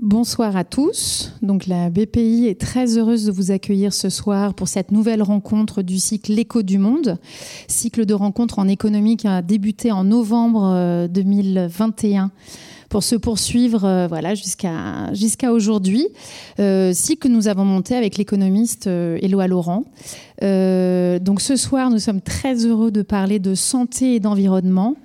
[0.00, 1.32] Bonsoir à tous.
[1.42, 5.82] Donc la BPI est très heureuse de vous accueillir ce soir pour cette nouvelle rencontre
[5.82, 7.18] du cycle L'écho du monde,
[7.66, 12.28] cycle de rencontres en économie qui a débuté en novembre 2021 euh,
[12.88, 16.08] pour se poursuivre euh, voilà, jusqu'à aujourd'hui.
[16.58, 19.18] Euh, cycle que nous avons monté avec l'économiste euh,
[19.48, 19.84] Laurent.
[20.42, 24.96] Euh, donc ce soir, nous sommes très heureux de parler de santé et d'environnement.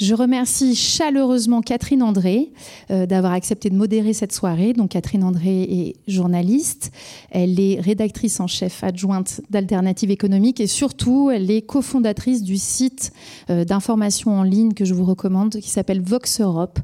[0.00, 2.50] Je remercie chaleureusement Catherine André
[2.90, 4.72] euh, d'avoir accepté de modérer cette soirée.
[4.72, 6.90] Donc Catherine André est journaliste,
[7.30, 13.12] elle est rédactrice en chef adjointe d'Alternative économique et surtout elle est cofondatrice du site
[13.50, 16.78] euh, d'information en ligne que je vous recommande qui s'appelle Vox Europe.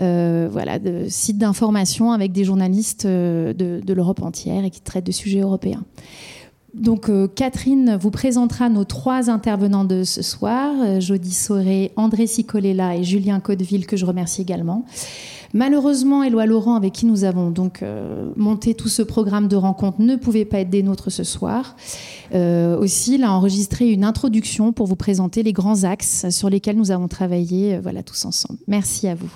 [0.00, 4.80] Euh, voilà, de, site d'information avec des journalistes euh, de, de l'Europe entière et qui
[4.80, 5.84] traite de sujets européens.
[6.74, 12.26] Donc euh, Catherine vous présentera nos trois intervenants de ce soir, euh, Jody Sauré, André
[12.26, 14.86] Sicolella et Julien Codeville, que je remercie également.
[15.52, 20.00] Malheureusement, Éloi Laurent, avec qui nous avons donc euh, monté tout ce programme de rencontres,
[20.00, 21.76] ne pouvait pas être des nôtres ce soir.
[22.32, 26.90] Aussi, il a enregistré une introduction pour vous présenter les grands axes sur lesquels nous
[26.90, 28.58] avons travaillé voilà, tous ensemble.
[28.66, 29.30] Merci à vous.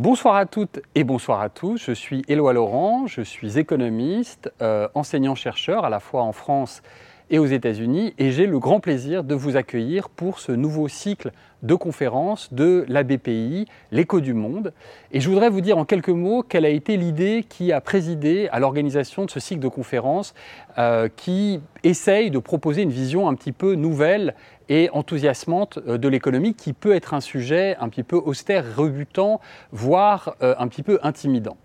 [0.00, 1.76] Bonsoir à toutes et bonsoir à tous.
[1.76, 6.80] Je suis Éloi Laurent, je suis économiste, euh, enseignant-chercheur à la fois en France
[7.28, 11.32] et aux États-Unis et j'ai le grand plaisir de vous accueillir pour ce nouveau cycle
[11.62, 14.72] de conférences de la BPI, l'écho du monde.
[15.12, 18.48] Et je voudrais vous dire en quelques mots quelle a été l'idée qui a présidé
[18.52, 20.32] à l'organisation de ce cycle de conférences
[20.78, 24.34] euh, qui essaye de proposer une vision un petit peu nouvelle
[24.70, 29.40] et enthousiasmante euh, de l'économie qui peut être un sujet un petit peu austère, rebutant,
[29.72, 31.58] voire euh, un petit peu intimidant.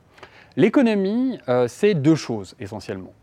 [0.57, 3.13] L'économie, euh, c'est deux choses essentiellement.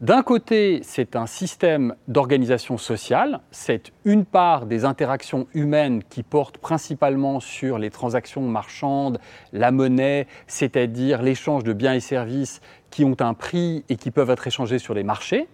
[0.00, 6.56] D'un côté, c'est un système d'organisation sociale, c'est une part des interactions humaines qui portent
[6.56, 9.20] principalement sur les transactions marchandes,
[9.52, 14.30] la monnaie, c'est-à-dire l'échange de biens et services qui ont un prix et qui peuvent
[14.30, 15.48] être échangés sur les marchés.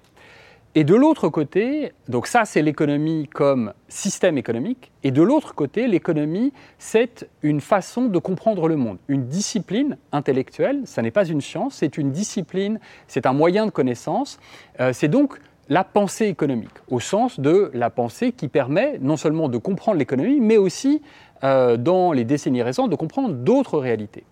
[0.78, 5.86] Et de l'autre côté, donc ça c'est l'économie comme système économique, et de l'autre côté,
[5.88, 11.40] l'économie c'est une façon de comprendre le monde, une discipline intellectuelle, ça n'est pas une
[11.40, 12.78] science, c'est une discipline,
[13.08, 14.38] c'est un moyen de connaissance,
[14.78, 19.48] euh, c'est donc la pensée économique, au sens de la pensée qui permet non seulement
[19.48, 21.00] de comprendre l'économie, mais aussi,
[21.42, 24.24] euh, dans les décennies récentes, de comprendre d'autres réalités.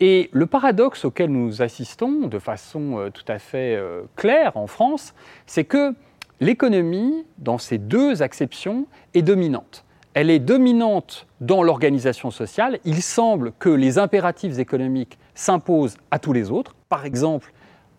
[0.00, 4.66] Et le paradoxe auquel nous assistons de façon euh, tout à fait euh, claire en
[4.66, 5.14] France,
[5.46, 5.94] c'est que
[6.40, 9.84] l'économie, dans ces deux acceptions, est dominante.
[10.14, 12.78] Elle est dominante dans l'organisation sociale.
[12.84, 17.52] Il semble que les impératifs économiques s'imposent à tous les autres, par exemple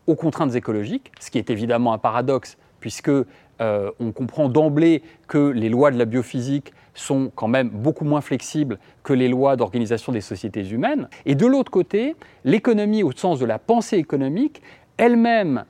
[0.08, 5.50] aux contraintes écologiques, ce qui est évidemment un paradoxe puisque euh, on comprend d'emblée que
[5.50, 10.12] les lois de la biophysique sont quand même beaucoup moins flexibles que les lois d'organisation
[10.12, 11.08] des sociétés humaines.
[11.26, 14.62] Et de l'autre côté, l'économie au sens de la pensée économique,
[14.98, 15.66] elle-même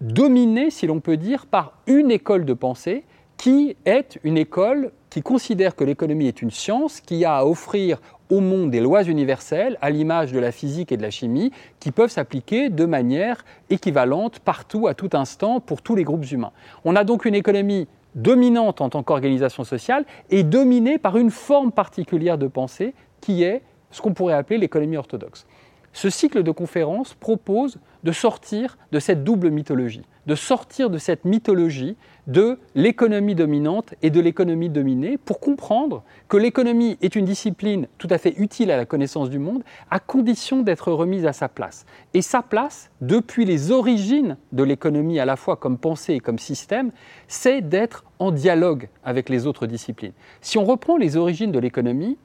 [0.00, 3.04] dominée, si l'on peut dire, par une école de pensée
[3.36, 8.00] qui est une école qui considère que l'économie est une science qui a à offrir
[8.30, 11.92] au monde des lois universelles, à l'image de la physique et de la chimie, qui
[11.92, 16.52] peuvent s'appliquer de manière équivalente partout, à tout instant, pour tous les groupes humains.
[16.84, 17.86] On a donc une économie
[18.16, 23.62] dominante en tant qu'organisation sociale et dominée par une forme particulière de pensée qui est
[23.92, 25.46] ce qu'on pourrait appeler l'économie orthodoxe.
[25.92, 31.24] Ce cycle de conférences propose de sortir de cette double mythologie, de sortir de cette
[31.24, 31.96] mythologie
[32.26, 38.08] de l'économie dominante et de l'économie dominée pour comprendre que l'économie est une discipline tout
[38.10, 41.86] à fait utile à la connaissance du monde à condition d'être remise à sa place.
[42.12, 46.38] Et sa place, depuis les origines de l'économie à la fois comme pensée et comme
[46.38, 46.90] système,
[47.26, 50.12] c'est d'être en dialogue avec les autres disciplines.
[50.40, 52.16] Si on reprend les origines de l'économie,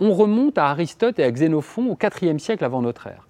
[0.00, 3.28] on remonte à Aristote et à Xénophon au IVe siècle avant notre ère.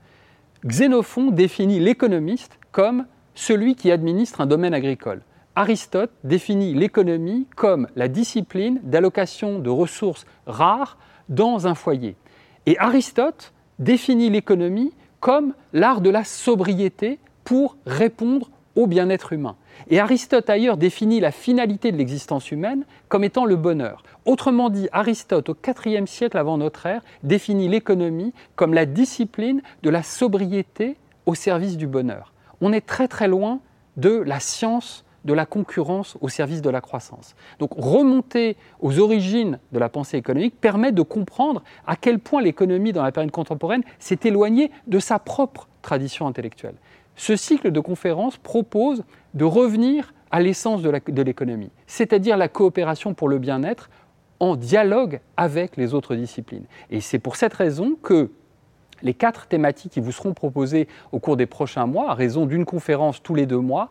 [0.64, 5.22] Xénophon définit l'économiste comme celui qui administre un domaine agricole.
[5.56, 10.98] Aristote définit l'économie comme la discipline d'allocation de ressources rares
[11.28, 12.16] dans un foyer.
[12.66, 19.56] Et Aristote définit l'économie comme l'art de la sobriété pour répondre au bien-être humain.
[19.88, 24.02] Et Aristote ailleurs définit la finalité de l'existence humaine comme étant le bonheur.
[24.24, 25.56] Autrement dit, Aristote, au
[25.86, 30.96] IVe siècle avant notre ère, définit l'économie comme la discipline de la sobriété
[31.26, 32.32] au service du bonheur.
[32.60, 33.60] On est très très loin
[33.96, 37.34] de la science de la concurrence au service de la croissance.
[37.58, 42.92] Donc remonter aux origines de la pensée économique permet de comprendre à quel point l'économie
[42.92, 46.74] dans la période contemporaine s'est éloignée de sa propre tradition intellectuelle.
[47.16, 49.04] Ce cycle de conférences propose
[49.34, 53.90] de revenir à l'essence de l'économie, c'est-à-dire la coopération pour le bien-être
[54.38, 56.64] en dialogue avec les autres disciplines.
[56.90, 58.30] Et c'est pour cette raison que
[59.02, 62.64] Les quatre thématiques qui vous seront proposées au cours des prochains mois, à raison d'une
[62.64, 63.88] conférence tous les deux mois,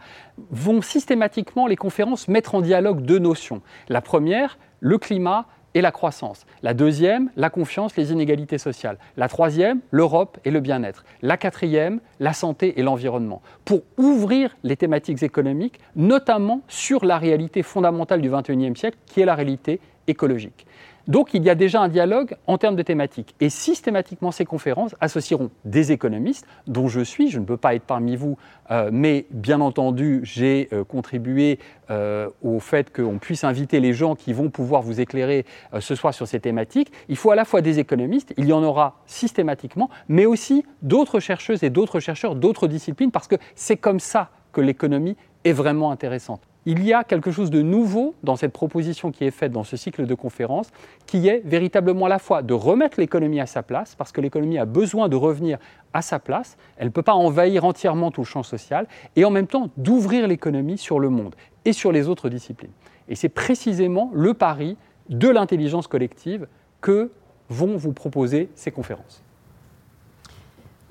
[0.51, 3.61] vont systématiquement, les conférences, mettre en dialogue deux notions.
[3.87, 6.45] La première, le climat et la croissance.
[6.63, 8.97] La deuxième, la confiance, les inégalités sociales.
[9.17, 11.03] La troisième, l'Europe et le bien-être.
[11.21, 13.41] La quatrième, la santé et l'environnement.
[13.65, 19.25] Pour ouvrir les thématiques économiques, notamment sur la réalité fondamentale du XXIe siècle, qui est
[19.25, 20.65] la réalité écologique.
[21.09, 23.33] Donc il y a déjà un dialogue en termes de thématiques.
[23.39, 27.83] Et systématiquement, ces conférences associeront des économistes, dont je suis, je ne peux pas être
[27.83, 28.37] parmi vous,
[28.69, 31.57] euh, mais bien entendu, j'ai euh, contribué
[31.89, 35.47] euh, au fait qu'on puisse inviter les gens qui vont pouvoir vous éclairer
[35.79, 36.91] ce soir sur ces thématiques.
[37.07, 41.19] Il faut à la fois des économistes, il y en aura systématiquement, mais aussi d'autres
[41.19, 45.91] chercheuses et d'autres chercheurs d'autres disciplines, parce que c'est comme ça que l'économie est vraiment
[45.91, 49.63] intéressante il y a quelque chose de nouveau dans cette proposition qui est faite dans
[49.63, 50.71] ce cycle de conférences,
[51.05, 54.57] qui est véritablement à la fois de remettre l'économie à sa place, parce que l'économie
[54.57, 55.57] a besoin de revenir
[55.93, 59.31] à sa place, elle ne peut pas envahir entièrement tout le champ social, et en
[59.31, 61.35] même temps d'ouvrir l'économie sur le monde
[61.65, 62.71] et sur les autres disciplines.
[63.07, 64.77] Et c'est précisément le pari
[65.09, 66.47] de l'intelligence collective
[66.81, 67.11] que
[67.49, 69.23] vont vous proposer ces conférences.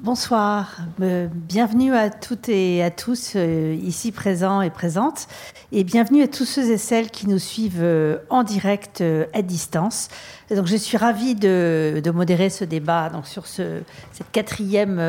[0.01, 5.27] Bonsoir, euh, bienvenue à toutes et à tous euh, ici présents et présentes,
[5.73, 9.03] et bienvenue à tous ceux et celles qui nous suivent euh, en direct
[9.35, 10.09] à distance.
[10.55, 13.81] donc, je suis ravie de, modérer ce débat donc, sur ce,
[14.13, 15.03] cette, quatrième,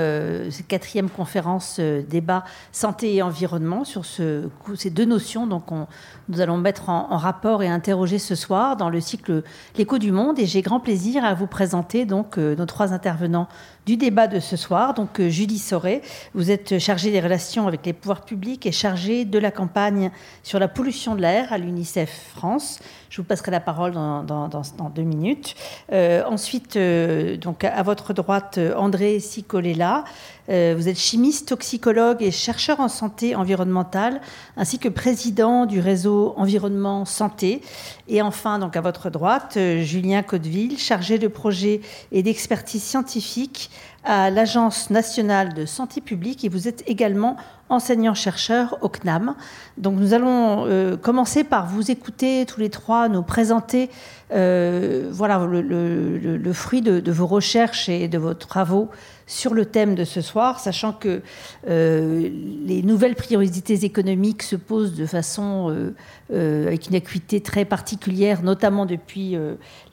[0.67, 5.85] quatrième conférence débat santé et environnement sur ce, ces deux notions donc on,
[6.29, 9.43] nous allons mettre en, rapport et interroger ce soir dans le cycle
[9.77, 10.39] L'écho du monde.
[10.39, 13.47] Et j'ai grand plaisir à vous présenter donc nos trois intervenants
[13.85, 14.78] du débat de ce soir.
[14.95, 16.01] Donc, euh, Julie Soré,
[16.33, 20.11] vous êtes chargée des relations avec les pouvoirs publics et chargée de la campagne
[20.41, 22.79] sur la pollution de l'air à l'UNICEF France.
[23.09, 24.49] Je vous passerai la parole dans,
[24.93, 25.55] deux minutes.
[25.91, 30.03] Euh, ensuite, euh, donc à votre droite, André Sicolella.
[30.47, 34.21] vous êtes chimiste, toxicologue et chercheur en santé environnementale,
[34.57, 37.61] ainsi que président du réseau Environnement Santé.
[38.07, 43.71] Et enfin, donc à votre droite, Julien Codeville, chargé de projet et d'expertise scientifique
[44.03, 47.37] à l'Agence nationale de santé publique et vous êtes également
[47.69, 49.35] enseignant-chercheur au CNAM.
[49.77, 53.89] Donc nous allons euh, commencer par vous écouter tous les trois, nous présenter
[54.31, 58.89] euh, voilà, le, fruit de, vos recherches et de vos travaux
[59.25, 61.21] sur le thème de ce soir, sachant que
[61.67, 62.29] euh,
[62.65, 65.93] les nouvelles priorités économiques se posent de façon
[66.31, 69.37] avec une acuité très particulière, notamment depuis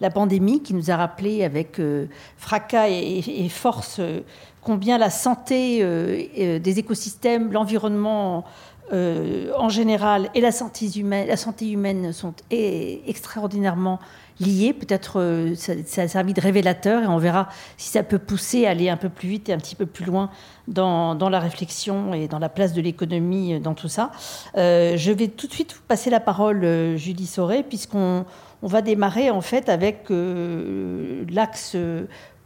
[0.00, 1.80] la pandémie, qui nous a rappelé avec
[2.38, 4.00] fracas et force
[4.66, 8.44] combien la santé euh, des écosystèmes, l'environnement
[8.92, 14.00] euh, en général et la santé humaine, la santé humaine sont extraordinairement
[14.40, 14.72] liées.
[14.72, 18.70] Peut-être euh, ça, a servi de révélateur et on verra si ça peut pousser à
[18.70, 20.30] aller un peu plus vite et un petit peu plus loin
[20.66, 24.10] dans, la réflexion et dans la place de l'économie dans tout ça.
[24.56, 28.24] je vais tout de suite vous passer la parole, Julie Sauré, puisqu'on
[28.62, 31.76] on va démarrer en fait avec l'axe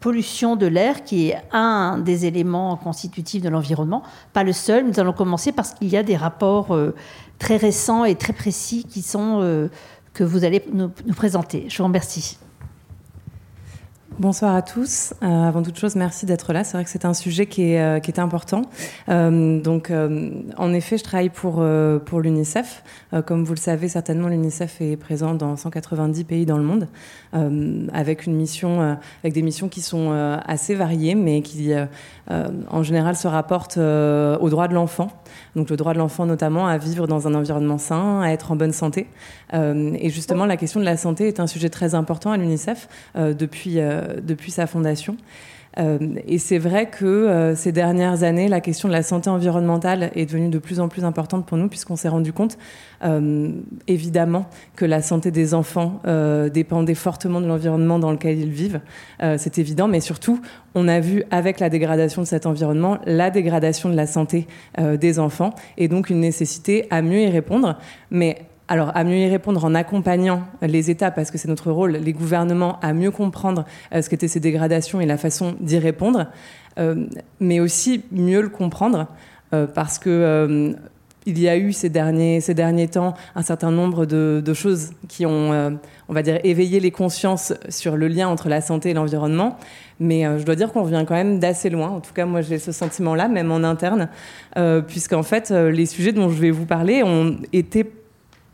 [0.00, 4.02] pollution de l'air, qui est un des éléments constitutifs de l'environnement,
[4.32, 4.86] pas le seul.
[4.86, 6.94] Nous allons commencer parce qu'il y a des rapports euh,
[7.38, 9.68] très récents et très précis qui euh,
[10.12, 11.66] que vous allez nous présenter.
[11.68, 12.38] Je vous remercie.
[14.20, 15.14] Bonsoir à tous.
[15.22, 16.62] Euh, avant toute chose, merci d'être là.
[16.62, 18.66] C'est vrai que c'est un sujet qui est, euh, important.
[19.08, 19.90] Euh, donc,
[20.58, 22.82] en effet, je travaille pour, l'UNICEF.
[23.24, 26.88] comme vous le savez certainement, l'UNICEF est présent dans 190 pays dans le monde,
[27.94, 30.12] avec, une mission, avec des missions qui sont
[30.46, 31.72] assez variées, mais qui,
[32.28, 35.08] en général, se rapportent aux droits de l'enfant.
[35.56, 38.56] Donc, le droit de l'enfant, notamment, à vivre dans un environnement sain, à être en
[38.56, 39.06] bonne santé.
[39.54, 43.78] et justement, la question de la santé est un sujet très important à l'UNICEF depuis
[44.22, 45.16] depuis sa fondation.
[45.78, 50.10] Euh, et c'est vrai que euh, ces dernières années, la question de la santé environnementale
[50.14, 52.58] est devenue de plus en plus importante pour nous, puisqu'on s'est rendu compte,
[53.86, 56.02] évidemment, que la santé des enfants
[56.52, 58.80] dépendait fortement de l'environnement dans lequel ils vivent.
[59.38, 60.42] c'est évident, mais surtout,
[60.74, 64.46] on a vu avec la dégradation de cet environnement la dégradation de la santé
[64.78, 67.78] des enfants, et donc une nécessité à mieux y répondre.
[68.10, 71.96] Mais alors, à mieux y répondre en accompagnant les États, parce que c'est notre rôle,
[71.96, 76.28] les gouvernements, à mieux comprendre euh, ce qu'étaient ces dégradations et la façon d'y répondre,
[76.78, 77.06] euh,
[77.40, 79.08] mais aussi mieux le comprendre,
[79.54, 80.72] euh, parce que
[81.26, 85.26] il y a eu ces derniers, ces derniers temps un certain nombre de, choses qui
[85.26, 89.58] ont, on va dire, éveillé les consciences sur le lien entre la santé et l'environnement.
[90.00, 91.90] Mais je dois dire qu'on revient quand même d'assez loin.
[91.90, 94.08] En tout cas, moi, j'ai ce sentiment-là, même en interne,
[94.88, 97.84] puisqu'en fait, les sujets dont je vais vous parler ont été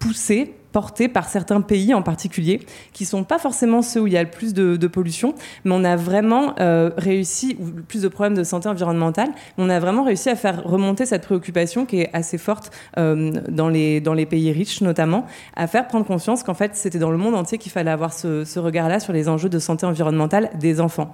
[0.07, 2.61] poussé portés par certains pays en particulier,
[2.93, 5.85] qui sont pas forcément ceux où il y a le plus de, pollution, mais on
[5.85, 10.29] a vraiment euh, réussi, ou plus de problèmes de santé environnementale, on a vraiment réussi
[10.29, 15.25] à faire remonter cette préoccupation qui est assez forte euh, dans, les, pays riches notamment,
[15.55, 18.59] à faire prendre conscience qu'en fait c'était dans le monde entier qu'il fallait avoir ce,
[18.59, 21.11] regard-là sur les enjeux de santé environnementale des enfants.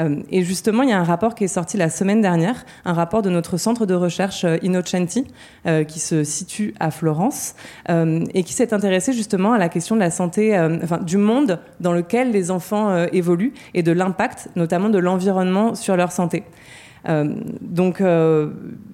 [0.00, 2.94] Euh, et justement, il y a un rapport qui est sorti la semaine dernière, un
[2.94, 5.26] rapport de notre centre de recherche Innocenti,
[5.86, 7.54] qui se situe à Florence,
[7.88, 11.92] et qui s'est intéressé justement à la question de la santé, enfin, du monde dans
[11.92, 16.44] lequel les enfants évoluent et de l'impact, notamment de l'environnement sur leur santé.
[17.08, 18.50] Euh, donc, euh,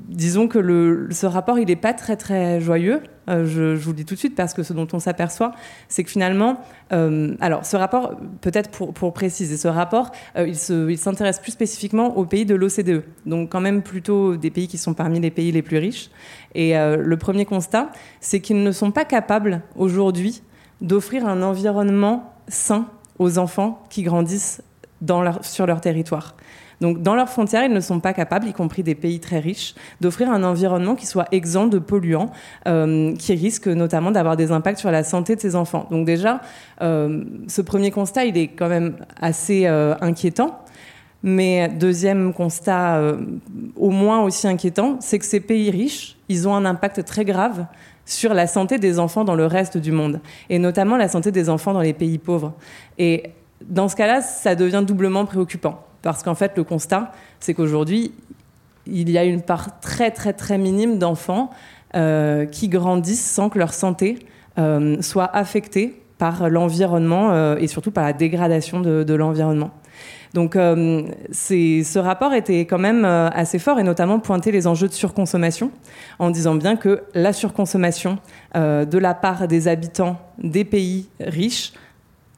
[0.09, 3.03] disons que ce rapport, il n'est pas très très joyeux.
[3.29, 5.53] Euh, je, vous le dis tout de suite parce que ce dont on s'aperçoit,
[5.89, 6.61] c'est que finalement,
[6.91, 12.55] alors ce rapport, peut-être pour, préciser, ce rapport, il s'intéresse plus spécifiquement aux pays de
[12.55, 16.11] l'OCDE, donc quand même plutôt des pays qui sont parmi les pays les plus riches.
[16.55, 20.43] Et le premier constat, c'est qu'ils ne sont pas capables aujourd'hui
[20.81, 22.87] d'offrir un environnement sain
[23.19, 24.63] aux enfants qui grandissent
[25.43, 26.35] sur leur territoire.
[26.81, 29.75] Donc, dans leurs frontières, ils ne sont pas capables, y compris des pays très riches,
[30.01, 32.31] d'offrir un environnement qui soit exempt de polluants,
[32.67, 35.87] euh, qui risque notamment d'avoir des impacts sur la santé de ces enfants.
[35.91, 36.41] Donc, déjà,
[36.83, 40.61] euh, ce premier constat, il est quand même assez euh, inquiétant.
[41.25, 43.03] Mais deuxième constat,
[43.75, 47.67] au moins aussi inquiétant, c'est que ces pays riches, ils ont un impact très grave
[48.05, 51.49] sur la santé des enfants dans le reste du monde, et notamment la santé des
[51.49, 52.55] enfants dans les pays pauvres.
[52.99, 53.33] Et
[53.63, 55.88] dans ce cas-là, ça devient doublement préoccupant.
[56.03, 58.13] Parce qu'en fait, le constat, c'est qu'aujourd'hui,
[58.87, 61.51] il y a une part très, très, très minime d'enfants
[61.97, 64.19] euh, qui grandissent sans que leur santé
[64.59, 69.71] euh, soit affectée par l'environnement euh, et surtout par la dégradation de, l'environnement.
[70.35, 75.71] Donc ce rapport était quand même assez fort et notamment pointer les enjeux de surconsommation
[76.19, 78.19] en disant bien que la surconsommation
[78.55, 81.73] de la part des habitants des pays riches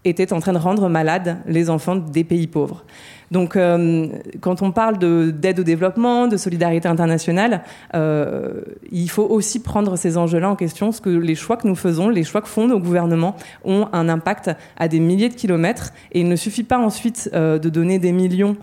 [0.04, 2.84] était en train de rendre malades les enfants des pays pauvres.
[3.30, 4.08] Donc, euh,
[4.40, 7.62] quand on parle d'aide au développement, de solidarité internationale,
[7.94, 11.76] euh, il faut aussi prendre ces enjeux-là en question, parce que les choix que nous
[11.76, 15.92] faisons, les choix que font nos gouvernements, ont un impact à des milliers de kilomètres.
[16.10, 18.56] Et il ne suffit pas ensuite euh, de donner des millions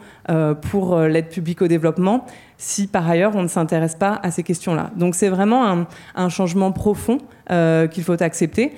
[0.69, 2.25] pour l'aide publique au développement
[2.57, 4.91] si par ailleurs on ne s'intéresse pas à ces questions-là.
[4.97, 7.19] Donc c'est vraiment un, changement profond
[7.49, 8.73] qu'il faut accepter,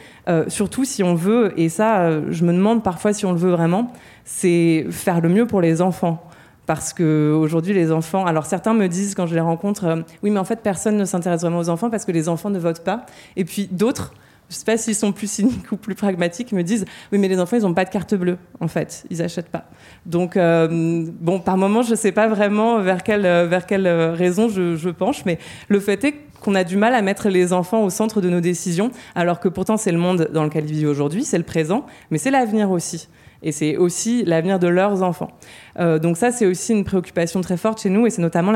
[0.47, 3.91] surtout si on veut, et ça je me demande parfois si on le veut vraiment,
[4.31, 6.23] c'est faire le mieux pour les enfants.
[6.67, 8.27] Parce qu'aujourd'hui, les enfants.
[8.27, 11.05] Alors, certains me disent quand je les rencontre, euh, oui, mais en fait, personne ne
[11.05, 13.07] s'intéresse vraiment aux enfants parce que les enfants ne votent pas.
[13.35, 14.13] Et puis d'autres,
[14.47, 17.27] je ne sais pas s'ils sont plus cyniques ou plus pragmatiques, me disent oui, mais
[17.27, 19.65] les enfants, ils n'ont pas de carte bleue, en fait, ils n'achètent pas.
[20.05, 24.47] Donc, euh, bon, par moment, je ne sais pas vraiment vers quelle, vers quelle raison
[24.47, 27.83] je, je penche, mais le fait est qu'on a du mal à mettre les enfants
[27.83, 30.89] au centre de nos décisions, alors que pourtant, c'est le monde dans lequel ils vivent
[30.89, 33.09] aujourd'hui, c'est le présent, mais c'est l'avenir aussi
[33.41, 35.31] et c'est aussi l'avenir de leurs enfants.
[35.79, 38.53] Euh, donc ça, c'est aussi une préoccupation très forte chez nous, et c'est notamment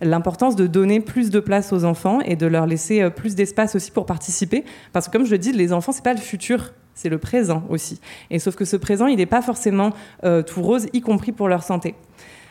[0.00, 3.74] l'importance de donner plus de place aux enfants et de leur laisser euh, plus d'espace
[3.74, 6.72] aussi pour participer, parce que comme je le dis, les enfants, c'est pas le futur,
[6.94, 8.00] c'est le présent aussi.
[8.30, 9.92] Et sauf que ce présent, il n'est pas forcément
[10.24, 11.94] euh, tout rose, y compris pour leur santé.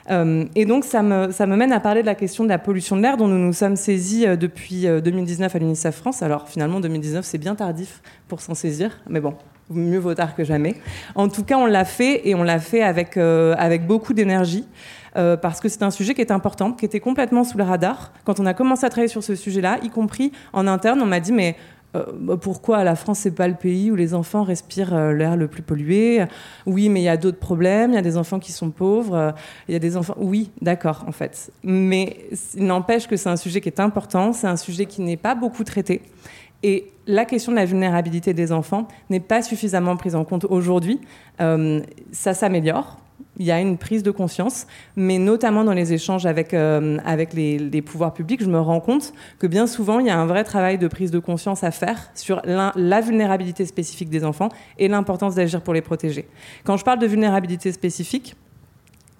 [0.09, 2.97] et donc, ça me, ça me, mène à parler de la question de la pollution
[2.97, 6.21] de l'air dont nous nous sommes saisis depuis 2019 à l'UNICEF France.
[6.21, 9.33] Alors, finalement, 2019, c'est bien tardif pour s'en saisir, mais bon,
[9.69, 10.75] mieux vaut tard que jamais.
[11.15, 14.65] En tout cas, on l'a fait et on l'a fait avec, euh, avec beaucoup d'énergie.
[15.15, 18.11] Euh, parce que c'est un sujet qui est important, qui était complètement sous le radar.
[18.25, 21.19] Quand on a commencé à travailler sur ce sujet-là, y compris en interne, on m'a
[21.19, 21.55] dit mais
[21.95, 25.47] euh, bah, pourquoi la France c'est pas le pays où les enfants respirent l'air le
[25.47, 26.25] plus pollué?
[26.65, 27.91] Oui, mais il y a d'autres problèmes.
[27.91, 29.35] Il y a des enfants qui sont pauvres.
[29.67, 30.15] Il y a des enfants.
[30.17, 31.51] Oui, d'accord, en fait.
[31.63, 32.17] Mais
[32.55, 34.33] n'empêche que c'est un sujet qui est important.
[34.33, 36.01] C'est un sujet qui n'est pas beaucoup traité.
[36.63, 40.99] Et la question de la vulnérabilité des enfants n'est pas suffisamment prise en compte aujourd'hui.
[41.41, 42.97] Euh, ça s'améliore.
[43.37, 47.33] Il y a une prise de conscience, mais notamment dans les échanges avec, euh, avec
[47.33, 50.43] les, pouvoirs publics, je me rends compte que bien souvent, il y a un vrai
[50.43, 55.35] travail de prise de conscience à faire sur la vulnérabilité spécifique des enfants et l'importance
[55.35, 56.27] d'agir pour les protéger.
[56.63, 58.35] Quand je parle de vulnérabilité spécifique,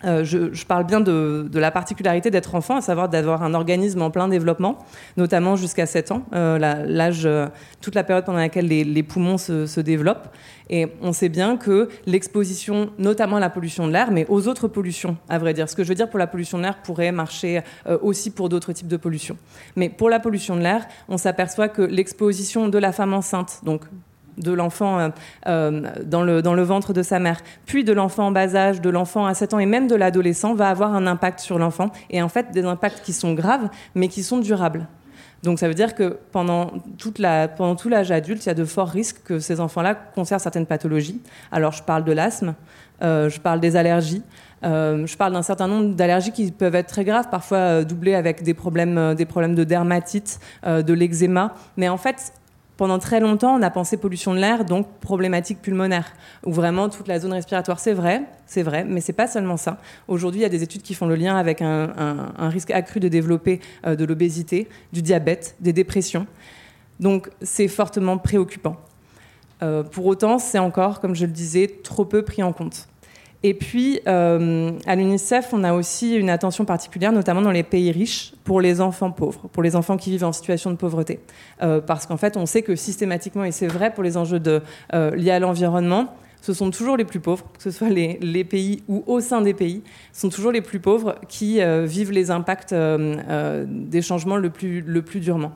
[0.06, 4.12] euh, je, parle bien de, la particularité d'être enfant, à savoir d'avoir un organisme en
[4.12, 4.80] plein développement,
[5.18, 7.48] notamment jusqu'à 7 ans, euh, l'âge, euh,
[7.82, 10.28] toute la période pendant laquelle les, poumons se, développent.
[10.70, 14.68] Et on sait bien que l'exposition, notamment à la pollution de l'air, mais aux autres
[14.68, 17.12] pollutions, à vrai dire, ce que je veux dire pour la pollution de l'air pourrait
[17.12, 17.62] marcher
[18.02, 19.38] aussi pour d'autres types de pollution.
[19.76, 23.82] Mais pour la pollution de l'air, on s'aperçoit que l'exposition de la femme enceinte, donc
[24.38, 25.10] de l'enfant euh,
[25.48, 29.26] euh, dans, le, ventre de sa mère, puis de l'enfant en bas âge, de l'enfant
[29.26, 32.30] à 7 ans et même de l'adolescent va avoir un impact sur l'enfant et en
[32.30, 34.88] fait des impacts qui sont graves mais qui sont durables.
[35.44, 39.24] Donc ça veut dire que pendant, tout l'âge adulte, il y a de forts risques
[39.26, 41.22] que ces enfants-là conservent certaines pathologies.
[41.52, 42.56] Alors je parle de l'asthme,
[43.02, 44.24] euh, je parle des allergies,
[44.64, 48.54] je parle d'un certain nombre d'allergies qui peuvent être très graves, parfois doublées avec des
[48.54, 51.54] problèmes, des problèmes de dermatite, de l'eczéma.
[51.76, 52.32] Mais en fait,
[52.78, 56.14] pendant très longtemps, on a pensé pollution de l'air, donc problématique pulmonaire,
[56.44, 57.80] ou vraiment toute la zone respiratoire.
[57.80, 59.78] C'est vrai, c'est vrai, mais c'est pas seulement ça.
[60.08, 63.08] Aujourd'hui, il y a des études qui font le lien avec un, risque accru de
[63.08, 66.28] développer euh, de l'obésité, du diabète, des dépressions.
[67.00, 68.78] Donc c'est fortement préoccupant.
[69.62, 72.88] Euh, pour autant, c'est encore, comme je le disais, trop peu pris en compte.
[73.46, 77.92] Et puis, euh, à l'UNICEF, on a aussi une attention particulière, notamment dans les pays
[77.92, 81.20] riches, pour les enfants pauvres, pour les enfants qui vivent en situation de pauvreté.
[81.62, 84.42] Euh, parce qu'en fait, on sait que systématiquement, et c'est vrai pour les enjeux
[84.94, 88.84] euh, liés à l'environnement, ce sont toujours les plus pauvres, que ce soit les, pays
[88.88, 89.82] ou au sein des pays,
[90.14, 95.54] sont toujours les plus pauvres qui vivent les impacts des changements le plus durement.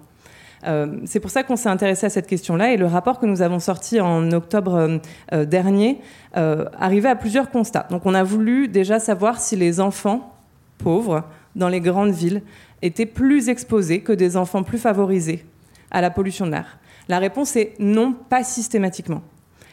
[0.65, 3.41] Euh, c'est pour ça qu'on s'est intéressé à cette question-là et le rapport que nous
[3.41, 4.97] avons sorti en octobre euh,
[5.33, 5.99] euh, dernier
[6.33, 7.87] arrivait à plusieurs constats.
[7.89, 10.35] Donc on a voulu déjà savoir si les enfants
[10.77, 11.23] pauvres
[11.55, 12.43] dans les grandes villes
[12.83, 15.43] étaient plus exposés que des enfants plus favorisés
[15.89, 16.77] à la pollution de l'air.
[17.09, 19.23] La réponse est non, pas systématiquement.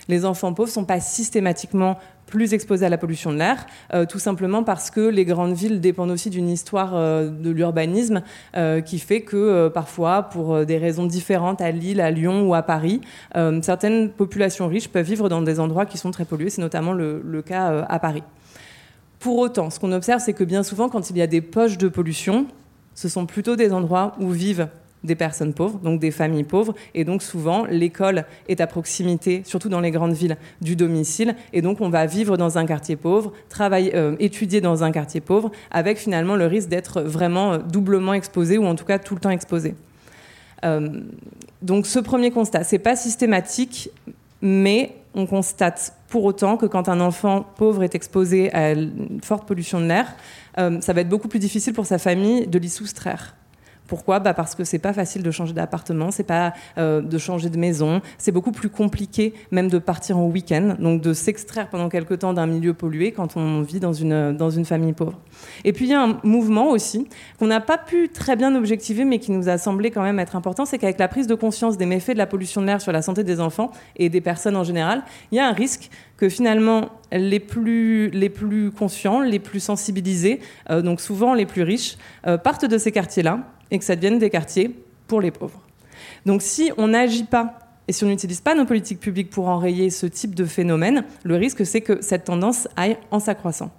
[0.09, 4.07] Les enfants pauvres ne sont pas systématiquement plus exposés à la pollution de l'air, euh,
[4.07, 8.23] tout simplement parce que les grandes villes dépendent aussi d'une histoire euh, de l'urbanisme
[8.57, 12.63] euh, qui fait que parfois, pour des raisons différentes à Lille, à Lyon ou à
[12.63, 13.01] Paris,
[13.63, 16.51] certaines populations riches peuvent vivre dans des endroits qui sont très pollués.
[16.51, 18.23] C'est notamment le, le cas à Paris.
[19.19, 21.79] Pour autant, ce qu'on observe, c'est que bien souvent, quand il y a des poches
[21.79, 22.47] de pollution,
[22.95, 24.69] ce sont plutôt des endroits où vivent
[25.05, 26.75] des personnes pauvres, donc des familles pauvres.
[26.95, 31.37] Et donc souvent, l'école est à proximité, surtout dans les grandes villes, du domicile.
[31.53, 35.21] Et donc on va vivre dans un quartier pauvre, travailler, euh, étudier dans un quartier
[35.21, 39.15] pauvre, avec finalement le risque d'être vraiment euh, doublement exposé, ou en tout cas tout
[39.15, 39.75] le temps exposé.
[40.65, 41.01] Euh,
[41.63, 43.91] donc ce premier constat, c'est pas systématique,
[44.41, 49.47] mais on constate pour autant que quand un enfant pauvre est exposé à une forte
[49.47, 50.15] pollution de l'air,
[50.57, 53.35] ça va être beaucoup plus difficile pour sa famille de l'y soustraire.
[53.95, 54.19] Pourquoi?
[54.19, 57.57] Bah Parce que c'est pas facile de changer d'appartement, c'est pas euh, de changer de
[57.57, 62.15] maison, c'est beaucoup plus compliqué même de partir en week-end, donc de s'extraire pendant quelque
[62.15, 65.21] temps d'un milieu pollué quand on vit dans une, dans une famille pauvre.
[65.63, 67.07] Et puis il y a un mouvement aussi
[67.39, 70.35] qu'on n'a pas pu très bien objectiver mais qui nous a semblé quand même être
[70.35, 72.91] important, c'est qu'avec la prise de conscience des méfaits de la pollution de l'air sur
[72.91, 76.29] la santé des enfants et des personnes en général, il y a un risque que
[76.29, 81.97] finalement les plus, les plus conscients, les plus sensibilisés, euh, donc souvent les plus riches,
[82.27, 84.75] euh, partent de ces quartiers-là et que ça devienne des quartiers
[85.07, 85.61] pour les pauvres.
[86.27, 89.91] Donc si on n'agit pas et si on n'utilise pas nos politiques publiques pour enrayer
[89.91, 93.71] ce type de phénomène, le risque c'est que cette tendance aille en s'accroissant.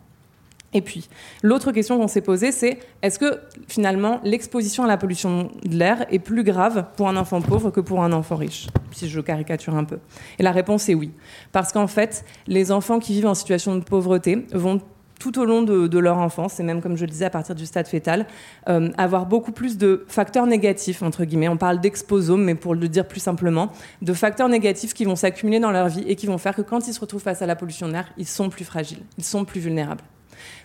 [0.76, 1.08] Et puis,
[1.42, 6.06] l'autre question qu'on s'est posée, c'est est-ce que finalement l'exposition à la pollution de l'air
[6.12, 8.68] est plus grave pour un enfant pauvre que pour un enfant riche?
[8.92, 10.00] Si je caricature un peu.
[10.38, 11.12] Et la réponse est oui.
[11.54, 14.82] Parce qu'en fait, les enfants qui vivent en situation de pauvreté vont
[15.20, 17.66] tout au long de, leur enfance, et même comme je le disais à partir du
[17.66, 18.26] stade fœtal,
[18.70, 21.48] euh, avoir beaucoup plus de facteurs négatifs, entre guillemets.
[21.48, 25.60] On parle d'exposome, mais pour le dire plus simplement, de facteurs négatifs qui vont s'accumuler
[25.60, 27.56] dans leur vie et qui vont faire que quand ils se retrouvent face à la
[27.56, 30.04] pollution d'air, ils sont plus fragiles, ils sont plus vulnérables.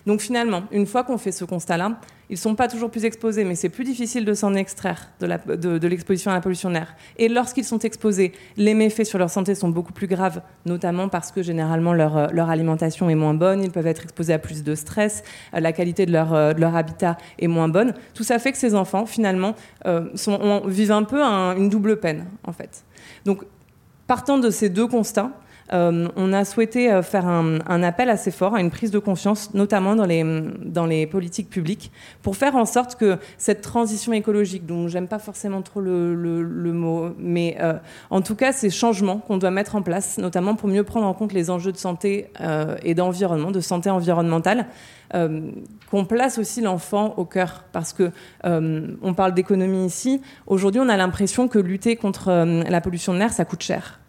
[0.05, 1.99] Donc finalement, une fois qu'on fait ce constat-là,
[2.31, 5.87] ils ne sont pas toujours plus exposés, mais c'est plus difficile de s'en extraire de,
[5.87, 6.95] l'exposition à la pollution de.
[7.17, 11.33] Et lorsqu'ils sont exposés, les méfaits sur leur santé sont beaucoup plus graves, notamment parce
[11.33, 14.75] que généralement leur, euh, alimentation est moins bonne, ils peuvent être exposés à plus de
[14.75, 17.93] stress, euh, la qualité de leur, euh, habitat est moins bonne.
[18.13, 19.53] Tout ça fait que ces enfants, finalement,
[20.65, 22.85] vivent un peu une double peine, en fait.
[23.25, 23.43] Donc,
[24.07, 25.31] partant de ces deux constats,
[25.73, 29.53] euh, on a souhaité euh, faire un, appel assez fort à une prise de conscience,
[29.53, 30.05] notamment dans
[30.85, 35.61] les, politiques publiques, pour faire en sorte que cette transition écologique, dont j'aime pas forcément
[35.61, 37.73] trop le, mot, mais euh,
[38.09, 41.13] en tout cas ces changements qu'on doit mettre en place, notamment pour mieux prendre en
[41.13, 42.27] compte les enjeux de santé
[42.83, 44.67] et d'environnement, de santé environnementale,
[45.11, 48.11] qu'on place aussi l'enfant au cœur, parce que
[48.43, 50.21] on parle d'économie ici.
[50.47, 52.31] Aujourd'hui, on a l'impression que lutter contre
[52.69, 54.00] la pollution de l'air, ça coûte cher.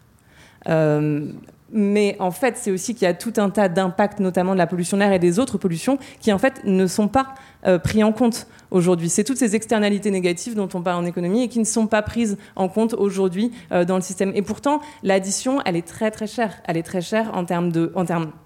[1.75, 4.67] Mais en fait, c'est aussi qu'il y a tout un tas d'impacts, notamment de la
[4.67, 7.33] pollution de l'air et des autres pollutions, qui en fait ne sont pas
[7.65, 9.07] euh, pris en compte aujourd'hui.
[9.07, 12.01] C'est toutes ces externalités négatives dont on parle en économie et qui ne sont pas
[12.01, 14.33] prises en compte aujourd'hui euh, dans le système.
[14.35, 16.61] Et pourtant, l'addition, elle est très très chère.
[16.65, 17.71] Elle est très chère en termes,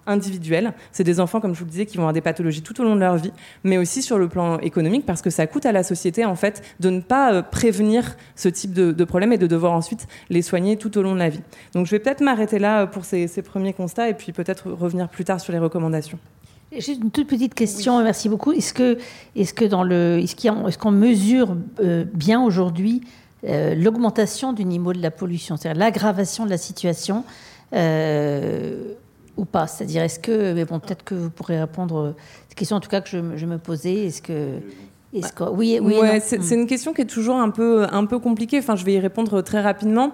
[0.06, 0.74] individuels.
[0.92, 2.84] C'est des enfants, comme je vous le disais, qui vont avoir des pathologies tout au
[2.84, 5.72] long de leur vie, mais aussi sur le plan économique, parce que ça coûte à
[5.72, 9.48] la société, en fait, de ne pas euh, prévenir ce type de, problème et de
[9.48, 11.42] devoir ensuite les soigner tout au long de la vie.
[11.74, 15.08] Donc je vais peut-être m'arrêter là pour ces, ces premiers constats et puis peut-être revenir
[15.08, 16.20] plus tard sur les recommandations.
[16.78, 18.52] J'ai une toute petite question, merci beaucoup.
[18.52, 18.98] Est-ce que,
[19.36, 23.02] est-ce que dans le, est-ce qu'on mesure euh, bien aujourd'hui
[23.46, 27.24] euh, l'augmentation du niveau de la pollution, c'est-à-dire l'aggravation de la situation
[27.74, 28.94] euh,
[29.38, 29.66] ou pas?
[29.66, 32.14] C'est-à-dire, est-ce que, mais bon, peut-être que vous pourrez répondre
[32.48, 34.06] cette question en tout cas que je, me posais.
[34.06, 34.60] Est-ce que
[35.14, 38.20] est-ce que, oui, oui c'est, c'est une question qui est toujours un peu, un peu
[38.20, 38.60] compliquée.
[38.60, 40.12] Enfin, je vais y répondre très rapidement.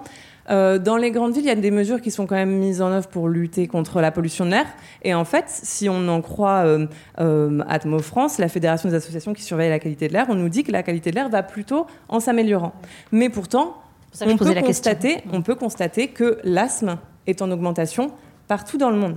[0.50, 2.82] Euh, dans les grandes villes, il y a des mesures qui sont quand même mises
[2.82, 4.66] en œuvre pour lutter contre la pollution de l'air.
[5.04, 6.88] Et en fait, si on en croit euh,
[7.20, 10.50] euh, Atmo France, la fédération des associations qui surveillent la qualité de l'air, on nous
[10.50, 12.74] dit que la qualité de l'air va plutôt en s'améliorant.
[13.12, 13.78] Mais pourtant,
[14.22, 18.12] on peut, constater, on peut constater que l'asthme est en augmentation
[18.48, 19.16] partout dans le monde.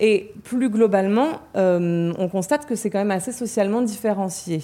[0.00, 4.60] Et plus globalement, on constate que c'est quand même assez socialement différencié.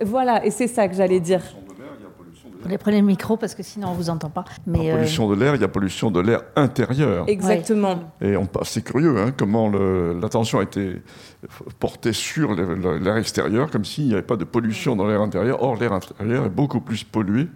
[0.00, 1.42] voilà, et c'est ça que j'allais dire.
[2.64, 4.44] Vous prenez le micro parce que sinon on vous entend pas.
[4.66, 7.24] Mais euh, pollution de l'air, il y a pollution de l'air intérieur.
[7.28, 8.12] Exactement.
[8.20, 11.02] Et c'est curieux hein, comment l'attention a été
[11.80, 15.62] portée sur l'air extérieur, comme s'il n'y avait pas de pollution dans l'air intérieur.
[15.62, 17.48] Or, l'air intérieur est beaucoup plus pollué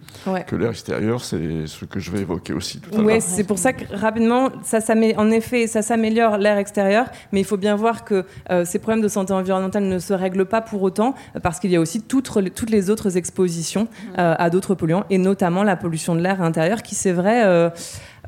[0.45, 1.23] que l'air extérieur.
[1.23, 3.05] C'est ce que je vais évoquer aussi tout à l'heure.
[3.05, 4.79] Oui, c'est pour ça que rapidement, ça,
[5.17, 9.01] en effet, ça s'améliore l'air extérieur, mais il faut bien voir que euh, ces problèmes
[9.01, 12.29] de santé environnementale ne se règlent pas pour autant, parce qu'il y a aussi toutes,
[12.53, 16.83] toutes les autres expositions euh, à d'autres polluants et notamment la pollution de l'air intérieur
[16.83, 17.69] qui, c'est vrai, euh,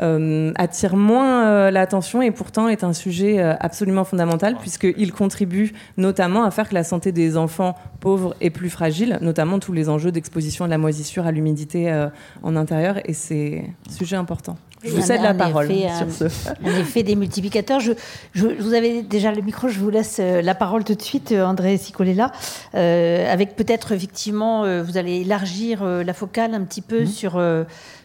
[0.02, 6.44] euh, attire moins euh, l'attention et pourtant est un sujet absolument fondamental puisqu'il contribue notamment
[6.44, 10.12] à faire que la santé des enfants pauvres est plus fragile, notamment tous les enjeux
[10.12, 12.08] d'exposition à la moisissure, à l'humidité
[12.44, 14.58] en intérieur et c'est un sujet important.
[14.84, 16.50] Je vous cède la parole sur ce.
[16.64, 17.80] Un effet des multiplicateurs.
[17.80, 17.92] Je,
[18.34, 21.46] vous avez déjà le micro, je vous laisse euh, la parole tout de suite, euh,
[21.46, 22.32] André Sicolella,
[22.76, 27.08] euh, avec peut-être effectivement, vous allez élargir la focale un petit peu mhm.
[27.08, 27.42] sur,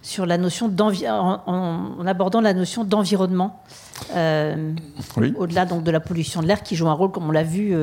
[0.03, 3.63] sur la notion d'environnement, en, abordant la notion d'environnement,
[4.11, 7.75] au-delà donc de la pollution de l'air qui joue un rôle, comme on l'a vu,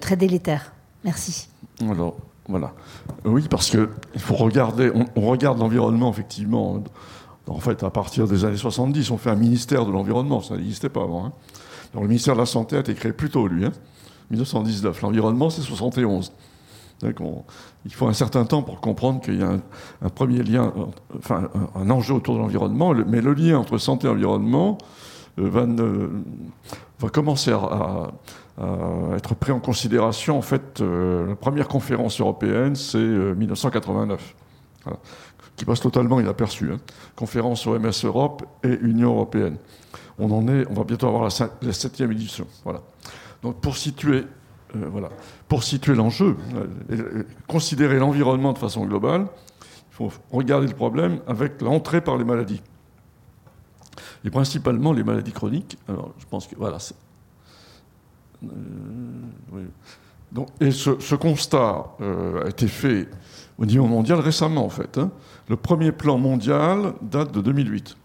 [0.00, 0.72] très délétère.
[1.04, 1.48] Merci.
[1.88, 2.16] Alors,
[2.48, 2.72] voilà.
[3.24, 6.82] Oui, parce que il faut regarder, on regarde l'environnement effectivement
[7.46, 10.88] en fait, à partir des années 70, on fait un ministère de l'environnement, ça n'existait
[10.88, 11.26] pas avant.
[11.26, 11.32] Hein.
[11.94, 13.66] Le ministère de la Santé a été créé plus tôt, lui,
[14.30, 14.96] 1919.
[14.96, 15.00] Hein.
[15.02, 16.32] L'environnement, c'est 71.
[17.02, 19.58] il faut un certain temps pour comprendre qu'il y a
[20.02, 20.72] un, premier lien,
[21.16, 24.78] enfin un, enjeu autour de l'environnement, mais le lien entre santé et environnement
[25.38, 25.66] euh, va,
[26.98, 28.10] va, commencer à,
[29.16, 30.38] être pris en considération.
[30.38, 34.34] En fait, euh, la première conférence européenne, c'est 1989.
[34.86, 34.90] Euh,
[35.56, 36.72] qui passe totalement inaperçu.
[36.72, 36.80] Hein.
[37.16, 39.56] Conférence OMS Europe et Union européenne.
[40.18, 42.46] On en est, on va bientôt avoir la, septième édition.
[42.64, 42.82] Voilà.
[43.42, 44.24] Donc pour situer,
[44.76, 45.10] euh, voilà,
[45.48, 46.36] pour situer l'enjeu,
[46.90, 49.26] euh, considérer l'environnement de façon globale,
[49.90, 52.62] il faut regarder le problème avec l'entrée par les maladies.
[54.24, 55.78] Et principalement les maladies chroniques.
[55.88, 56.78] Alors, je pense que voilà.
[58.42, 58.48] Euh,
[60.32, 63.08] Donc, et ce, ce constat a été fait
[63.58, 64.98] au niveau mondial récemment, en fait.
[64.98, 65.10] Hein.
[65.48, 67.96] Le premier plan mondial date de 2008.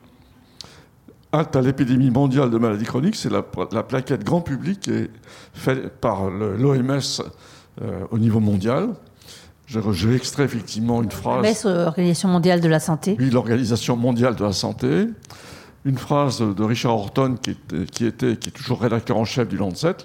[1.32, 5.12] Halte à l'épidémie mondiale de maladies chroniques, c'est la, plaquette grand public qui est
[5.54, 7.00] faite par l'OMS
[7.82, 8.90] euh, au niveau mondial.
[9.68, 11.64] J'ai extrait effectivement une phrase.
[11.64, 13.16] L'OMS, Organisation mondiale de la santé.
[13.20, 15.08] Oui, l'Organisation mondiale de la santé
[15.86, 17.52] une phrase de Richard Horton, qui,
[18.06, 19.96] était, qui est toujours rédacteur en chef du Lancet,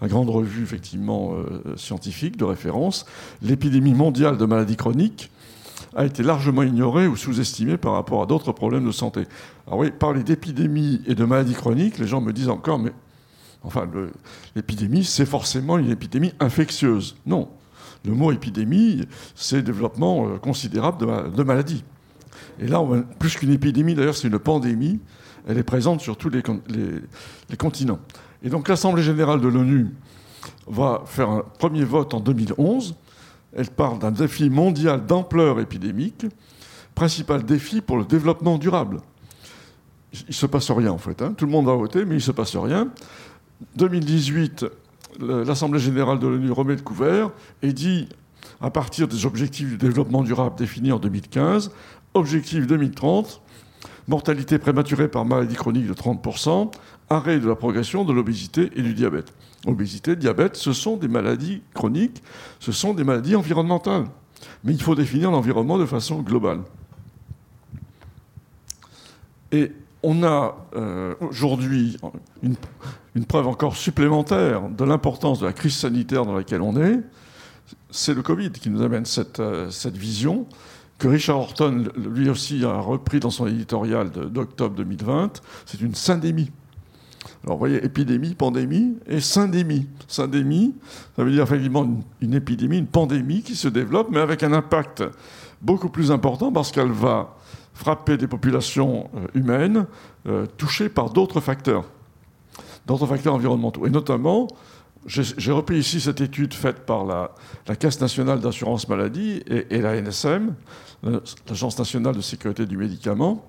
[0.00, 3.04] la, grande revue effectivement euh, scientifique de référence.
[3.42, 5.30] L'épidémie mondiale de maladies chroniques
[5.96, 9.24] a été largement ignorée ou sous-estimée par rapport à d'autres problèmes de santé.
[9.66, 12.92] Alors oui, parler d'épidémie et de maladies chroniques, les gens me disent encore, mais
[13.64, 13.88] enfin,
[14.54, 17.16] l'épidémie, c'est forcément une épidémie infectieuse.
[17.26, 17.48] Non.
[18.04, 19.04] Le mot épidémie,
[19.34, 21.82] c'est développement euh, considérable de maladies.
[22.60, 22.82] Et là,
[23.18, 25.00] plus qu'une épidémie, d'ailleurs, c'est une pandémie.
[25.46, 26.42] Elle est présente sur tous les,
[27.56, 28.00] continents.
[28.42, 29.88] Et donc l'Assemblée générale de l'ONU
[30.66, 32.94] va faire un premier vote en 2011.
[33.56, 36.26] Elle parle d'un défi mondial d'ampleur épidémique,
[36.94, 39.00] principal défi pour le développement durable.
[40.12, 41.22] Il ne se passe rien en fait.
[41.22, 41.32] Hein.
[41.34, 42.88] Tout le monde a voté, mais il ne se passe rien.
[43.76, 44.66] 2018,
[45.20, 47.30] l'Assemblée générale de l'ONU remet le couvert
[47.62, 48.08] et dit,
[48.60, 51.70] à partir des objectifs du développement durable définis en 2015,
[52.18, 53.40] Objectif 2030,
[54.08, 56.72] mortalité prématurée par maladie chronique de 30%,
[57.10, 59.32] arrêt de la progression de l'obésité et du diabète.
[59.66, 62.20] Obésité, diabète, ce sont des maladies chroniques,
[62.58, 64.06] ce sont des maladies environnementales.
[64.64, 66.62] Mais il faut définir l'environnement de façon globale.
[69.52, 71.98] Et on a euh, aujourd'hui
[72.42, 72.56] une,
[73.26, 76.98] preuve encore supplémentaire de l'importance de la crise sanitaire dans laquelle on est.
[77.90, 80.46] C'est le Covid qui nous amène cette, euh, cette vision
[80.98, 86.50] que Richard Horton, lui aussi, a repris dans son éditorial d'octobre 2020, c'est une syndémie.
[87.44, 89.86] Alors, vous voyez, épidémie, pandémie et syndémie.
[90.08, 90.74] Syndémie,
[91.16, 91.86] ça veut dire effectivement
[92.20, 95.04] une, épidémie, une pandémie qui se développe, mais avec un impact
[95.62, 97.36] beaucoup plus important parce qu'elle va
[97.74, 99.86] frapper des populations euh, humaines
[100.26, 101.84] euh, touchées par d'autres facteurs,
[102.86, 103.86] d'autres facteurs environnementaux.
[103.86, 104.48] Et notamment,
[105.06, 107.30] j'ai repris ici cette étude faite par la,
[107.76, 110.54] Caisse nationale d'assurance maladie et, la NSM,
[111.02, 113.44] l'Agence nationale de sécurité du médicament,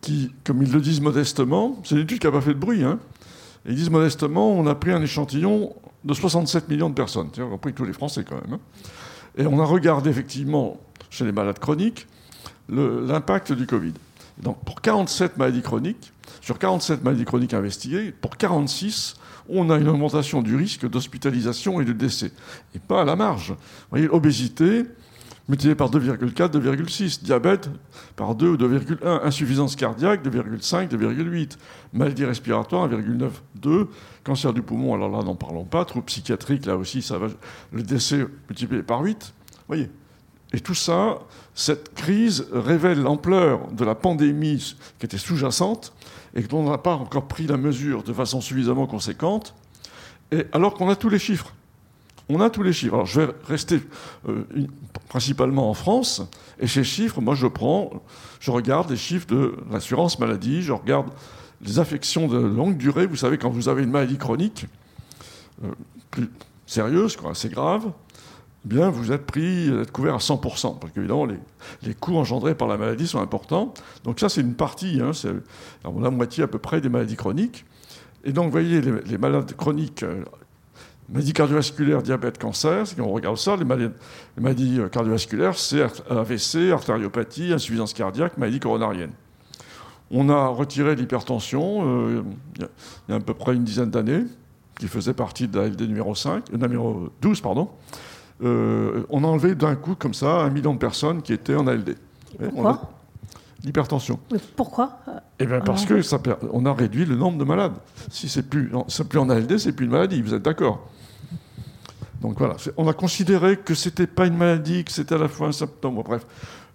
[0.00, 2.82] qui, comme ils le disent modestement, c'est une étude qui n'a pas fait de bruit,
[2.82, 2.98] hein,
[3.66, 7.58] ils disent modestement, on a pris un échantillon de 67 millions de personnes, on a
[7.58, 8.60] pris tous les Français quand même, hein.
[9.36, 10.80] et on a regardé effectivement
[11.10, 12.06] chez les malades chroniques
[12.68, 13.92] l'impact du Covid.
[14.42, 19.14] Donc pour 47 maladies chroniques, sur 47 maladies chroniques investiguées, pour 46,
[19.48, 22.32] on a une augmentation du risque d'hospitalisation et de décès.
[22.74, 23.50] Et pas à la marge.
[23.50, 23.56] Vous
[23.90, 24.84] voyez, obésité,
[25.48, 27.22] multiplié par 2,4, 2,6.
[27.22, 27.70] Diabète
[28.16, 29.24] par 2 ou 2,1.
[29.24, 31.56] Insuffisance cardiaque, 2,5, 2,8.
[31.92, 33.88] Maladie respiratoire, 1,9, 2.
[34.24, 35.84] Cancer du poumon, alors là, n'en parlons pas.
[35.84, 37.28] Troubles psychiatriques, là aussi, ça va.
[37.72, 39.32] Le décès multiplié par 8.
[39.50, 39.90] Vous voyez
[40.54, 41.20] et tout ça,
[41.54, 45.94] cette crise révèle l'ampleur de la pandémie qui était sous-jacente
[46.34, 49.54] et dont on n'a pas encore pris la mesure de façon suffisamment conséquente,
[50.30, 51.54] et alors qu'on a tous les chiffres.
[52.34, 52.94] On a tous les chiffres.
[52.94, 53.80] Alors je vais rester
[54.26, 54.44] euh,
[55.08, 56.22] principalement en France,
[56.58, 57.90] et ces chiffres, moi je prends,
[58.40, 61.08] je regarde les chiffres de l'assurance maladie, je regarde
[61.60, 63.06] les affections de longue durée.
[63.06, 64.66] Vous savez, quand vous avez une maladie chronique,
[65.62, 65.72] euh,
[66.10, 66.30] plus
[66.66, 67.92] sérieuse, assez grave,
[68.64, 71.38] bien vous êtes pris, vous êtes couvert à 100%, parce qu'évidemment, les,
[71.82, 73.74] les coûts engendrés par la maladie sont importants.
[74.04, 75.34] Donc ça, c'est une partie, hein, c'est
[75.84, 77.66] la moitié à peu près des maladies chroniques.
[78.24, 80.24] Et donc, vous voyez, les, malades chroniques, euh,
[81.12, 83.92] maladies cardiovasculaires, diabète, cancer, si on regarde ça, les maladies,
[84.36, 89.12] les maladies cardiovasculaires, c'est AVC, artériopathie, insuffisance cardiaque, maladie coronarienne.
[90.10, 92.22] On a retiré l'hypertension euh,
[92.58, 94.24] il y a à peu près une dizaine d'années,
[94.78, 97.68] qui faisait partie de la LD numéro 5, euh, numéro 12, pardon.
[98.42, 101.66] Euh, on a enlevé d'un coup, comme ça, un million de personnes qui étaient en
[101.66, 101.96] ALD.
[102.38, 102.90] Pourquoi?
[103.64, 104.18] L'hypertension.
[104.56, 104.98] Pourquoi?
[105.38, 106.18] Eh bien, parce que ça,
[106.52, 107.74] on a réduit le nombre de malades.
[108.10, 108.72] Si c'est plus,
[109.08, 110.20] plus en ALD, c'est plus une maladie.
[110.20, 110.88] Vous êtes d'accord?
[112.22, 115.48] Donc voilà, on a considéré que c'était pas une maladie, que c'était à la fois
[115.48, 116.00] un symptôme.
[116.04, 116.24] Bref,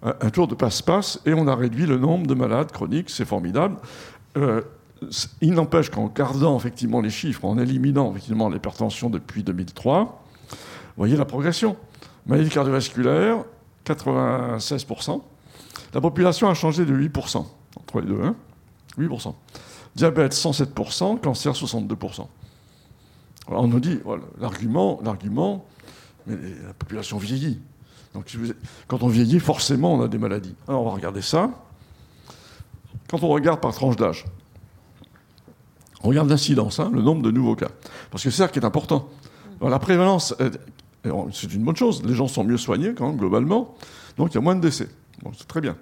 [0.02, 3.08] un, tour de passe-passe, et on a réduit le nombre de malades chroniques.
[3.08, 3.76] C'est formidable.
[4.36, 4.60] Euh,
[5.40, 10.56] il n'empêche qu'en gardant effectivement les chiffres, en éliminant effectivement l'hypertension depuis 2003, vous
[10.96, 11.76] voyez la progression.
[12.26, 13.38] Maladie cardiovasculaire,
[13.86, 15.22] 96%.
[15.94, 17.46] La population a changé de 8%
[17.80, 18.20] entre les deux.
[18.98, 19.28] 8%.
[19.28, 19.34] Hein.
[19.96, 21.20] Diabète, 107%.
[21.20, 22.26] Cancer, 62%.
[23.48, 23.98] On nous dit,
[24.38, 25.66] l'argument, l'argument,
[26.26, 27.58] mais la population vieillit.
[28.14, 28.36] Donc
[28.86, 30.54] quand on vieillit, forcément, on a des maladies.
[30.66, 31.50] Alors on va regarder ça.
[33.08, 34.24] Quand on regarde par tranche d'âge,
[36.02, 37.70] on regarde l'incidence, hein, le nombre de nouveaux cas.
[38.10, 39.08] Parce que c'est ça qui est important.
[39.60, 40.34] la prévalence
[41.32, 42.02] c'est une bonne chose.
[42.04, 43.74] Les gens sont mieux soignés, quand globalement.
[44.16, 44.88] Donc il y a moins de décès.
[45.36, 45.76] c'est très bien.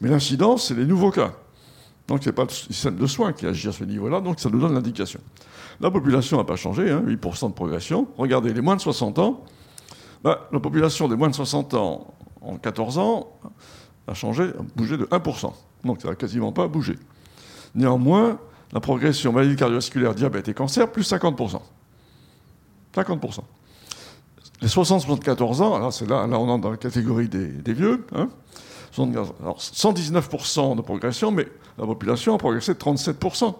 [0.00, 1.32] Mais l'incidence, c'est les nouveaux cas.
[2.06, 4.48] Donc ce n'est pas le système de soins qui agit à ce niveau-là, donc ça
[4.48, 5.20] nous donne l'indication.
[5.80, 8.08] La population n'a pas changé, 8% hein, de progression.
[8.16, 9.44] Regardez, les moins de 60 ans,
[10.24, 13.28] bah, la population des moins de 60 ans en 14 ans
[14.06, 15.52] a changé, a bougé de 1%.
[15.84, 16.96] Donc ça n'a quasiment pas bougé.
[17.74, 18.38] Néanmoins,
[18.72, 21.60] la progression maladie cardiovasculaire, diabète et cancer, plus 50%.
[22.94, 23.40] 50%.
[24.60, 28.28] Les 60-74 ans, alors c'est là, là on entre dans la catégorie des, vieux, hein,
[28.92, 31.46] 119% de progression, mais
[31.78, 33.54] la population a progressé de 37%.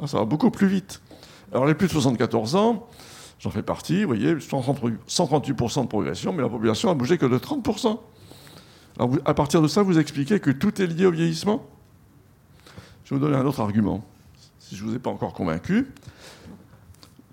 [0.00, 1.02] Ah, ça va beaucoup plus vite.
[1.52, 2.88] Alors les plus de 74 ans,
[3.38, 7.38] j'en fais partie, vous voyez, 138% de progression, mais la population a bougé que de
[7.38, 7.98] 30%.
[8.98, 11.66] Alors à partir de ça, vous expliquez que tout est lié au vieillissement?
[13.04, 14.04] Je vais vous donner un autre argument,
[14.58, 15.88] si je ne vous ai pas encore convaincu.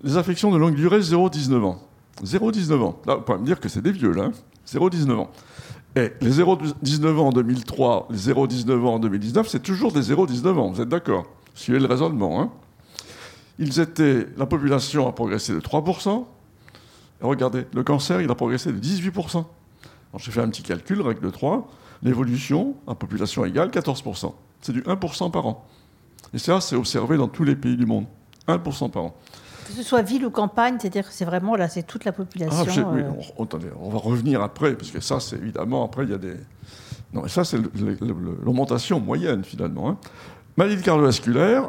[0.02, 1.78] Les affections de longue durée, 0-19 ans.
[2.22, 2.98] 0,19 ans.
[3.06, 4.30] Là, vous pouvez me dire que c'est des vieux, là.
[4.66, 5.18] 0,19 hein.
[5.18, 5.30] ans.
[5.94, 10.48] Et les 0,19 ans en 2003, les 0,19 ans en 2019, c'est toujours des 0,19
[10.58, 10.70] ans.
[10.70, 11.26] Vous êtes d'accord?
[11.54, 12.40] Suivez le raisonnement.
[12.40, 12.50] Hein.
[13.62, 16.24] Ils étaient, la population a progressé de 3%.
[17.20, 19.44] Et regardez, le cancer, il a progressé de 18%.
[20.16, 21.70] J'ai fait un petit calcul, règle de 3.
[22.02, 24.32] L'évolution, à population égale, 14%.
[24.60, 25.64] C'est du 1% par an.
[26.34, 28.06] Et ça, c'est observé dans tous les pays du monde.
[28.48, 29.14] 1% par an.
[29.68, 32.66] Que ce soit ville ou campagne, c'est-à-dire que c'est vraiment là, c'est toute la population.
[32.68, 33.72] Ah, oui, euh.
[33.78, 36.34] on, va revenir après, parce que ça, c'est évidemment, après, il y a des.
[37.12, 37.58] Non, ça, c'est
[38.42, 39.88] l'augmentation moyenne, finalement.
[39.88, 39.98] Hein.
[40.56, 41.68] Maladie cardiovasculaire,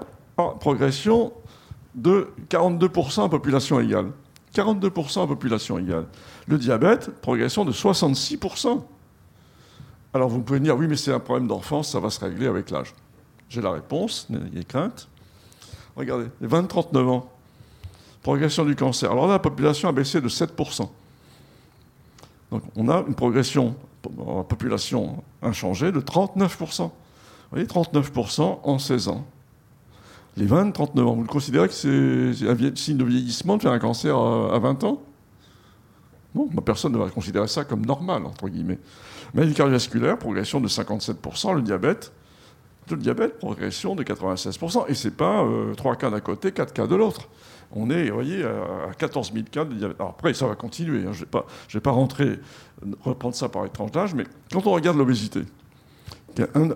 [0.60, 1.34] progression
[1.96, 4.12] de 42% en population égale.
[4.56, 6.06] 42% en population égale.
[6.48, 8.82] Le diabète, progression de 66%.
[10.14, 12.70] Alors vous pouvez dire, oui, mais c'est un problème d'enfance, ça va se régler avec
[12.70, 12.94] l'âge.
[13.50, 15.08] J'ai la réponse, n'ayez crainte.
[15.96, 17.30] Regardez, les 20-39 ans,
[18.22, 19.12] progression du cancer.
[19.12, 20.90] Alors là, la population a baissé de 7%.
[22.52, 23.76] Donc on a une progression
[24.48, 26.84] population inchangée de 39%.
[26.84, 26.92] Vous
[27.52, 29.26] voyez, 39% en 16 ans.
[30.36, 33.80] Les 20-39 ans, vous le considérez que c'est un signe de vieillissement de faire un
[33.80, 35.02] cancer à 20 ans?
[36.36, 38.80] Non, personne ne va considérer ça comme normal, entre guillemets.
[39.34, 42.12] Maladie cardiovasculaire, progression de 57%, le diabète,
[42.90, 44.86] le diabète, progression de 96%.
[44.88, 45.46] Et ce n'est pas
[45.78, 47.30] 3 euh, cas d'un côté, 4 cas de l'autre.
[47.76, 49.98] On est, vous voyez, à 14 000 cas de diabète.
[50.00, 51.00] Alors après, ça va continuer.
[51.08, 51.14] Hein.
[51.14, 51.40] Je ne vais,
[51.74, 52.40] vais, pas rentrer,
[53.02, 55.42] reprendre ça par étrange d'âge, mais quand on regarde l'obésité,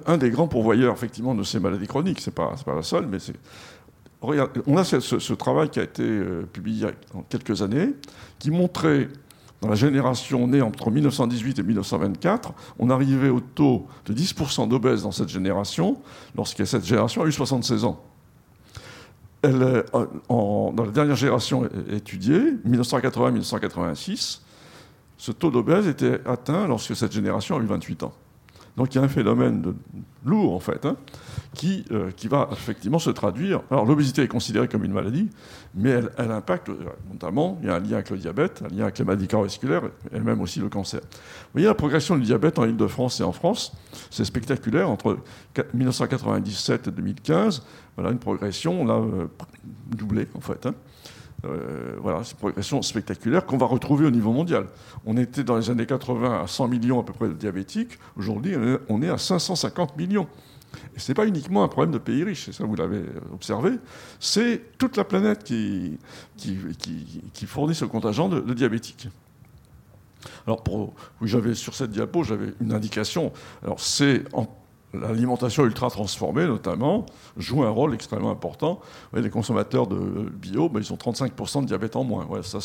[0.05, 3.07] un, des grands pourvoyeurs, effectivement, de ces maladies chroniques, ce n'est pas, pas la seule,
[3.07, 3.35] mais c'est.
[4.21, 6.91] on a ce, travail qui a été euh, publié il y a
[7.29, 7.93] quelques années,
[8.39, 9.09] qui montrait
[9.61, 15.03] dans la génération née entre 1918 et 1924, on arrivait au taux de 10% d'obèses
[15.03, 15.97] dans cette génération,
[16.35, 18.03] lorsque cette génération a eu 76 ans.
[19.41, 19.83] Elle,
[20.29, 24.41] dans la dernière génération étudiée, 1980-1986,
[25.17, 28.13] ce taux d'obèse était atteint lorsque cette génération a eu 28 ans.
[28.77, 29.73] Donc il y a un phénomène
[30.23, 30.95] lourd, en fait, hein,
[31.53, 33.61] qui, euh, qui va effectivement se traduire.
[33.71, 35.29] Alors l'obésité est considérée comme une maladie,
[35.73, 36.69] mais elle, impacte,
[37.11, 39.81] notamment, il y a un lien avec le diabète, un lien avec les maladies cardiovasculaires,
[40.13, 41.01] et même aussi le cancer.
[41.01, 43.73] Vous voyez la progression du diabète en Ile-de-France et en France,
[44.11, 45.17] c'est spectaculaire, entre
[45.73, 47.63] 1997 et 2015,
[47.95, 49.27] voilà une progression, on a euh,
[49.87, 50.67] doublé, en fait.
[50.67, 50.75] Hein.
[51.45, 54.67] Euh, voilà, c'est une progression spectaculaire qu'on va retrouver au niveau mondial.
[55.05, 57.99] On était dans les années 80 à 100 millions à peu près de diabétiques.
[58.17, 58.55] Aujourd'hui,
[58.89, 60.27] on est à 550 millions.
[60.95, 63.71] Et ce n'est pas uniquement un problème de pays riches, ça vous l'avez observé,
[64.19, 65.97] c'est toute la planète qui,
[67.45, 69.07] fournit ce contingent de, diabétiques.
[70.45, 70.63] Alors,
[71.21, 73.31] j'avais sur cette diapo, j'avais une indication.
[73.63, 74.23] Alors, c'est
[74.93, 78.79] l'alimentation ultra transformée, notamment, joue un rôle extrêmement important.
[79.13, 79.97] les consommateurs de
[80.29, 82.27] bio, ben, ils ont 35% de diabète en moins.
[82.43, 82.59] ça,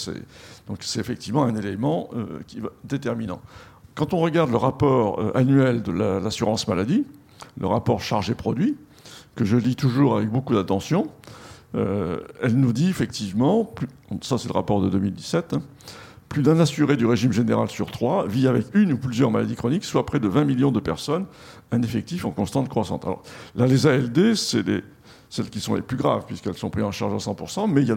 [0.68, 3.40] donc c'est effectivement un élément euh, qui va, déterminant.
[3.94, 7.04] Quand on regarde le rapport euh, annuel de l'assurance maladie,
[7.58, 8.76] le rapport chargé-produit,
[9.34, 11.08] que je lis toujours avec beaucoup d'attention,
[11.74, 13.74] euh, elle nous dit effectivement,
[14.20, 15.56] ça c'est le rapport de 2017,
[16.28, 19.84] plus d'un assuré du régime général sur trois vit avec une ou plusieurs maladies chroniques,
[19.84, 21.26] soit près de 20 millions de personnes,
[21.72, 23.00] un effectif en constante croissance.
[23.02, 23.22] Alors
[23.56, 24.64] là, les ALD, c'est
[25.30, 27.88] celles qui sont les plus graves, puisqu'elles sont prises en charge à 100%, mais il
[27.88, 27.96] y a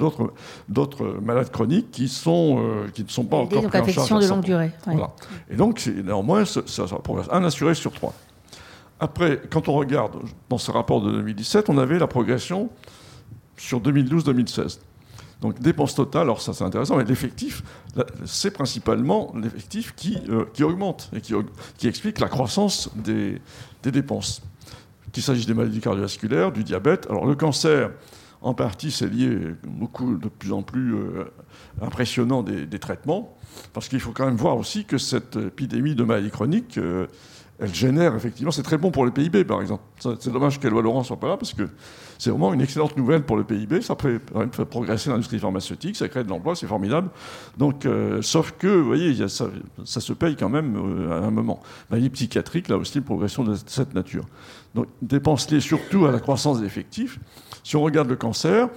[0.70, 4.24] d'autres malades chroniques qui, sont, euh, qui ne sont pas encore prises en charge.
[4.24, 4.72] de longue durée.
[5.50, 7.28] Et donc, néanmoins, ça, ça, progresse.
[7.32, 8.14] Un assuré sur trois.
[9.02, 10.14] Après, quand on regarde
[10.50, 12.70] dans ce rapport de 2017, on avait la progression
[13.58, 14.80] sur 2012-2016.
[15.42, 17.64] Donc dépenses totales, alors ça c'est intéressant, mais l'effectif,
[18.26, 23.42] c'est principalement l'effectif qui, euh, augmente et qui, explique la croissance des,
[23.84, 24.42] des dépenses.
[25.12, 27.08] Qu'il s'agisse des maladies cardiovasculaires, du diabète.
[27.10, 27.92] Alors le cancer,
[28.46, 31.26] en partie, c'est lié beaucoup de plus en plus euh,
[31.82, 33.36] impressionnant des, traitements,
[33.74, 37.08] parce qu'il faut quand même voir aussi que cette épidémie de maladies chroniques, euh,
[37.60, 39.84] elle génère effectivement, c'est très bon pour le PIB par exemple.
[40.00, 41.70] C'est dommage qu'Eloi Laurent soit pas là parce que
[42.18, 43.82] c'est vraiment une excellente nouvelle pour le PIB.
[43.82, 44.20] Ça fait,
[44.66, 47.10] progresser l'industrie pharmaceutique, ça crée de l'emploi, c'est formidable.
[47.58, 49.48] Donc, euh, sauf que, vous voyez, ça,
[49.86, 51.62] se paye quand même euh, à un moment.
[51.90, 54.26] Maladie psychiatrique, là aussi, une progression de cette nature.
[54.74, 57.20] Donc, dépenses liées surtout à la croissance des effectifs.
[57.64, 58.70] Si on regarde le cancer,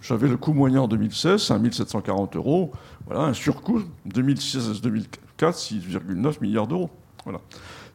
[0.00, 2.72] j'avais le coût moyen en 2016, 5740 euros.
[3.06, 5.06] Voilà, un surcoût 2016-2004,
[5.38, 6.90] 6,9 milliards d'euros.
[7.24, 7.40] Voilà.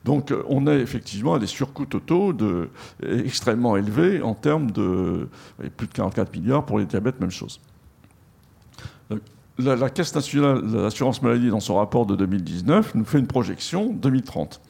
[0.03, 2.33] Donc euh, on est effectivement des surcoûts totaux
[3.01, 5.29] extrêmement élevés en termes de
[5.77, 7.59] plus de 44 milliards pour les diabètes, même chose.
[9.11, 9.19] Euh,
[9.57, 13.93] la, Caisse nationale de l'assurance maladie, dans son rapport de 2019, nous fait une projection
[13.93, 14.61] 2030.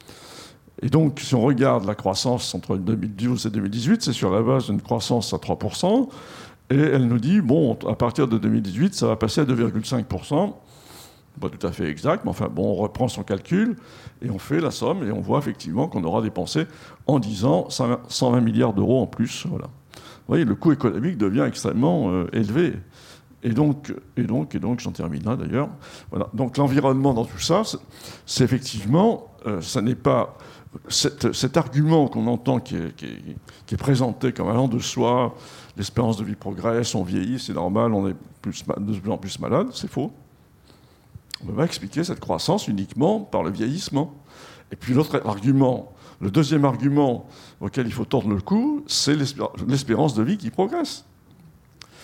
[0.82, 4.66] Et donc, si on regarde la croissance entre 2012 et 2018, c'est sur la base
[4.66, 6.08] d'une croissance à 3%.
[6.70, 10.54] Et elle nous dit, bon, à partir de 2018, ça va passer à 2,5%
[11.40, 13.76] pas tout à fait exact, mais enfin bon, on reprend son calcul
[14.22, 16.66] et on fait la somme et on voit effectivement qu'on aura dépensé
[17.06, 19.46] en 10 ans 120 milliards d'euros en plus.
[19.46, 19.66] Voilà.
[19.66, 22.74] Vous voyez, le coût économique devient extrêmement euh, élevé.
[23.42, 25.68] Et donc, et donc, et donc, j'en termine là d'ailleurs.
[26.10, 26.28] Voilà.
[26.32, 27.62] Donc l'environnement dans tout ça,
[28.24, 30.38] c'est effectivement, euh, ça n'est pas
[30.88, 33.06] cet, argument qu'on entend qui est, qui,
[33.74, 35.34] est, présenté comme allant de soi,
[35.76, 39.38] l'espérance de vie progresse, on vieillit, c'est normal, on est plus, de plus en plus
[39.38, 40.12] malade, c'est faux.
[41.46, 44.14] On va expliquer cette croissance uniquement par le vieillissement.
[44.72, 47.28] Et puis l'autre argument, le deuxième argument
[47.60, 51.04] auquel il faut tordre le cou, c'est l'espérance de vie qui progresse.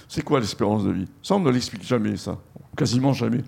[0.09, 1.07] C'est quoi l'espérance de vie?
[1.23, 2.37] Ça, on ne l'explique jamais, ça.
[2.77, 3.43] Quasiment jamais.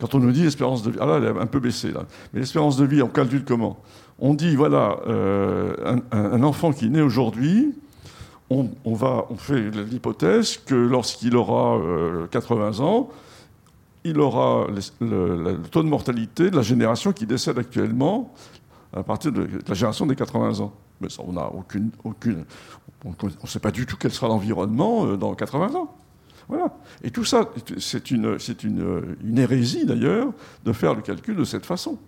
[0.00, 2.06] Quand on nous dit l'espérance de vie, ah elle est un peu baissée, là.
[2.32, 3.78] Mais l'espérance de vie, on calcule comment?
[4.18, 7.74] On dit, voilà, euh, un, enfant qui né aujourd'hui,
[8.48, 8.68] on,
[9.36, 11.78] fait l'hypothèse que lorsqu'il aura
[12.30, 13.10] 80 ans,
[14.10, 14.66] il aura
[15.00, 18.32] le, taux de mortalité de la génération qui décède actuellement
[18.92, 20.72] à partir de la génération des 80 ans.
[21.00, 22.44] Mais on n'a aucune, aucune,
[23.04, 25.94] on ne sait pas du tout quel sera l'environnement dans 80 ans.
[26.48, 26.76] Voilà.
[27.02, 30.28] Et tout ça, c'est une, une, une hérésie d'ailleurs
[30.64, 31.98] de faire le calcul de cette façon.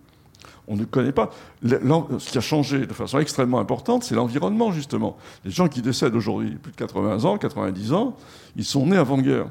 [0.67, 1.31] On ne connaît pas.
[1.63, 5.17] Ce qui a changé de façon extrêmement importante, c'est l'environnement, justement.
[5.43, 8.15] Les gens qui décèdent aujourd'hui, plus de 80 ans, 90 ans,
[8.55, 9.47] ils sont nés avant-guerre,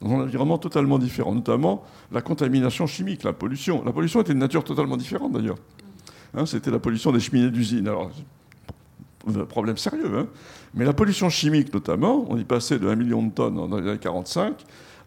[0.00, 3.82] dans un environnement totalement différent, notamment la contamination chimique, la pollution.
[3.84, 5.58] La pollution était de nature totalement différente, d'ailleurs.
[6.34, 7.88] Hein, c'était la pollution des cheminées d'usine.
[7.88, 8.10] Alors,
[9.48, 10.10] problème sérieux.
[10.16, 10.26] Hein.
[10.74, 13.88] Mais la pollution chimique, notamment, on y passait de 1 million de tonnes dans les
[13.88, 14.64] années 45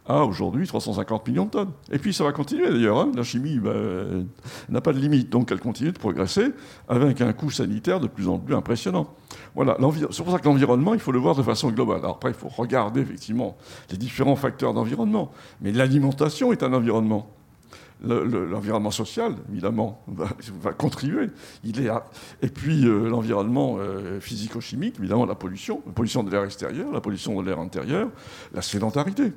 [0.07, 1.71] à aujourd'hui 350 millions de tonnes.
[1.91, 2.99] Et puis ça va continuer d'ailleurs.
[2.99, 3.11] Hein.
[3.15, 3.73] La chimie bah,
[4.69, 6.47] n'a pas de limite, donc elle continue de progresser
[6.87, 9.07] avec un coût sanitaire de plus en plus impressionnant.
[9.55, 9.77] Voilà,
[10.11, 12.01] c'est pour ça que l'environnement, il faut le voir de façon globale.
[12.03, 13.57] Après, il faut regarder effectivement
[13.89, 15.31] les différents facteurs d'environnement.
[15.61, 17.29] Mais l'alimentation est un environnement.
[18.03, 21.27] L'environnement social, évidemment, va, contribuer.
[21.63, 27.01] Et puis euh, l'environnement euh, physico-chimique, évidemment, la pollution, la pollution de l'air extérieur, la
[27.01, 28.09] pollution de l'air intérieur,
[28.53, 29.33] la sédentarité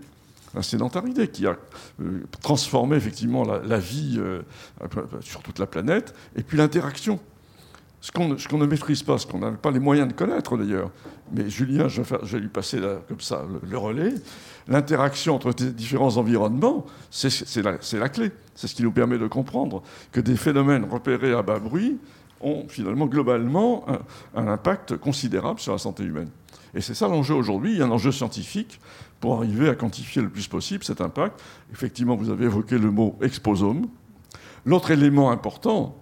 [0.55, 1.57] la sédentarité qui a
[2.01, 4.43] euh, transformé effectivement la, vie euh,
[5.21, 7.19] sur toute la planète, et puis l'interaction.
[8.01, 10.91] Ce qu'on ne maîtrise pas, ce qu'on n'a pas les moyens de connaître d'ailleurs,
[11.33, 12.79] mais Julien, je vais, lui passer
[13.09, 14.13] comme ça le, relais,
[14.69, 18.31] l'interaction entre ces différents environnements, c'est la, clé.
[18.55, 19.83] C'est ce qui nous permet de comprendre
[20.13, 21.97] que des phénomènes repérés à bas bruit
[22.43, 23.87] ont finalement globalement
[24.37, 26.29] un impact considérable sur la santé humaine.
[26.75, 27.73] Et c'est ça l'enjeu aujourd'hui.
[27.73, 28.81] Il y a un enjeu scientifique
[29.25, 31.43] pour arriver à quantifier le plus possible cet impact.
[31.73, 33.87] Effectivement, vous avez évoqué le mot exposome.
[34.67, 35.97] L'autre élément important,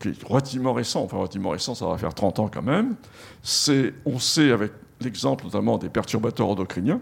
[0.00, 2.96] qui est relativement récent, enfin relativement récent, ça va faire 30 ans quand même,
[3.44, 7.00] c'est, on sait avec l'exemple notamment des perturbateurs endocriniens,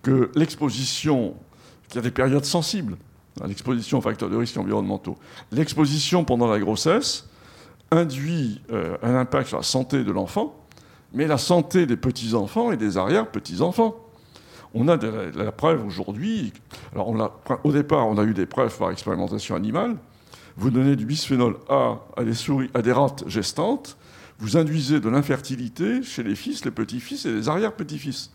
[0.00, 1.34] que l'exposition,
[1.88, 2.96] qu'il y a des périodes sensibles
[3.40, 5.16] à l'exposition aux facteurs de risque environnementaux.
[5.50, 7.28] L'exposition pendant la grossesse
[7.90, 10.54] induit euh, un impact sur la santé de l'enfant,
[11.16, 13.96] mais la santé des petits-enfants et des arrière-petits-enfants.
[14.74, 16.52] On a la, preuve aujourd'hui.
[16.92, 17.08] Alors,
[17.64, 19.96] au départ, on a eu des preuves par expérimentation animale.
[20.58, 23.96] Vous donnez du bisphénol A à des souris, à des rates gestantes,
[24.38, 28.30] vous induisez de l'infertilité chez les fils, les petits-fils et les arrière-petits-fils.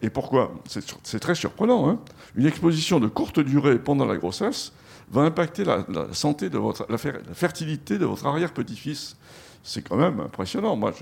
[0.00, 0.54] Et pourquoi?
[1.02, 1.90] C'est très surprenant.
[1.90, 1.98] Hein.
[2.34, 4.72] Une exposition de courte durée pendant la grossesse
[5.10, 6.96] va impacter la, santé de votre, la
[7.34, 9.16] fertilité de votre arrière-petit-fils
[9.62, 10.76] c'est quand même impressionnant.
[10.76, 10.92] Moi,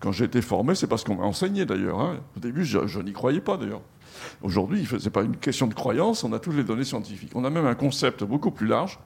[0.00, 2.00] quand j'ai été formé, c'est parce qu'on m'a enseigné d'ailleurs.
[2.00, 2.20] Hein.
[2.36, 3.82] Au début, je, n'y croyais pas d'ailleurs.
[4.42, 7.32] Aujourd'hui, ce n'est pas une question de croyance, on a toutes les données scientifiques.
[7.34, 8.98] On a même un concept beaucoup plus large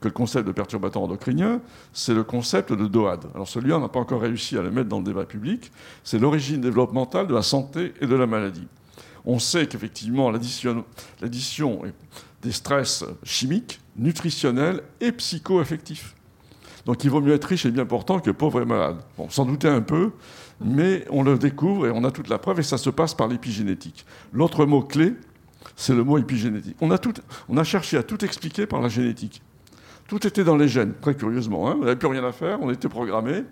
[0.00, 1.60] que le concept de perturbateur endocrinien,
[1.92, 3.26] c'est le concept de DOAD.
[3.34, 5.70] Alors celui-là, on n'a pas encore réussi à le mettre dans le débat public.
[6.02, 8.66] C'est l'origine développementale de la santé et de la maladie.
[9.24, 10.84] On sait qu'effectivement, l'addition
[12.42, 16.16] des stress chimiques, nutritionnels et psycho-affectifs
[16.86, 18.96] donc il vaut mieux être riche et bien portant que pauvre et malade.
[19.16, 20.10] Bon, s'en douter un peu,
[20.60, 23.28] mais on le découvre et on a toute la preuve et ça se passe par
[23.28, 24.04] l'épigénétique.
[24.32, 25.14] L'autre mot clé,
[25.76, 26.76] c'est le mot épigénétique.
[26.80, 27.14] On a, tout,
[27.48, 29.42] on a cherché à tout expliquer par la génétique.
[30.08, 31.68] Tout était dans les gènes, très curieusement.
[31.68, 31.76] Hein.
[31.78, 33.44] on n'avait plus rien à faire, on était programmé.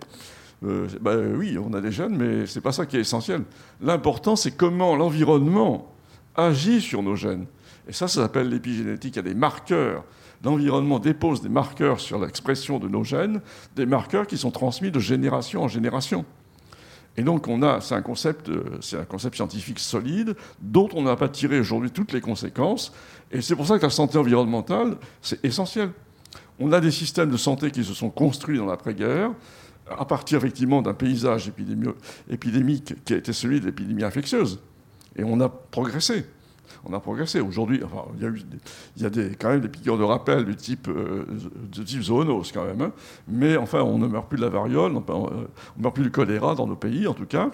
[0.63, 3.43] Euh, bah, oui, on a des gènes, mais ce n'est pas ça qui est essentiel.
[3.81, 5.91] L'important, c'est comment l'environnement
[6.35, 7.45] agit sur nos gènes.
[7.87, 9.15] Et ça, ça s'appelle l'épigénétique.
[9.15, 10.03] Il y a des marqueurs
[10.43, 13.41] l'environnement dépose des marqueurs sur l'expression de nos gènes,
[13.75, 16.25] des marqueurs qui sont transmis de génération en génération.
[17.17, 21.03] Et donc, on a, c'est un concept, euh, c'est un concept scientifique solide dont on
[21.03, 22.93] n'a pas tiré aujourd'hui toutes les conséquences.
[23.31, 25.91] Et c'est pour ça que la santé environnementale, c'est essentiel.
[26.59, 29.31] On a des systèmes de santé qui se sont construits dans l'après-guerre
[29.89, 31.51] à partir effectivement d'un paysage
[32.29, 34.61] épidémique qui a été celui de l'épidémie infectieuse.
[35.17, 36.25] Et on a progressé
[36.85, 37.39] on a progressé.
[37.39, 40.87] Aujourd'hui, enfin, il y a, a des, quand même des piqûres de rappel du type,
[40.87, 41.25] euh,
[41.71, 42.81] de type zoonose quand même.
[42.81, 42.91] Hein.
[43.27, 46.55] Mais enfin, on ne meurt plus de la variole, on ne meurt plus du choléra
[46.55, 47.51] dans nos pays en tout cas.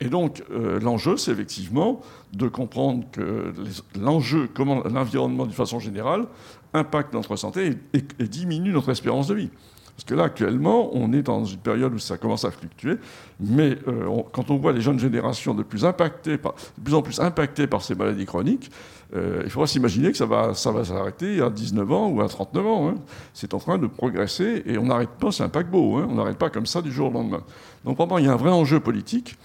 [0.00, 2.02] Et donc, euh, l'enjeu, c'est effectivement
[2.32, 3.54] de comprendre que
[3.98, 6.26] l'enjeu, comment l'environnement, d'une façon générale,
[6.74, 9.50] impacte notre santé et diminue notre espérance de vie.
[9.96, 12.96] Parce que là, actuellement, on est dans une période où ça commence à fluctuer,
[13.40, 17.18] mais euh, quand on voit les jeunes générations de plus, impactées de plus en plus
[17.18, 18.70] impactées par ces maladies chroniques,
[19.14, 22.28] euh, il faudra s'imaginer que ça va, ça va s'arrêter à 19 ans ou à
[22.28, 22.88] 39 ans.
[22.88, 22.94] Hein.
[23.32, 26.08] C'est en train de progresser et on n'arrête pas, c'est un paquebot, hein.
[26.10, 27.42] on n'arrête pas comme ça du jour au lendemain.
[27.86, 29.38] Donc, vraiment, il y a un vrai enjeu politique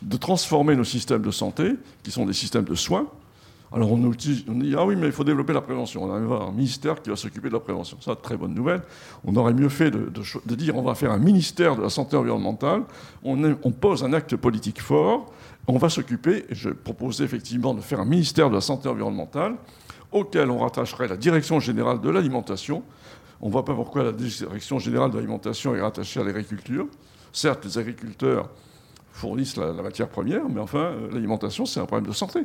[0.00, 3.06] de transformer nos systèmes de santé, qui sont des systèmes de soins,
[3.72, 4.44] Alors on nous dit,
[4.76, 6.02] ah oui, mais il faut développer la prévention.
[6.02, 7.98] On a un ministère qui va s'occuper de la prévention.
[8.00, 8.82] Ça, très bonne nouvelle.
[9.24, 12.82] On aurait mieux fait de, dire on va faire un ministère de la santé environnementale.
[13.22, 13.36] On,
[13.70, 15.32] pose un acte politique fort.
[15.68, 19.54] On va s'occuper, je proposais effectivement de faire un ministère de la santé environnementale
[20.10, 22.82] auquel on rattacherait la direction générale de l'alimentation.
[23.40, 26.88] On ne voit pas pourquoi la direction générale de l'alimentation est rattachée à l'agriculture.
[27.32, 28.50] Certes, les agriculteurs
[29.12, 32.40] fournissent la, la matière première, mais enfin, euh, l'alimentation, c'est un problème de santé.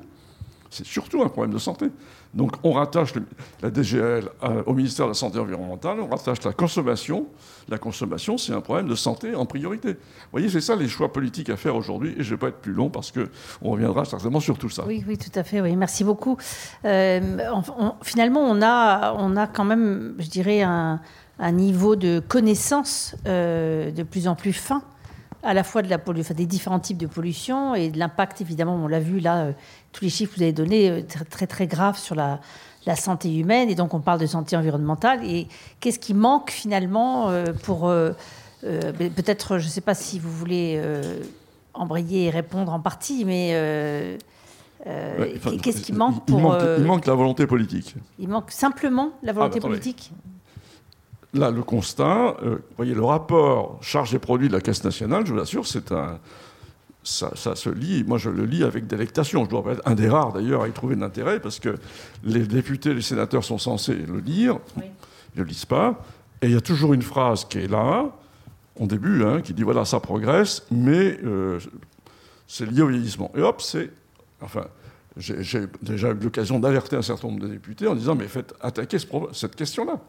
[0.75, 1.85] C'est surtout un problème de santé.
[2.33, 3.13] Donc on rattache
[3.61, 4.27] la DGL
[4.65, 7.27] au ministère de la Santé environnementale, on rattache la consommation.
[7.69, 9.93] La consommation, c'est un problème de santé en priorité.
[9.93, 12.13] Vous voyez, c'est ça les choix politiques à faire aujourd'hui.
[12.17, 14.83] Et je ne vais pas être plus long parce qu'on reviendra certainement sur tout ça.
[14.85, 15.61] Oui, oui, tout à fait.
[15.61, 15.75] Oui.
[15.77, 16.37] Merci beaucoup.
[16.83, 17.37] Euh,
[18.01, 20.99] finalement, on a, quand même, je dirais, un,
[21.53, 24.83] niveau de connaissance euh, de plus en plus fin
[25.45, 29.19] à la fois des différents types de pollution et de l'impact, évidemment, on l'a vu
[29.19, 29.51] là, euh,
[29.95, 32.39] tous les chiffres que vous avez donnés, euh, très, très, très graves sur la,
[32.85, 33.69] la, santé humaine.
[33.69, 35.23] Et donc, on parle de santé environnementale.
[35.23, 35.47] Et
[35.79, 37.91] qu'est-ce qui manque finalement euh, pour.
[38.61, 40.81] Peut-être, je ne sais pas si vous voulez
[41.75, 44.17] embrayer et répondre en partie, mais.
[44.83, 46.57] Qu'est-ce qui manque pour.
[46.77, 47.95] Il manque, la volonté politique.
[48.17, 50.11] Il manque simplement la volonté ah, bah, politique
[51.35, 55.25] là, le constat, euh, vous voyez, le rapport charge et produits de la Caisse nationale,
[55.25, 56.19] je vous l'assure, c'est un.
[57.07, 59.45] Ça, se lit, moi je le lis avec délectation.
[59.45, 61.75] Je dois être un des rares d'ailleurs à y trouver de l'intérêt parce que
[62.23, 64.81] les députés, les sénateurs sont censés le lire, ils
[65.35, 66.03] ne le lisent pas.
[66.41, 68.11] Et il y a toujours une phrase qui est là,
[68.79, 71.59] en début, hein, qui dit voilà, ça progresse, mais euh,
[72.47, 73.31] c'est lié au vieillissement.
[73.35, 73.91] Et hop, c'est.
[74.41, 74.65] Enfin,
[75.17, 78.97] j'ai déjà eu l'occasion d'alerter un certain nombre de députés en disant mais faites attaquer
[79.31, 79.99] cette question-là.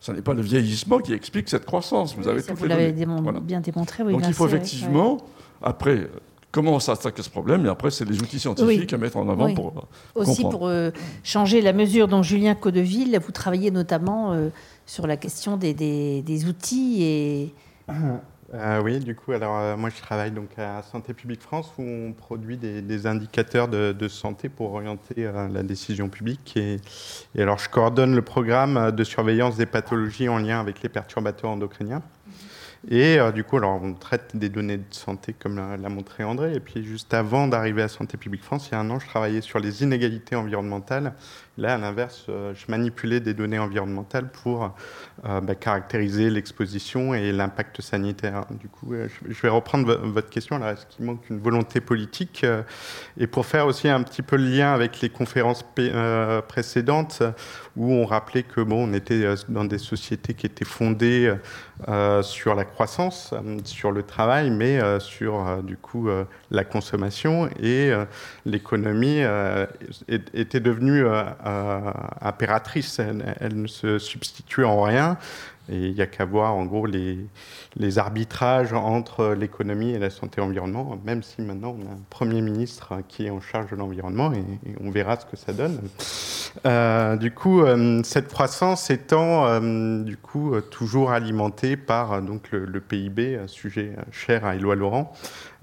[0.00, 2.16] Ce n'est pas le vieillissement qui explique cette croissance.
[2.16, 4.02] Vous avez tout Vous l'avez bien démontré.
[4.02, 5.18] Oui, Donc il faut effectivement,
[5.62, 6.08] après,
[6.50, 9.52] comment s'attaquer à ce problème, et après, c'est les outils scientifiques à mettre en avant
[9.54, 9.68] pour
[10.16, 10.90] euh, Aussi pour euh,
[11.22, 14.48] changer la mesure dont Julien Codeville, vous travaillez notamment euh,
[14.86, 17.54] sur la question des, des outils et...
[18.52, 21.82] Euh, oui, du coup, alors euh, moi je travaille donc à Santé publique France où
[21.82, 26.56] on produit des, indicateurs de, santé pour orienter euh, la décision publique.
[26.56, 26.80] Et,
[27.36, 31.50] et, alors je coordonne le programme de surveillance des pathologies en lien avec les perturbateurs
[31.50, 32.02] endocriniens.
[32.88, 36.54] Et du coup, alors, on traite des données de santé comme l'a montré André.
[36.54, 39.06] Et puis, juste avant d'arriver à Santé publique France, il y a un an, je
[39.06, 41.12] travaillais sur les inégalités environnementales
[41.60, 44.74] Là, à l'inverse, euh, je manipulais des données environnementales pour
[45.26, 48.46] euh, bah, caractériser l'exposition et l'impact sanitaire.
[48.58, 50.56] Du coup, euh, je vais reprendre votre question.
[50.56, 52.46] Alors, est-ce qu'il manque une volonté politique
[53.18, 55.62] Et pour faire aussi un petit peu le lien avec les conférences
[56.48, 57.22] précédentes,
[57.76, 61.34] où on rappelait que bon, on était dans des sociétés qui étaient fondées
[62.22, 63.34] sur la croissance,
[63.64, 66.08] sur le travail, mais sur du coup
[66.50, 67.92] la consommation et
[68.44, 69.22] l'économie
[70.08, 71.04] était devenue
[72.20, 72.98] impératrice.
[72.98, 75.18] Elle, ne se substitue en rien.
[75.70, 77.18] Et il n'y a qu'à voir en gros les,
[77.98, 82.94] arbitrages entre l'économie et la santé environnement, même si maintenant on a un Premier ministre
[83.08, 84.44] qui est en charge de l'environnement et,
[84.82, 85.80] on verra ce que ça donne.
[86.66, 92.80] Euh, du coup, euh, cette croissance étant du coup toujours alimentée par donc, le, le
[92.80, 95.12] PIB, sujet cher à Éloi Laurent,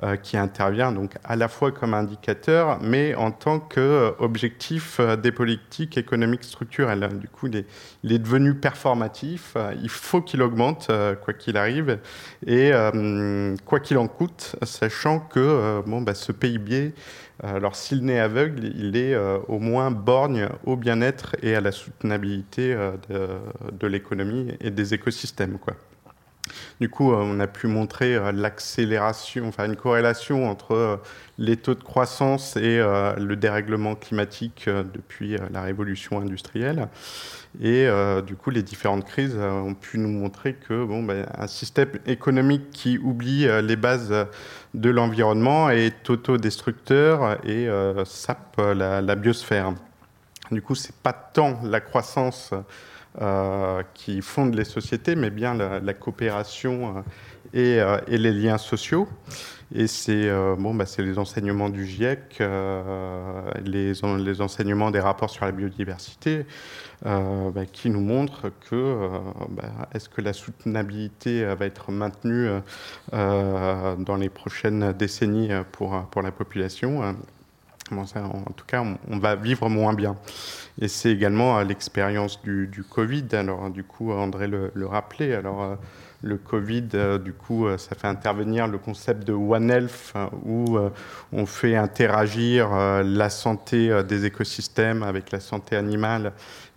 [0.04, 5.32] euh, qui intervient donc à la fois comme indicateur, mais en tant qu'objectif euh, des
[5.32, 7.10] politiques économiques structurelles.
[7.18, 7.66] Du coup, il
[8.14, 10.92] est, devenu performatif, euh, faut qu'il augmente,
[11.24, 12.00] quoi qu'il arrive,
[12.46, 12.72] et
[13.66, 16.94] quoi qu'il en coûte, sachant que bon, bah, ce PIB,
[17.44, 19.16] alors s'il n'est aveugle, il est
[19.48, 22.76] au moins borgne au bien-être et à la soutenabilité
[23.10, 23.28] de,
[23.72, 25.58] de l'économie et des écosystèmes.
[25.60, 25.76] Quoi.
[26.80, 30.98] Du coup, euh, on a pu montrer euh, l'accélération, enfin une corrélation entre euh,
[31.38, 36.88] les taux de croissance et le dérèglement climatique depuis la révolution industrielle.
[37.62, 37.88] Et
[38.26, 42.72] du coup, les différentes crises ont pu nous montrer que bon, ben, un système économique
[42.72, 44.12] qui oublie les bases
[44.74, 47.70] de l'environnement est autodestructeur et
[48.06, 49.76] sape la, la, biosphère.
[50.50, 52.52] Du coup, c'est pas tant la croissance
[53.94, 57.02] qui fondent les sociétés, mais bien la, coopération euh,
[57.56, 59.08] euh, et, les liens sociaux.
[59.74, 62.40] Et c'est bon, bah, les enseignements du GIEC,
[63.66, 66.46] les, les, enseignements des rapports sur la biodiversité,
[67.04, 69.10] bah, qui nous montrent que
[69.50, 72.48] bah, est-ce que la soutenabilité va être maintenue
[73.12, 77.16] dans les prochaines décennies pour, pour la population
[77.92, 80.16] en tout cas, on, va vivre moins bien.
[80.80, 83.26] Et c'est également l'expérience du, Covid.
[83.34, 85.34] Alors, du coup, André le, rappelait.
[85.34, 85.78] Alors,
[86.22, 86.88] le Covid,
[87.24, 90.14] du coup, ça fait intervenir le concept de One Health,
[90.46, 90.78] où
[91.32, 92.70] on fait interagir
[93.04, 96.34] la santé des écosystèmes avec la santé animale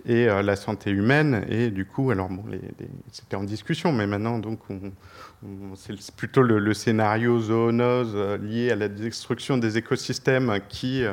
[0.07, 1.45] et la santé humaine.
[1.49, 2.45] Et du coup, alors bon,
[3.11, 4.93] c'était en discussion, mais maintenant, donc, on,
[5.75, 11.05] c'est plutôt le, scénario zoonose euh, lié à la destruction des écosystèmes qui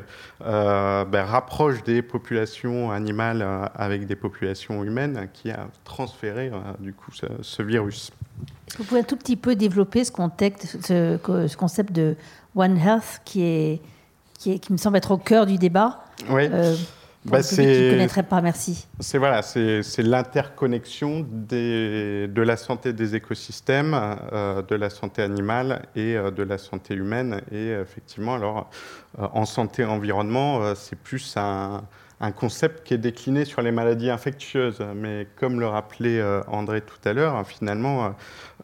[0.42, 6.94] euh, ben, rapproche des populations animales euh, avec des populations humaines qui a transféré du
[6.94, 7.12] coup
[7.42, 8.12] ce, virus.
[8.78, 12.16] Vous pouvez un tout petit peu développer ce, contexte, ce, concept de
[12.56, 13.82] One Health qui, est,
[14.38, 16.50] qui, qui me semble être au cœur du débat Oui.
[17.28, 18.88] Bah, ne connaîtrait pas, merci.
[19.00, 23.94] C'est voilà, c'est l'interconnexion de la santé des écosystèmes,
[24.32, 27.42] euh, de la santé animale et euh, de la santé humaine.
[27.52, 28.70] Et effectivement, alors
[29.20, 31.84] euh, en santé environnement, c'est plus un,
[32.20, 34.84] un concept qui est décliné sur les maladies infectieuses.
[34.96, 38.10] Mais comme le rappelait euh, André tout à l'heure, finalement, euh,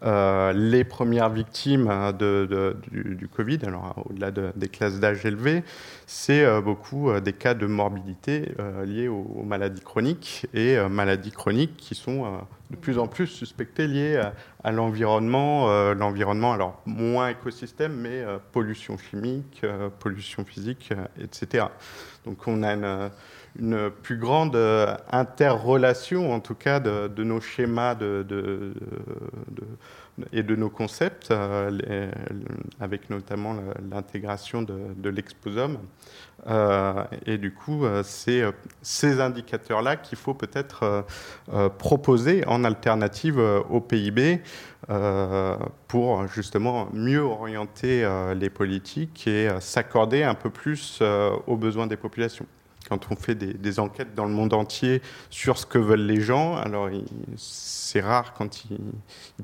[0.03, 5.63] euh, les premières victimes du, Covid, alors au-delà des classes d'âge élevées,
[6.07, 8.53] c'est beaucoup des cas de morbidité
[8.85, 12.25] liés aux, maladies chroniques et maladies chroniques qui sont
[12.69, 14.21] de plus en plus suspectées liées
[14.63, 19.65] à, l'environnement, l'environnement, alors moins écosystème, mais pollution chimique,
[19.99, 21.65] pollution physique, etc.
[22.25, 23.09] Donc on a
[23.59, 28.25] une plus grande euh, interrelation, en tout cas, de, nos schémas de,
[30.31, 32.11] et de nos concepts, euh,
[32.79, 33.55] avec notamment
[33.91, 35.79] l'intégration de, l'exposome.
[36.47, 38.43] Euh, et du coup, c'est
[38.81, 41.05] ces indicateurs-là qu'il faut peut-être
[41.77, 44.41] proposer en alternative au PIB
[45.87, 51.01] pour justement mieux orienter les politiques et s'accorder un peu plus
[51.47, 52.45] aux besoins des populations
[52.87, 56.55] quand on fait des, enquêtes dans le monde entier sur ce que veulent les gens,
[56.55, 56.89] alors
[57.37, 58.77] c'est rare quand ils,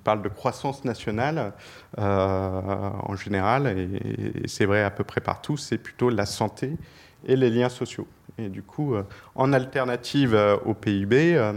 [0.03, 1.53] parlent de croissance nationale
[1.97, 6.77] euh, en général, et, c'est vrai à peu près partout, c'est plutôt la santé
[7.25, 8.07] et les liens sociaux.
[8.37, 9.03] Et du coup, euh,
[9.35, 11.51] en alternative euh, au PIB,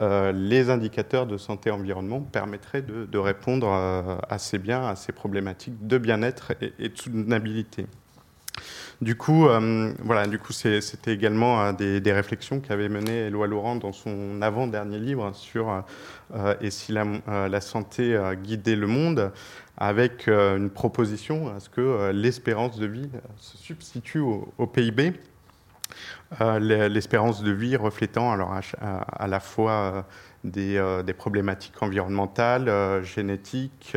[0.00, 3.68] les indicateurs de santé-environnement permettraient de, répondre
[4.28, 7.86] assez bien à ces problématiques de bien-être et, et de soutenabilité.
[9.00, 13.76] Du coup, euh, voilà, du coup, c'était également euh, des, réflexions qu'avait mené Éloi Laurent
[13.76, 15.84] dans son avant-dernier livre sur
[16.34, 19.32] euh, et si la, santé guidait le monde,
[19.76, 25.14] avec une proposition à ce que l'espérance de vie se substitue au, PIB.
[26.60, 30.06] L'espérance de vie reflétant alors à la fois
[30.56, 33.96] euh, des, problématiques environnementales, euh, génétiques,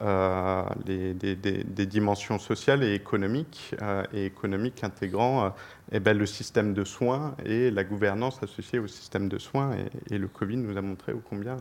[0.00, 3.74] euh, des, dimensions sociales et économiques,
[4.12, 5.52] et économiques intégrant
[5.90, 9.72] eh ben, le système de soins et la gouvernance associée au système de soins.
[10.10, 11.56] Et, le Covid nous a montré combien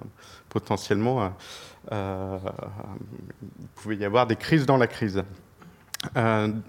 [0.50, 1.34] potentiellement
[1.92, 2.40] il
[3.76, 5.24] pouvait y avoir des crises dans la crise.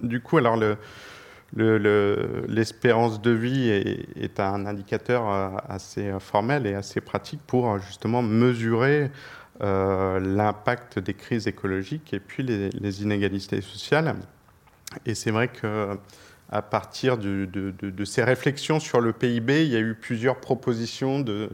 [0.03, 0.79] du coup, alors le,
[1.55, 8.23] L'espérance de vie est, un indicateur euh, assez formel et assez pratique pour euh, justement
[8.23, 9.11] mesurer
[9.61, 14.17] euh, l'impact des crises écologiques et puis les, inégalités sociales.
[15.05, 15.99] Et c'est vrai que
[16.53, 21.49] à partir de, ces réflexions sur le PIB, il y a eu plusieurs propositions de,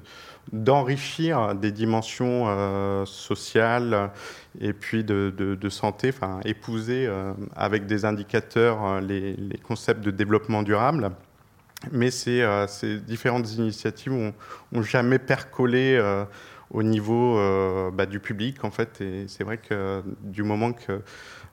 [0.52, 4.10] d'enrichir des dimensions euh, sociales
[4.60, 10.64] et puis de, santé, enfin épouser euh, avec des indicateurs euh, les, concepts de développement
[10.64, 11.12] durable.
[11.92, 12.44] Mais ces,
[13.06, 15.96] différentes initiatives n'ont jamais percolé
[16.72, 17.36] au niveau
[17.92, 19.00] bah, du public, en fait.
[19.00, 21.02] Et c'est vrai que du moment que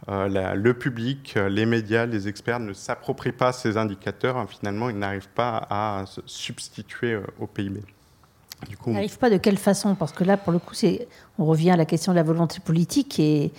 [0.07, 5.29] le public, les médias, les experts ne s'approprient pas ces indicateurs, hein, finalement, ils n'arrivent
[5.29, 7.81] pas à se substituer au PIB.
[8.67, 9.95] Du n'arrive pas de quelle façon?
[9.95, 10.75] Parce que là, pour le coup,
[11.37, 13.51] on revient à la question de la volonté politique et,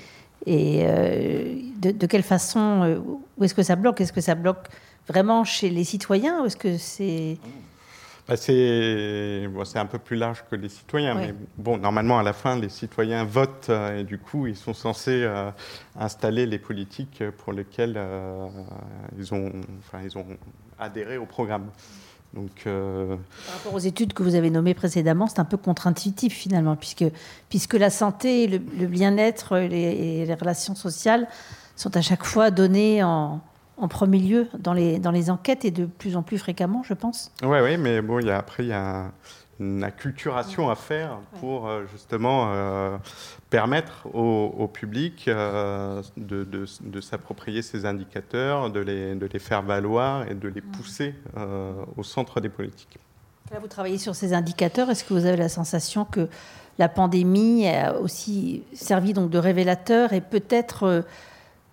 [0.49, 2.99] euh, de, quelle façon, euh,
[3.37, 4.01] où est-ce que ça bloque?
[4.01, 4.67] Est-ce que ça bloque
[5.09, 6.45] vraiment chez les citoyens?
[6.45, 7.39] Est-ce que c'est...
[8.29, 9.47] Bah, c'est
[9.77, 13.25] un peu plus large que les citoyens, mais bon, normalement, à la fin, les citoyens
[13.25, 15.25] votent euh, et du coup, ils sont censés
[15.99, 18.01] installer les politiques pour lesquelles
[19.19, 20.27] ils, ont, enfin, ils ont
[20.79, 21.71] adhéré au programme.
[22.37, 23.17] Donc, euh,
[23.47, 27.05] Par rapport aux études que vous avez nommées précédemment, c'est un peu contre-intuitif finalement, puisque,
[27.49, 31.29] puisque la santé, le, bien-être et les relations sociales
[31.77, 33.41] sont à chaque fois données en,
[33.77, 36.95] en premier lieu dans les, dans les enquêtes et de plus en plus fréquemment, je
[36.95, 37.33] pense.
[37.43, 39.11] Oui, oui, mais bon, y a, après, il y a
[39.59, 42.99] une acculturation à faire pour euh, justement euh,
[43.49, 50.31] permettre au, public euh, de, de, s'approprier ces indicateurs, de les, de les, faire valoir
[50.31, 51.15] et de les pousser
[51.97, 52.99] au centre des politiques.
[53.51, 54.91] Là, vous travaillez sur ces indicateurs.
[54.91, 56.29] Est-ce que vous avez la sensation que
[56.79, 61.05] la pandémie a aussi servi donc de révélateur et peut-être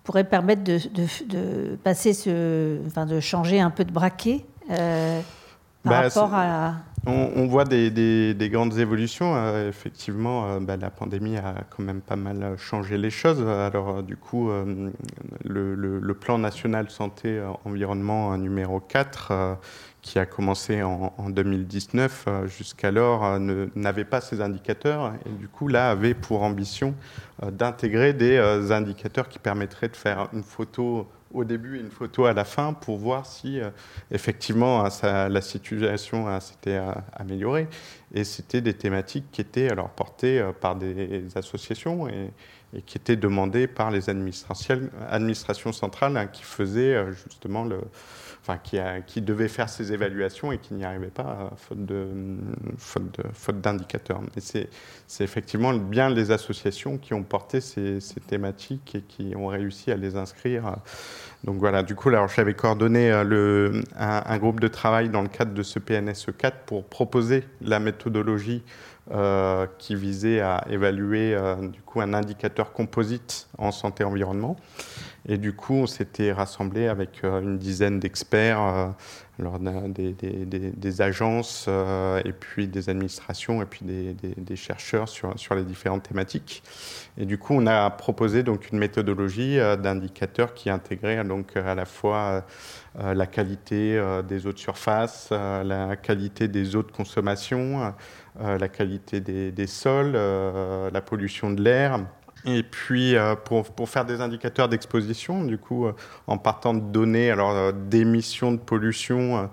[0.04, 5.20] pourrait permettre de, passer ce, enfin, de changer un peu de braquet euh,
[5.82, 6.74] par bah, rapport à
[7.06, 9.34] on, voit des, grandes évolutions.
[9.36, 13.46] Euh, effectivement, bah, la pandémie a quand même pas mal changé les choses.
[13.46, 14.48] Alors, du coup,
[15.44, 19.58] le, le, plan national santé environnement numéro 4,
[20.04, 25.66] qui a commencé en, 2019, euh, jusqu'alors euh, n'avait pas ces indicateurs et du coup
[25.66, 26.94] là avait pour ambition
[27.42, 28.38] euh, d'intégrer des
[28.70, 32.74] indicateurs qui permettraient de faire une photo au début et une photo à la fin
[32.74, 33.58] pour voir si
[34.12, 36.80] effectivement la situation s'était
[37.12, 37.66] améliorée.
[38.12, 42.30] Et c'était des thématiques qui étaient alors portées par des associations et,
[42.86, 47.80] qui étaient demandées par les administrations, centrales hein, qui faisaient justement le,
[49.06, 52.06] qui, devait faire ses évaluations et qui n'y arrivait pas, faute, de,
[53.32, 54.20] faute d'indicateurs.
[54.38, 54.68] C'est,
[55.20, 59.96] effectivement bien les associations qui ont porté ces, ces, thématiques et qui ont réussi à
[59.96, 60.76] les inscrire.
[61.44, 65.52] Donc voilà, du coup, j'avais coordonné euh, le, un, groupe de travail dans le cadre
[65.52, 68.62] de ce PNSE 4 pour proposer la méthodologie
[69.10, 74.56] euh, qui visait à évaluer euh, du coup un indicateur composite en santé environnement.
[75.26, 78.94] Et du coup, on s'était rassemblé avec euh, une dizaine d'experts,
[79.40, 85.36] euh, des, des, des, agences euh, et puis des administrations et puis des, chercheurs sur,
[85.38, 86.62] sur, les différentes thématiques.
[87.18, 91.84] Et du coup, on a proposé donc une méthodologie d'indicateurs qui intégrait donc à la
[91.84, 92.44] fois
[92.96, 97.92] la qualité des eaux de surface, la qualité des eaux de consommation,
[98.40, 102.00] la qualité des, sols, la pollution de l'air
[102.46, 105.94] et puis, euh, pour, pour, faire des indicateurs d'exposition, du coup, euh,
[106.26, 109.48] en partant de données alors euh, d'émissions de pollution,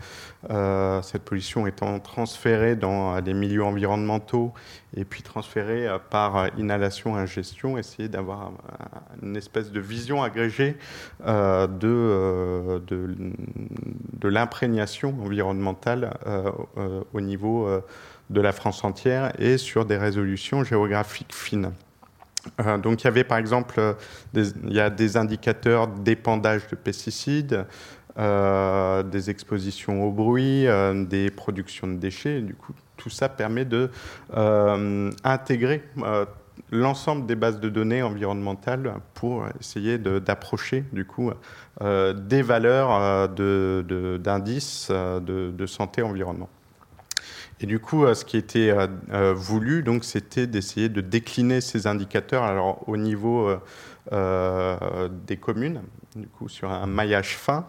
[1.04, 4.54] cette pollution étant transférée dans les milieux environnementaux
[4.96, 8.52] et puis transférée par inhalation, ingestion, essayer d'avoir
[9.22, 10.78] une espèce de vision agrégée
[11.24, 16.12] de, de l'imprégnation environnementale
[17.14, 17.70] au niveau
[18.32, 21.72] de la France entière et sur des résolutions géographiques fines.
[22.60, 27.66] Euh, donc il y avait par exemple euh, des, indicateurs d'épandage de pesticides,
[28.18, 30.66] euh, des expositions au bruit,
[31.08, 32.42] des productions de déchets.
[32.42, 33.90] du coup, tout ça permet de
[35.24, 35.84] intégrer
[36.72, 41.32] l'ensemble des bases de données environnementales pour essayer d'approcher du coup
[41.82, 46.50] des valeurs d'indices de, de, santé environnement.
[47.62, 51.62] Et du coup, euh, ce qui était euh, euh, voulu, donc, c'était d'essayer de décliner
[51.62, 53.56] ces indicateurs au niveau
[54.12, 55.84] des communes,
[56.16, 57.68] du coup, sur un maillage fin,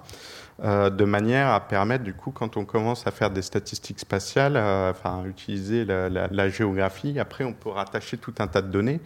[0.64, 4.56] euh, de manière à permettre, du coup, quand on commence à faire des statistiques spatiales,
[4.56, 9.00] euh, enfin, utiliser la, géographie, après, on peut rattacher tout un tas de données,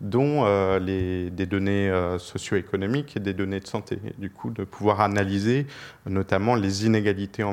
[0.00, 3.98] dont euh, des données socio-économiques et des données de santé.
[4.18, 5.66] Du coup, de pouvoir analyser
[6.06, 7.44] notamment les inégalités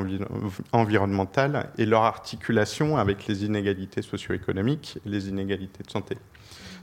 [0.71, 6.17] environnementales et leur articulation avec les inégalités socio-économiques et les inégalités de santé.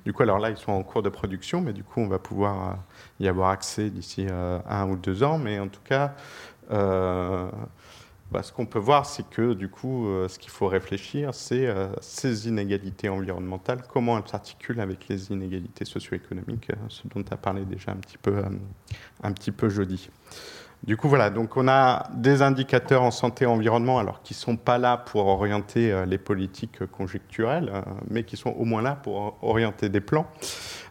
[0.05, 2.19] Du coup, alors là, ils sont en cours de production, mais du coup, on va
[2.19, 2.79] pouvoir
[3.21, 5.39] y avoir accès d'ici un ou deux ans.
[5.39, 6.54] Mais en tout cas, euh,
[8.35, 11.67] bah, ce qu'on peut voir, c'est que du coup, euh, ce qu'il faut réfléchir, c'est
[11.67, 17.65] euh, ces inégalités environnementales, comment elles s'articulent avec les inégalités socio-économiques, ce dont as parlé
[17.65, 18.43] déjà un petit peu,
[19.23, 20.11] un petit peu jeudi.
[20.83, 24.39] Du coup, voilà, donc on a des indicateurs en santé et environnement, alors qui ne
[24.39, 27.73] sont pas là pour orienter les politiques conjecturelles,
[28.11, 30.27] mais qui sont au moins là pour orienter des plans.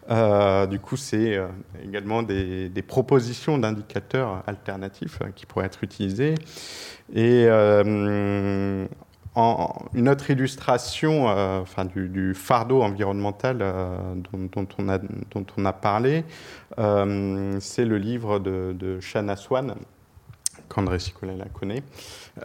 [0.09, 1.47] Euh, du coup, c'est euh,
[1.83, 6.35] également des, propositions d'indicateurs alternatifs euh, qui pourraient être utilisés.
[7.13, 8.89] Et une
[10.09, 11.25] autre illustration
[11.61, 13.57] enfin, du, fardeau environnemental
[14.31, 16.23] dont, on a, dont, on a, parlé,
[16.77, 19.75] c'est le livre de, de Shana Swan,
[20.73, 21.83] qu'André Sicolet la connaît,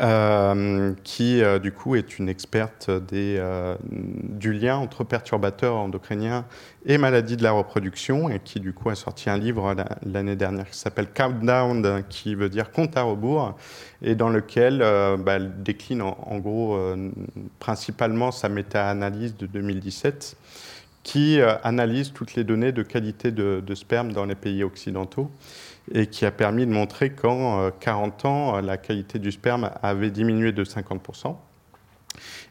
[0.00, 6.44] euh, qui euh, du coup est une experte des, euh, du lien entre perturbateurs endocriniens
[6.84, 9.74] et maladies de la reproduction, et qui du coup a sorti un livre
[10.04, 13.56] l'année dernière qui s'appelle Countdown, qui veut dire compte à rebours,
[14.02, 16.78] et dans lequel bah, elle décline en, gros
[17.58, 20.36] principalement sa méta-analyse de 2017
[21.02, 25.30] qui analyse toutes les données de qualité de sperme dans les pays occidentaux
[25.92, 30.10] et qui a permis de montrer qu'en 40 euh, ans, la qualité du sperme avait
[30.10, 31.36] diminué de 50%,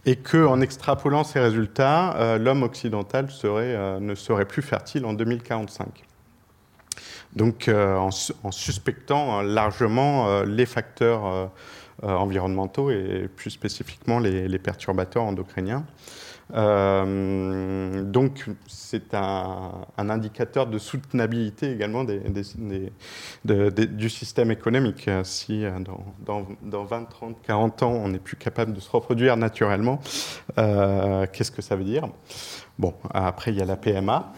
[0.05, 6.03] et qu'en extrapolant ces résultats, euh, l'homme occidental euh, ne serait plus fertile en 2045.
[7.35, 11.51] Donc en, suspectant largement les facteurs
[12.01, 15.85] environnementaux et plus spécifiquement les perturbateurs endocriniens.
[16.53, 22.05] Euh, donc, c'est un, indicateur de soutenabilité également
[23.43, 25.09] du système économique.
[25.23, 25.71] Si euh,
[26.25, 29.99] dans, dans, 20, 30, 40 ans, on n'est plus capable de se reproduire naturellement,
[30.57, 32.07] euh, qu'est-ce que ça veut dire?
[32.79, 34.31] Bon, après, il y a la PMA.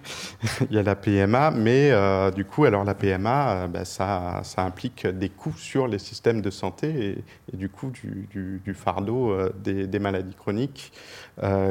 [0.70, 4.42] il y a la PMA, mais euh, du coup, alors la PMA, euh, bah, ça,
[4.56, 7.18] implique des coûts sur les systèmes de santé
[7.52, 10.92] et, du coup du, fardeau euh, des, maladies chroniques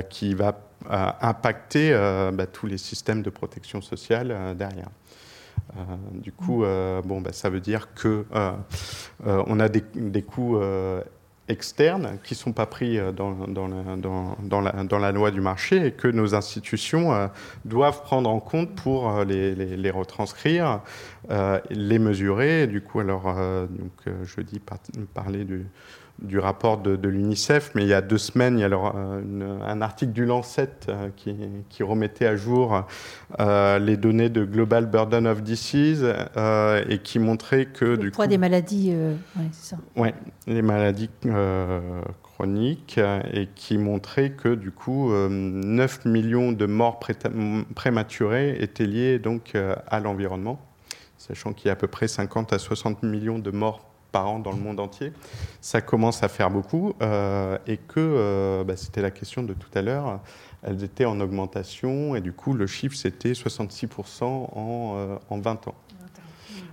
[0.09, 1.93] qui va impacter
[2.33, 4.89] bah, tous les systèmes de protection sociale derrière.
[6.11, 6.63] du coup,
[7.05, 8.25] bon, bah, ça veut dire que
[9.25, 10.59] on a des, des coûts
[11.53, 15.31] externes qui ne sont pas pris euh, dans, dans, la, dans, la, dans, la, loi
[15.31, 17.27] du marché et que nos institutions euh,
[17.63, 20.81] doivent prendre en compte pour euh, les, les, retranscrire,
[21.69, 22.67] les mesurer.
[22.67, 23.23] du coup, alors,
[23.69, 24.59] donc, je dis
[25.13, 25.65] parler du,
[26.21, 29.81] du rapport de, l'UNICEF, mais il y a deux semaines, il y a alors, un
[29.81, 30.69] article du Lancet
[31.17, 31.35] qui,
[31.69, 32.83] qui, remettait à jour
[33.39, 36.05] les données de Global Burden of Disease
[36.87, 37.85] et qui montrait que...
[37.85, 38.95] Le du poids des maladies,
[39.35, 39.77] ouais, c'est ça.
[39.95, 40.09] Oui,
[40.47, 42.99] les maladies euh, chroniques
[43.31, 46.99] et qui montrait que du coup 9 euh, millions de morts
[47.75, 50.59] prématurées étaient liées donc euh, à l'environnement,
[51.17, 54.39] sachant qu'il y a à peu près 50 à 60 millions de morts par an
[54.39, 55.11] dans le monde entier.
[55.59, 56.93] Ça commence à faire beaucoup
[57.67, 60.21] et que bah, c'était la question de tout à l'heure.
[60.61, 65.75] Elles étaient en augmentation et du coup le chiffre c'était 66% en, en 20 ans.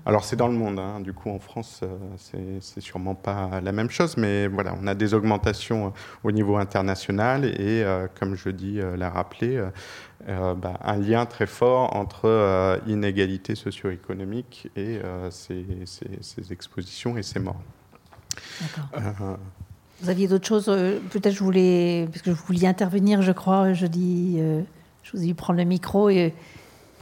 [0.06, 1.00] Alors c'est dans le monde, hein.
[1.00, 4.94] du coup en France euh, c'est sûrement pas la même chose, mais voilà, on a
[4.94, 5.90] des augmentations euh,
[6.24, 9.62] au niveau international et euh, comme je dis, l'a rappelé,
[10.26, 15.64] bah, un lien très fort entre inégalités socio-économiques et ces,
[16.50, 17.60] expositions et ces morts.
[18.60, 19.38] D'accord.
[20.02, 20.66] Vous aviez d'autres choses
[21.10, 24.38] Peut-être je voulais, parce que vous vouliez intervenir, je crois, je dis,
[25.02, 26.34] je vous ai prendre le micro et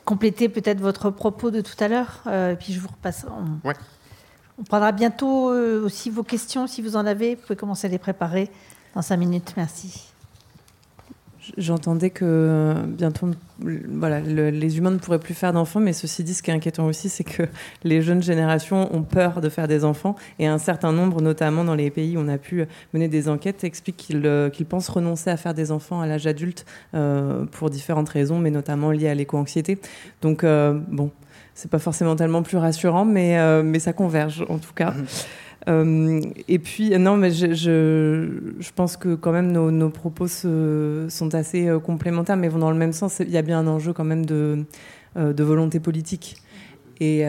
[0.09, 3.27] compléter peut-être votre propos de tout à l'heure, euh, puis je vous repasse.
[3.29, 3.71] On,
[4.59, 7.35] on prendra bientôt euh, aussi vos questions, si vous en avez.
[7.35, 8.51] Vous pouvez commencer à les préparer
[8.95, 9.53] dans cinq minutes.
[9.59, 10.08] Merci.
[11.57, 13.29] J'entendais que euh, bientôt,
[13.61, 16.87] voilà, les humains ne pourraient plus faire d'enfants, mais ceci dit, ce qui est inquiétant
[16.87, 17.45] aussi, c'est que
[17.85, 21.75] les jeunes générations ont peur de faire des enfants, et un certain nombre, notamment dans
[21.75, 25.37] les pays où on a pu mener des enquêtes, expliquent qu'ils euh, pensent renoncer à
[25.37, 29.79] faire des enfants à l'âge adulte euh, pour différentes raisons, mais notamment liées à l'éco-anxiété.
[30.21, 31.11] Donc, bon,
[31.55, 34.95] c'est pas forcément tellement plus rassurant, mais, mais ça converge en tout cas.
[35.67, 41.69] Euh, et puis, non, mais je, je, pense que quand même nos, propos sont assez
[41.69, 43.21] euh, complémentaires, mais vont dans le même sens.
[43.21, 44.65] Il y a bien un enjeu quand même de,
[45.17, 46.37] euh, de volonté politique.
[47.01, 47.21] Et,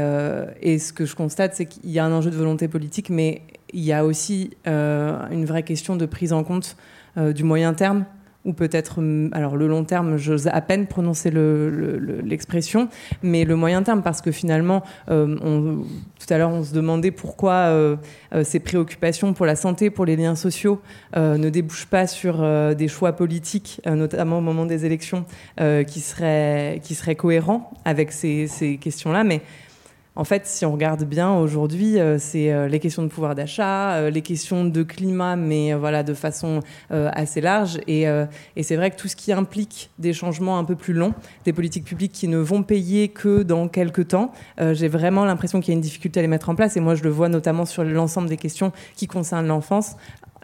[0.61, 3.43] et, ce que je constate, c'est qu'il y a un enjeu de volonté politique, mais
[3.71, 6.75] il y a aussi une vraie question de prise en compte
[7.15, 8.05] du moyen terme
[8.45, 12.87] ou peut-être, hum, alors le long terme, j'ose à peine prononcer l'expression,
[13.21, 15.75] mais le moyen terme, parce que finalement, euh,
[16.19, 17.97] tout à l'heure, on se demandait pourquoi euh,
[18.33, 20.81] euh, ces préoccupations pour la santé, pour les liens sociaux,
[21.15, 25.25] ne débouchent pas sur des choix politiques, notamment au moment des élections,
[25.87, 29.23] qui, seraient, qui seraient cohérents avec ces, ces questions-là.
[29.23, 29.41] Mais
[30.19, 33.93] en fait, si on regarde bien aujourd'hui, euh, c'est euh, les questions de pouvoir d'achat,
[33.93, 36.59] euh, les questions de climat, mais voilà de façon
[36.89, 37.79] assez large.
[37.87, 38.05] Et,
[38.61, 41.13] c'est vrai que tout ce qui implique des changements un peu plus longs,
[41.45, 45.73] des politiques publiques qui ne vont payer que dans quelques temps, j'ai vraiment l'impression qu'il
[45.73, 46.75] y a une difficulté à les mettre en place.
[46.75, 49.95] Et moi, je le vois notamment sur l'ensemble des questions qui concernent l'enfance.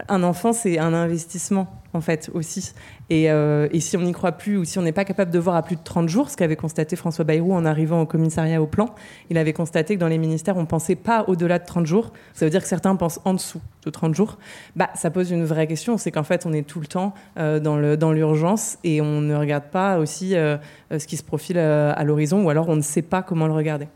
[0.10, 2.74] Un enfant, c'est un investissement en fait aussi.
[3.12, 5.56] Euh, et, si on n'y croit plus ou si on n'est pas capable de voir
[5.56, 8.68] à plus de 30 jours, ce qu'avait constaté François Bayrou en arrivant au commissariat au
[8.68, 8.94] plan,
[9.30, 12.12] il avait constaté que dans les ministères, on ne pensait pas au-delà de 30 jours.
[12.34, 14.38] Ça veut dire que certains pensent en dessous de 30 jours.
[14.76, 15.98] Bah, ça pose une vraie question.
[15.98, 19.66] C'est qu'en fait, on est tout le temps euh, dans l'urgence et on ne regarde
[19.72, 20.58] pas aussi euh,
[20.92, 23.88] ce qui se profile à l'horizon ou alors on ne sait pas comment le regarder.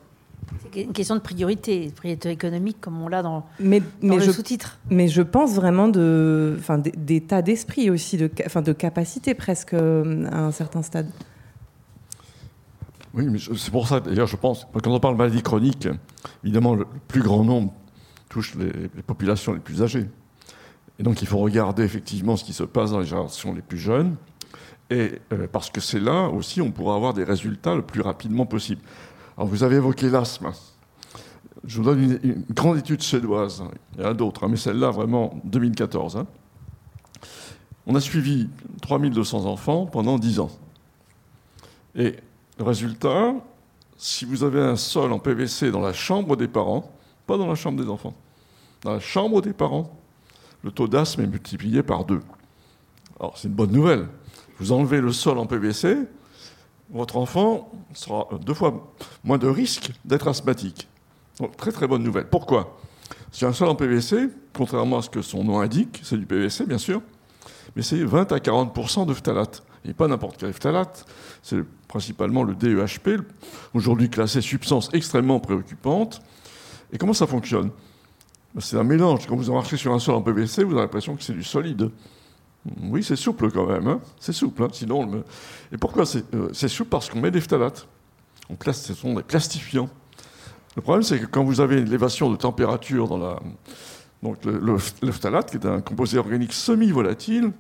[0.74, 4.80] C'est une question de priorité, priorité économique, comme on l'a dans, mais, le sous-titre.
[4.90, 6.58] Mais je pense vraiment de,
[6.96, 11.10] d'état d'esprit aussi, de, enfin, de capacité presque euh, à un certain stade.
[13.14, 15.88] Oui, mais c'est pour ça, d'ailleurs, je pense, quand on parle de maladie chronique,
[16.44, 17.74] évidemment, le plus grand nombre
[18.30, 20.06] touche les, populations les plus âgées.
[21.00, 23.80] Et donc, il faut regarder effectivement ce qui se passe dans les générations les plus
[23.80, 24.16] jeunes.
[24.92, 28.46] Et euh, parce que c'est là aussi, on pourra avoir des résultats le plus rapidement
[28.46, 28.82] possible
[29.46, 30.52] vous avez évoqué l'asthme.
[31.66, 33.64] Je vous donne une, grande étude suédoise.
[33.96, 36.18] Il y en a d'autres, hein, mais celle-là, vraiment, 2014.
[36.18, 36.28] Hein.
[37.88, 38.50] On a suivi
[38.82, 40.52] 3200 enfants pendant 10 ans.
[41.96, 42.16] Et
[42.58, 43.34] le résultat,
[43.98, 46.92] si vous avez un sol en PVC dans la chambre des parents,
[47.26, 48.14] pas dans la chambre des enfants,
[48.84, 49.98] dans la chambre des parents,
[50.64, 52.22] le taux d'asthme est multiplié par deux.
[53.20, 54.08] Alors c'est une bonne nouvelle.
[54.60, 55.98] Vous enlevez le sol en PVC,
[56.92, 60.88] votre enfant sera deux fois moins de risque d'être asthmatique.
[61.58, 62.28] Très très bonne nouvelle.
[62.28, 62.78] Pourquoi?
[63.32, 66.66] C'est un sol en PVC, contrairement à ce que son nom indique, c'est du PVC
[66.66, 67.02] bien sûr,
[67.76, 69.64] mais c'est 20 à 40% de phtalate.
[69.86, 71.06] Et pas n'importe quel phtalate,
[71.42, 73.22] c'est principalement le DEHP,
[73.74, 76.22] aujourd'hui classé substance extrêmement préoccupante.
[76.92, 77.72] Et comment ça fonctionne?
[78.58, 79.28] C'est un mélange.
[79.28, 81.92] Quand vous marchez sur un sol en PVC, vous avez l'impression que c'est du solide.
[82.82, 83.88] Oui, c'est souple quand même.
[83.88, 84.00] Hein.
[84.20, 84.64] c'est souple.
[84.64, 84.68] Hein.
[84.72, 85.24] Sinon,
[85.72, 86.04] Et pourquoi
[86.34, 86.90] euh, c'est souple?
[86.90, 87.88] Parce qu'on met des phtalates.
[88.50, 89.90] Donc là, ce sont des plastifiants.
[90.76, 93.40] Le problème, c'est que quand vous avez une élévation de température dans la.
[94.22, 97.52] Donc le, le, phthalate, qui est un composé organique semi-volatile,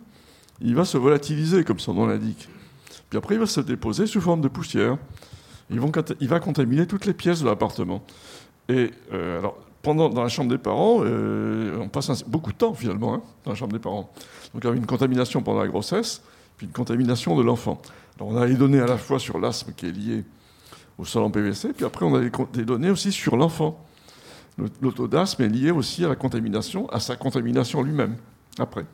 [0.61, 2.49] il va se volatiliser, comme son nom l'indique.
[3.09, 4.97] Puis après, il va se déposer sous forme de poussière.
[5.69, 5.79] il
[6.27, 8.03] va contaminer toutes les pièces de l'appartement.
[8.67, 12.73] Et euh, alors, pendant, dans la chambre des parents, euh, on passe beaucoup de temps
[12.73, 14.11] finalement hein, dans la chambre des parents.
[14.53, 16.21] Donc il y a une contamination pendant la grossesse,
[16.57, 17.81] puis une contamination de l'enfant.
[18.17, 20.23] Alors on a les données à la fois sur l'asthme qui est lié
[20.97, 22.21] au sol en PVC, puis après on a
[22.53, 23.85] des données aussi sur l'enfant.
[24.57, 28.17] Le d'asthme est lié aussi à la contamination, à sa contamination lui-même,
[28.57, 28.85] après.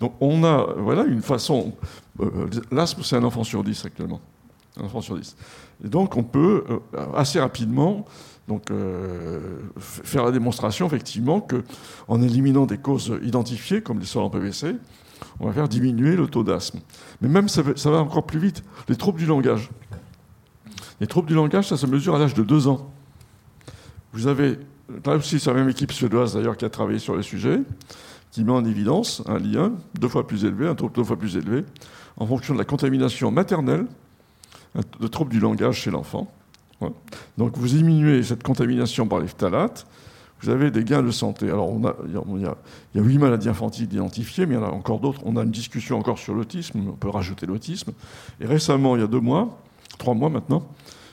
[0.00, 1.72] Donc on a voilà, une façon...
[2.20, 4.20] Euh, l'asthme, c'est un enfant sur 10 actuellement.
[4.76, 5.36] Un enfant sur 10.
[5.84, 6.64] Et donc on peut
[7.16, 8.04] assez rapidement
[8.48, 9.40] donc, euh,
[9.78, 14.74] faire la démonstration, effectivement, qu'en éliminant des causes identifiées, comme les sols en PVC,
[15.38, 16.80] on va faire diminuer le taux d'asthme.
[17.20, 18.64] Mais même, ça, va encore plus vite.
[18.88, 19.68] Les troubles du langage.
[21.00, 22.90] Les troubles du langage, ça se mesure à l'âge de 2 ans.
[24.14, 24.58] Vous avez,
[25.04, 27.60] là aussi, c'est la même équipe suédoise d'ailleurs qui a travaillé sur le sujet,
[28.30, 31.36] qui met en évidence un lien deux fois plus élevé, un trouble deux fois plus
[31.36, 31.66] élevé,
[32.16, 33.86] en fonction de la contamination maternelle,
[35.00, 36.32] de troubles du langage chez l'enfant,
[37.36, 39.86] donc vous diminuez cette contamination par les phtalates,
[40.40, 41.46] vous avez des gains de santé.
[41.46, 41.72] Alors
[42.06, 45.20] il, y a, huit maladies infantiles identifiées, mais il y en a encore d'autres.
[45.24, 47.92] On a une discussion encore sur l'autisme, on peut rajouter l'autisme.
[48.40, 49.58] Et récemment, il y a deux mois,
[49.98, 50.62] trois mois maintenant,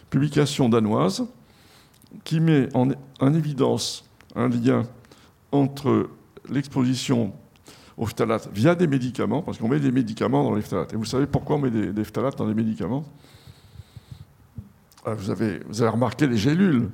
[0.10, 1.26] publication danoise
[2.24, 2.90] qui met en,
[3.20, 4.06] en évidence
[4.36, 4.84] un lien
[5.52, 6.10] entre
[6.50, 7.34] l'exposition
[7.98, 10.94] aux phtalates via des médicaments, parce qu'on met des médicaments dans les phtalates.
[10.94, 13.06] Et vous savez pourquoi on met des, des phtalates dans les médicaments?
[15.14, 16.90] Vous avez, vous avez remarqué les gélules.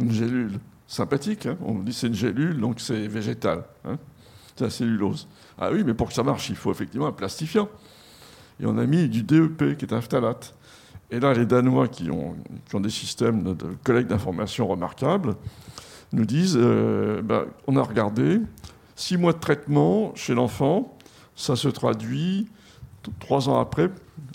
[0.00, 1.56] Une gélule sympathique, hein.
[1.64, 3.64] on dit c'est une gélule, donc c'est végétal.
[3.84, 3.96] Hein.
[4.56, 5.28] c'est la cellulose.
[5.58, 7.68] Ah oui, mais pour que ça marche, il faut effectivement un plastifiant.
[8.60, 10.54] Et on a mis du DEP, qui est un phtalate.
[11.10, 12.36] Et là, les Danois, qui ont,
[12.72, 15.36] ont des systèmes de, collecte d'informations remarquables,
[16.12, 18.40] nous disent euh, ben, on a regardé,
[18.96, 20.96] six mois de traitement chez l'enfant,
[21.36, 22.48] ça se traduit
[23.20, 23.90] trois ans après,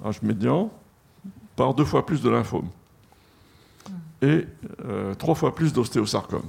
[0.05, 0.71] âge médian,
[1.55, 2.69] par deux fois plus de lymphome
[4.21, 4.45] et
[4.85, 6.43] euh, trois fois plus d'ostéosarcome.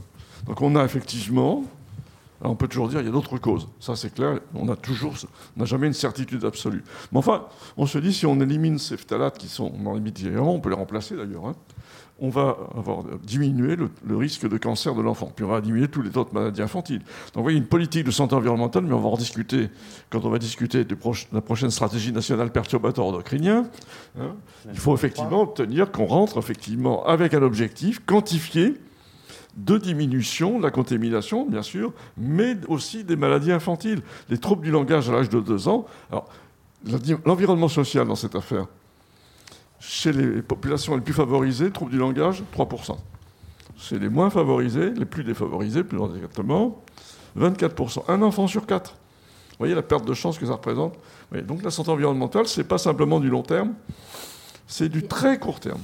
[0.46, 1.64] Donc on a effectivement,
[2.40, 3.68] on peut toujours dire il y a d'autres causes.
[3.78, 5.14] Ça c'est clair, on toujours,
[5.56, 6.82] n'a jamais une certitude absolue.
[7.12, 7.46] Mais enfin,
[7.76, 10.70] on se dit si on élimine ces phtalates qui sont dans les médicaments, on peut
[10.70, 11.46] les remplacer d'ailleurs.
[11.46, 11.54] Hein,
[12.20, 15.32] on va avoir diminué le, risque de cancer de l'enfant.
[15.34, 16.98] Puis on va diminuer toutes les autres maladies infantiles.
[16.98, 19.70] Donc vous voyez, une politique de santé environnementale, mais on va en discuter
[20.10, 20.96] quand on va discuter de
[21.32, 23.66] la prochaine stratégie nationale perturbateur endocrinien.
[24.18, 24.34] Hein.
[24.70, 28.74] Il faut effectivement obtenir qu'on rentre effectivement avec un objectif quantifié
[29.56, 34.70] de diminution de la contamination, bien sûr, mais aussi des maladies infantiles, les troubles du
[34.70, 35.86] langage à l'âge de 2 ans.
[36.10, 36.28] Alors,
[37.24, 38.66] l'environnement social dans cette affaire,
[39.80, 42.96] chez les populations les plus favorisées, troubles du langage, 3%.
[43.76, 46.82] Chez les moins favorisés, les plus défavorisés, plus exactement,
[47.38, 48.04] 24%.
[48.08, 48.90] Un enfant sur quatre.
[49.52, 50.94] Vous voyez la perte de chance que ça représente
[51.46, 53.72] Donc la santé environnementale, ce n'est pas simplement du long terme,
[54.66, 55.80] c'est du très court terme.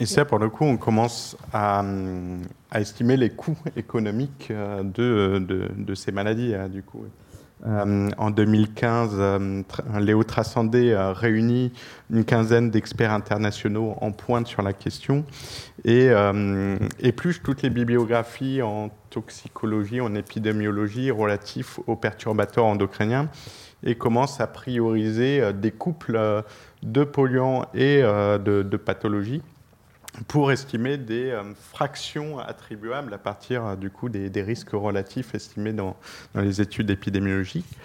[0.00, 1.84] Et ça, pour le coup, on commence à,
[2.74, 7.04] estimer les coûts économiques euh, de, de ces maladies, hein, du coup.
[7.66, 9.62] Euh, en 2015, euh,
[9.98, 11.72] Léo Trassandé a réuni
[12.10, 15.24] une quinzaine d'experts internationaux en pointe sur la question.
[15.84, 23.28] Et euh, épluche toutes les bibliographies en toxicologie, en épidémiologie relatifs aux perturbateurs endocriniens
[23.82, 26.42] et commence à prioriser des couples
[26.82, 29.42] de polluants et de pathologies
[30.28, 35.72] pour estimer des euh, fractions attribuables à partir euh, du coup des, risques relatifs estimés
[35.72, 35.96] dans,
[36.34, 37.78] les études épidémiologiques.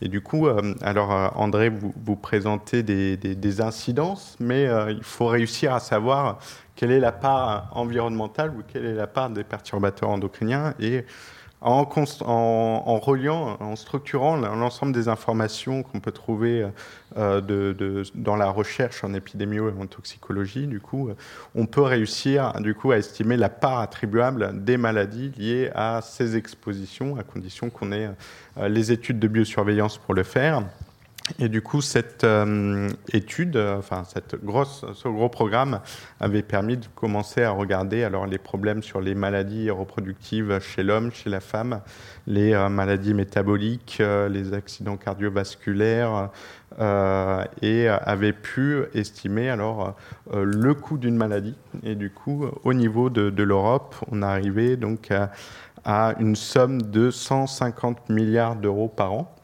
[0.00, 5.80] Et du coup, euh, alors André, vous, présentez des, incidences, mais il faut réussir à
[5.80, 6.38] savoir
[6.74, 11.04] quelle est la part environnementale ou quelle est la part des perturbateurs endocriniens et
[11.60, 11.84] en,
[12.98, 16.66] reliant, en structurant l'ensemble des informations qu'on peut trouver
[17.16, 21.10] euh, dans la recherche en épidémio et en toxicologie, du coup,
[21.54, 26.36] on peut réussir du coup, à estimer la part attribuable des maladies liées à ces
[26.36, 28.10] expositions, à condition qu'on ait
[28.58, 30.62] euh, les études de biosurveillance pour le faire.
[31.38, 35.80] Et du coup, cette euh, étude, euh, enfin cette grosse, ce gros programme
[36.18, 41.12] avait permis de commencer à regarder alors les problèmes sur les maladies reproductives chez l'homme,
[41.12, 41.80] chez la femme,
[42.26, 46.30] les euh, maladies métaboliques, les accidents cardiovasculaires,
[47.60, 49.94] et avait pu estimer alors
[50.32, 51.54] le coût d'une maladie.
[51.82, 55.10] Et du coup, au niveau de, l'Europe, on arrivait donc
[55.84, 59.34] à une somme de 150 milliards d'euros par an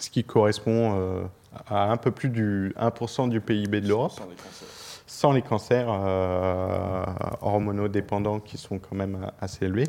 [0.00, 1.24] ce qui correspond euh,
[1.68, 4.12] à un peu plus du 1% du PIB de l'Europe.
[5.06, 7.04] Sans les cancers, euh,
[7.42, 9.86] hormonodépendants qui sont quand même assez élevés.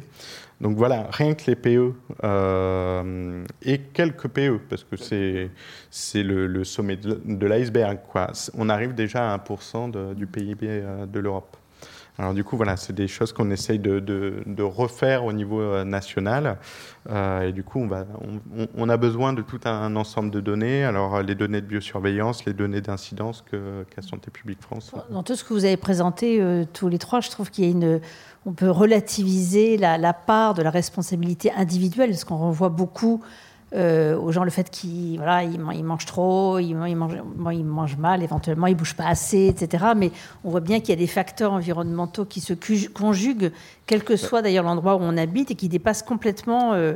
[0.62, 1.94] Donc voilà, rien que les PE
[2.24, 8.00] euh, et quelques PE, parce que c'est le, le, sommet de l'iceberg.
[8.56, 11.58] On arrive déjà à 1% du PIB de l'Europe.
[12.18, 16.58] Alors du coup, voilà, c'est des choses qu'on essaye de, refaire au niveau euh, national.
[17.10, 18.06] Euh, et du coup, on, va,
[18.76, 20.84] on, a besoin de tout un ensemble de données.
[20.84, 24.94] Alors les données de biosurveillance, les données d'incidence qu'a Santé publique France.
[25.10, 27.68] Dans tout ce que vous avez présenté euh, tous les trois, je trouve qu'il y
[27.68, 28.00] a une...
[28.48, 33.24] On peut relativiser la, la part de la responsabilité individuelle, parce qu'on renvoie beaucoup
[33.74, 37.18] euh, aux gens le fait qu'ils voilà, ils, mangent trop, ils, mangent,
[37.52, 39.86] ils mangent mal, éventuellement ils bougent pas assez, etc.
[39.98, 40.12] Mais
[40.44, 42.54] on voit bien qu'il y a des facteurs environnementaux qui se
[42.88, 43.52] conjuguent,
[43.88, 46.94] quel que soit d'ailleurs l'endroit où on habite, et qui dépassent complètement, euh,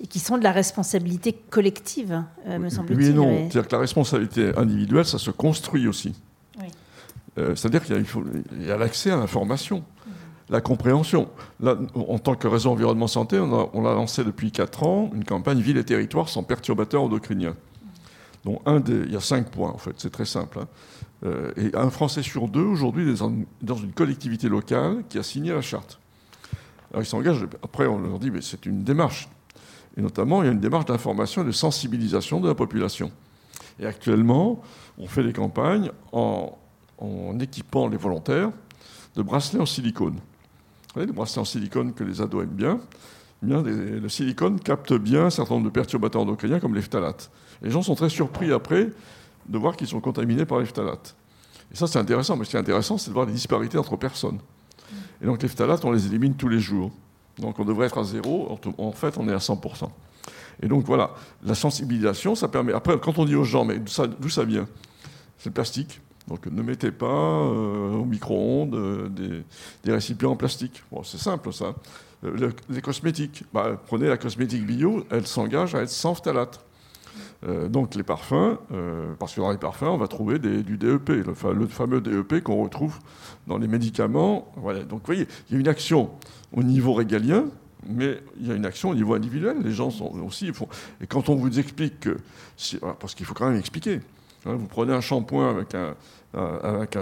[0.00, 3.10] et qui sont de la responsabilité collective, euh, me semble-t-il.
[3.10, 6.14] Oui non, c'est-à-dire que la responsabilité individuelle, ça se construit aussi.
[7.36, 8.04] c'est-à-dire qu'il
[8.60, 9.82] y a l'accès à l'information
[10.52, 11.28] la compréhension.
[11.64, 15.78] En tant que réseau environnement santé, on a, lancé depuis 4 ans une campagne ville
[15.78, 17.56] et territoire sans perturbateurs endocriniens.
[18.44, 20.58] Il y a cinq points en fait, c'est très simple.
[20.60, 20.68] Hein.
[21.24, 23.22] Euh, et un Français sur deux aujourd'hui est
[23.62, 26.00] dans une collectivité locale qui a signé la charte.
[26.90, 29.28] Alors ils s'engagent, après on leur dit mais c'est une démarche.
[29.96, 33.10] Et notamment il y a une démarche d'information et de sensibilisation de la population.
[33.78, 34.60] Et actuellement
[34.98, 36.58] on fait des campagnes en
[37.40, 38.50] équipant les volontaires
[39.14, 40.18] de bracelets en silicone
[40.94, 42.80] voyez, les bracelets en silicone que les ados aiment bien,
[43.44, 47.30] eh le silicone capte bien un certain nombre de perturbateurs endocriniens comme les phtalates.
[47.62, 48.90] Les gens sont très surpris après
[49.48, 51.16] de voir qu'ils sont contaminés par les phtalates.
[51.72, 53.96] Et ça, c'est intéressant, mais ce qui est intéressant, c'est de voir les disparités entre
[53.96, 54.38] personnes.
[55.20, 56.92] Et donc les phtalates, on les élimine tous les jours.
[57.38, 59.88] Donc on devrait être à zéro, en fait, on est à 100%.
[60.62, 61.12] Et donc voilà,
[61.44, 62.72] la sensibilisation, ça permet.
[62.72, 64.68] Après, quand on dit aux gens, mais d'où ça, vient?
[65.38, 66.00] C'est le plastique.
[66.28, 69.44] Donc ne mettez pas euh, au micro-ondes euh,
[69.84, 70.82] des, récipients en plastique.
[70.90, 71.74] Bon, c'est simple ça.
[72.24, 76.64] Euh, les cosmétiques, bah, prenez la cosmétique bio, elle s'engage à être sans phtalate.
[77.68, 78.56] donc les parfums,
[79.18, 81.34] parce que dans les parfums, on va trouver du DEP, le,
[81.66, 83.00] fameux DEP qu'on retrouve
[83.48, 84.52] dans les médicaments.
[84.56, 84.84] Voilà.
[84.84, 86.10] Donc vous voyez, il y a une action
[86.52, 87.46] au niveau régalien,
[87.88, 89.56] mais il y a une action au niveau individuel.
[89.60, 90.52] Les gens sont aussi.
[90.52, 90.68] Font...
[91.00, 92.16] Et quand on vous explique que.
[93.00, 94.00] Parce qu'il faut quand même expliquer.
[94.46, 95.94] Hein, vous prenez un shampoing avec un,
[96.34, 96.96] avec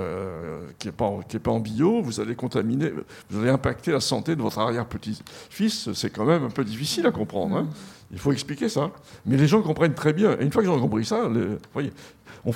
[0.78, 1.10] qui n'est pas,
[1.42, 2.92] pas, en bio, vous allez contaminer,
[3.30, 5.92] vous allez impacter la santé de votre arrière-petit-fils.
[5.92, 7.56] C'est quand même un peu difficile à comprendre.
[7.56, 7.68] Hein.
[8.12, 8.90] Il faut expliquer ça.
[9.24, 10.36] Mais les gens comprennent très bien.
[10.38, 11.92] Et une fois qu'ils ont compris ça, vous voyez,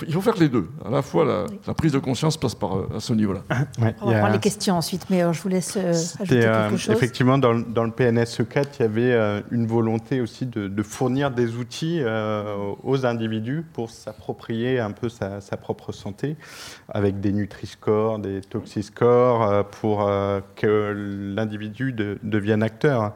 [0.06, 0.68] il faut faire les deux.
[0.84, 3.42] À la fois, la, prise de conscience passe par euh, à ce niveau-là.
[3.78, 6.94] on va prendre les questions ensuite, mais euh, je vous laisse euh, ajouter quelque chose.
[6.94, 11.56] Effectivement, dans, dans, le PNSE 4, il y avait une volonté aussi de, fournir des
[11.56, 12.02] outils
[12.82, 16.36] aux individus pour s'approprier un peu sa, propre santé,
[16.88, 20.10] avec des Nutri-Scores, des Toxiscores, pour
[20.56, 23.12] que l'individu devienne acteur.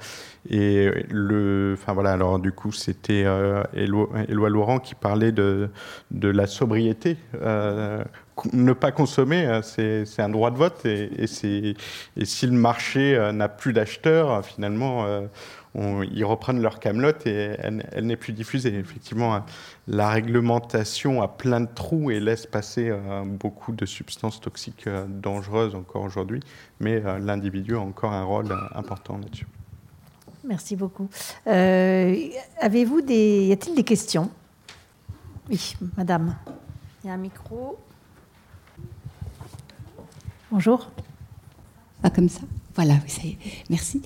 [0.51, 5.71] Et le, enfin voilà, alors du coup, c'était euh, Éloi Laurent qui parlait de,
[6.11, 7.19] la sobriété.
[7.43, 8.03] Euh,
[8.53, 10.87] ne pas consommer, euh, c'est un droit de vote.
[10.87, 11.77] Et, si
[12.17, 15.07] le marché n'a plus d'acheteurs, finalement,
[15.75, 18.75] ils reprennent leur camelote et elle, n'est plus diffusée.
[18.75, 19.45] Effectivement,
[19.87, 22.91] la réglementation a plein de trous et laisse passer
[23.27, 26.41] beaucoup de substances toxiques dangereuses encore aujourd'hui,
[26.81, 29.47] mais l'individu a encore un rôle important là-dessus.
[30.49, 31.11] Merci beaucoup.
[31.47, 33.49] Euh, avez-vous des.
[33.49, 34.31] Y a-t-il des questions?
[35.51, 36.37] Oui, madame.
[37.05, 37.79] Il y a un micro.
[40.51, 40.91] Bonjour.
[42.01, 42.41] Pas comme ça?
[42.79, 43.37] Voilà, ça y est.
[43.71, 44.01] Merci.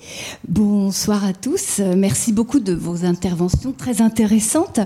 [0.47, 1.79] Bonsoir à tous.
[1.95, 4.79] Merci beaucoup de vos interventions très intéressantes.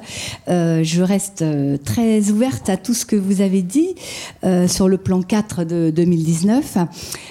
[0.49, 3.95] Euh, je reste euh, très ouverte à tout ce que vous avez dit
[4.43, 6.79] euh, sur le plan 4 de 2019.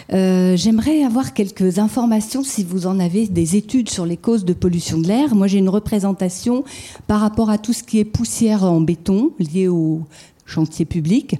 [0.09, 4.97] J'aimerais avoir quelques informations, si vous en avez, des études sur les causes de pollution
[4.97, 5.35] de l'air.
[5.35, 6.65] Moi, j'ai une représentation
[7.07, 10.01] par rapport à tout ce qui est poussière en béton lié au
[10.47, 11.37] chantier public.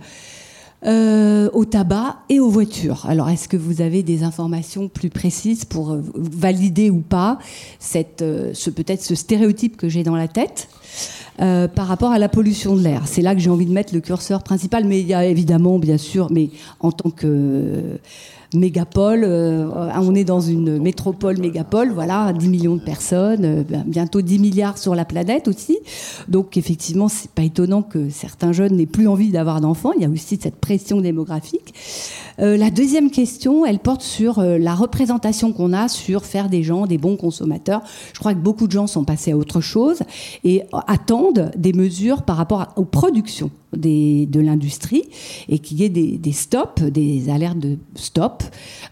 [0.87, 3.07] Euh, au tabac et aux voitures.
[3.09, 7.41] Alors, est-ce que vous avez des informations plus précises pour euh, valider ou pas
[7.81, 10.69] cette, euh, ce, peut-être ce stéréotype que j'ai dans la tête
[11.39, 13.03] par rapport à la pollution de l'air?
[13.07, 15.81] C'est là que j'ai envie de mettre le curseur principal, mais il y a évidemment,
[15.81, 17.99] bien sûr, mais en tant que
[18.59, 19.25] mégapole.
[19.25, 24.21] Euh, on est dans une métropole mégapole, voilà, 10 millions de personnes, euh, ben, bientôt
[24.21, 25.79] 10 milliards sur la planète aussi.
[26.29, 29.93] Donc effectivement, c'est pas étonnant que certains jeunes n'aient plus envie d'avoir d'enfants.
[29.97, 31.75] Il y a aussi cette pression démographique.
[32.41, 36.87] Euh, la deuxième question, elle porte sur la représentation qu'on a sur faire des gens
[36.87, 37.83] des bons consommateurs.
[38.13, 40.01] Je crois que beaucoup de gens sont passés à autre chose
[40.45, 45.05] et attendent des mesures par rapport aux productions de l'industrie
[45.49, 48.43] et qu'il y ait des, stops, des alertes de stop,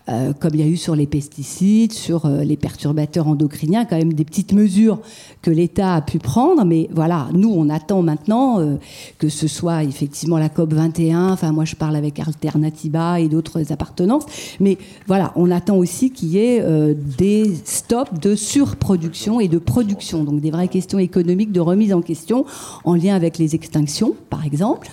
[0.09, 3.97] euh, comme il y a eu sur les pesticides, sur euh, les perturbateurs endocriniens, quand
[3.97, 5.01] même des petites mesures
[5.43, 6.65] que l'État a pu prendre.
[6.65, 8.77] Mais voilà, nous, on attend maintenant euh,
[9.19, 11.33] que ce soit effectivement la COP 21.
[11.33, 14.25] Enfin, moi, je parle avec Alternativa et d'autres appartenances.
[14.61, 20.25] Mais voilà, on attend aussi qu'il y ait des stops de surproduction et de production.
[20.25, 22.47] Donc des vraies questions économiques de remise en question
[22.85, 24.89] en lien avec les extinctions, par exemple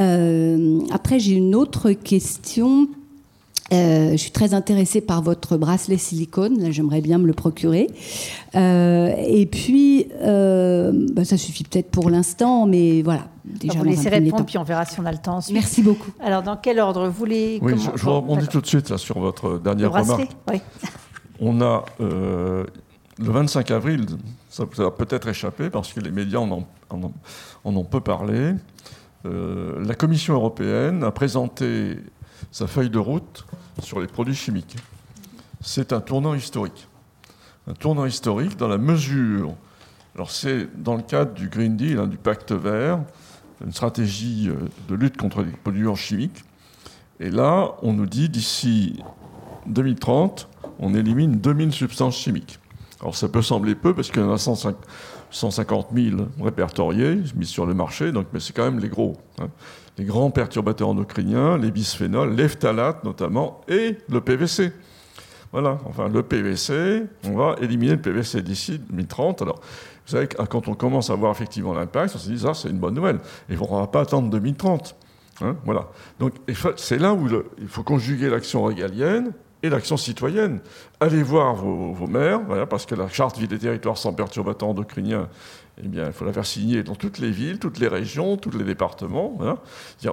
[0.00, 2.88] euh, après, j'ai une autre question.
[3.72, 6.70] Euh, je suis très intéressée par votre bracelet silicone.
[6.70, 7.88] j'aimerais bien me le procurer.
[8.54, 13.28] Euh, et puis, bah, ça suffit peut-être pour l'instant, mais voilà.
[13.44, 15.54] Déjà, vous laissez répondre, puis on verra si on a le temps ensuite.
[15.54, 16.10] Merci beaucoup.
[16.20, 19.58] Alors, dans quel ordre vous voulez Oui, je, je rebondis tout de suite sur votre
[19.58, 20.28] dernière remarque.
[20.50, 20.60] Oui.
[21.40, 22.66] On a le
[23.18, 24.06] 25 avril,
[24.48, 26.66] ça vous a peut-être échappé parce que les médias en ont,
[27.64, 28.54] en ont peu parlé.
[29.24, 31.96] Euh, la Commission européenne a présenté
[32.52, 33.44] sa feuille de route
[33.82, 34.76] sur les produits chimiques.
[35.62, 36.86] C'est un tournant historique.
[37.66, 39.54] Un tournant historique dans la mesure,
[40.14, 43.00] alors c'est dans le cadre du Green Deal, hein, du pacte vert,
[43.64, 44.56] une stratégie euh,
[44.88, 46.44] de lutte contre les polluants chimiques.
[47.20, 49.00] Et là, on nous dit d'ici
[49.66, 50.48] 2030,
[50.80, 52.58] on élimine 2000 substances chimiques.
[53.00, 54.76] Alors ça peut sembler peu parce qu'il y en a 150,
[55.30, 59.16] 150 000 répertoriés, mis sur le marché, donc, mais c'est quand même les gros.
[59.40, 59.48] Hein.
[59.98, 62.48] Les grands perturbateurs endocriniens, les bisphénols, les
[63.04, 64.72] notamment, et le PVC.
[65.52, 69.42] Voilà, enfin le PVC, on va éliminer le PVC d'ici 2030.
[69.42, 69.60] Alors,
[70.06, 72.78] vous savez, quand on commence à voir effectivement l'impact, on se dit, ça, c'est une
[72.78, 73.20] bonne nouvelle.
[73.50, 74.96] Et on ne va pas attendre 2030.
[75.42, 75.88] Hein, voilà.
[76.18, 76.34] Donc,
[76.76, 77.28] c'est là où
[77.58, 79.32] il faut conjuguer l'action régalienne
[79.62, 80.60] et l'action citoyenne.
[81.00, 85.28] Allez voir vos, maires, parce que la charte ville des territoires sans perturbateurs endocriniens,
[85.78, 88.50] eh bien, il faut la faire signer dans toutes les villes, toutes les régions, tous
[88.50, 89.38] les départements.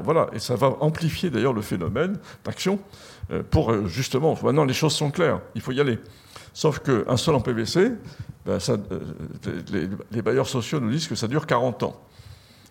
[0.04, 0.28] Voilà.
[0.34, 2.80] Et ça va amplifier d'ailleurs le phénomène d'action
[3.32, 6.00] euh, pour euh, justement, maintenant les choses sont claires, il faut y aller.
[6.54, 7.92] Sauf qu'un sol en PVC,
[8.46, 9.00] ben, euh,
[9.72, 12.02] les, les, bailleurs sociaux nous disent que ça dure 40 ans.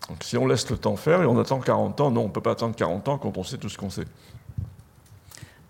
[0.09, 2.33] Donc si on laisse le temps faire et on attend 40 ans, non, on ne
[2.33, 4.05] peut pas attendre 40 ans quand on sait tout ce qu'on sait.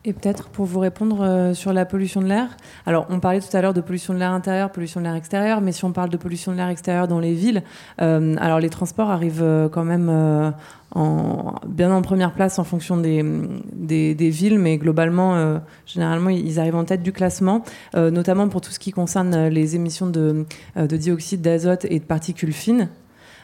[0.06, 2.56] Et peut-être pour vous répondre euh, sur la pollution de l'air.
[2.86, 5.60] Alors, on parlait tout à l'heure de pollution de l'air intérieur, pollution de l'air extérieur,
[5.60, 7.64] mais si on parle de pollution de l'air extérieur dans les villes,
[8.02, 10.10] euh, alors les transports arrivent euh, quand même
[10.96, 13.26] en, bien en première place en fonction des,
[13.74, 17.64] des, villes, mais globalement, généralement, ils arrivent en tête du classement,
[17.94, 20.46] notamment pour tout ce qui concerne les émissions de,
[20.76, 22.90] de dioxyde d'azote et de particules fines.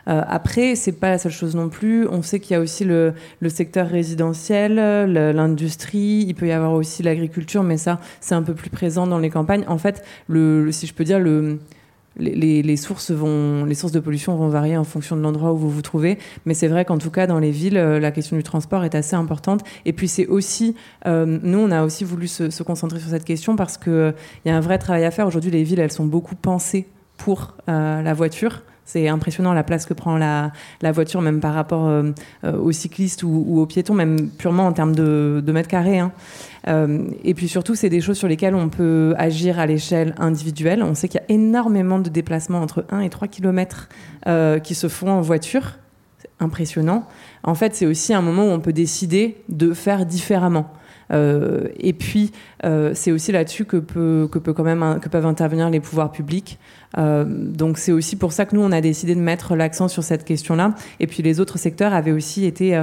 [0.08, 2.08] Euh, après, c'est pas la seule chose non plus.
[2.08, 3.14] On sait qu'il y a aussi le,
[3.48, 6.26] secteur résidentiel, l'industrie.
[6.28, 9.30] Il peut y avoir aussi l'agriculture, mais ça, c'est un peu plus présent dans les
[9.30, 9.66] campagnes.
[9.68, 11.60] En fait, si je peux dire, le,
[12.18, 16.54] les, sources de pollution vont varier en fonction de l'endroit où vous vous trouvez, mais
[16.54, 19.16] c'est vrai qu'en tout cas dans les villes, euh, la question du transport est assez
[19.16, 19.62] importante.
[19.86, 20.76] Et puis c'est aussi,
[21.08, 24.14] euh, nous on a aussi voulu se, concentrer sur cette question parce que
[24.44, 25.28] il y a un vrai travail à faire.
[25.28, 26.88] Aujourd'hui, les villes elles sont beaucoup pensées
[27.18, 28.62] pour la voiture.
[28.86, 30.52] C'est impressionnant la place que prend la,
[30.94, 32.12] voiture, même par rapport euh,
[32.44, 35.98] euh, aux cyclistes ou, aux piétons, même purement en termes de, mètres carrés.
[35.98, 36.12] Hein.
[36.68, 40.84] Euh, et puis surtout, c'est des choses sur lesquelles on peut agir à l'échelle individuelle.
[40.84, 43.90] On sait qu'il y a énormément de déplacements entre 1 et 3 km
[44.64, 45.78] qui se font en voiture.
[46.20, 47.08] C'est impressionnant.
[47.44, 50.72] en fait, c'est aussi un moment où on peut décider de faire différemment.
[51.12, 52.32] Et puis,
[52.66, 56.60] euh, c'est aussi là-dessus que, quand même, que peuvent intervenir les pouvoirs publics.
[56.98, 60.04] Euh, donc, c'est aussi pour ça que nous, on a décidé de mettre l'accent sur
[60.04, 60.74] cette question-là.
[61.00, 62.82] Et puis, les autres secteurs avaient aussi été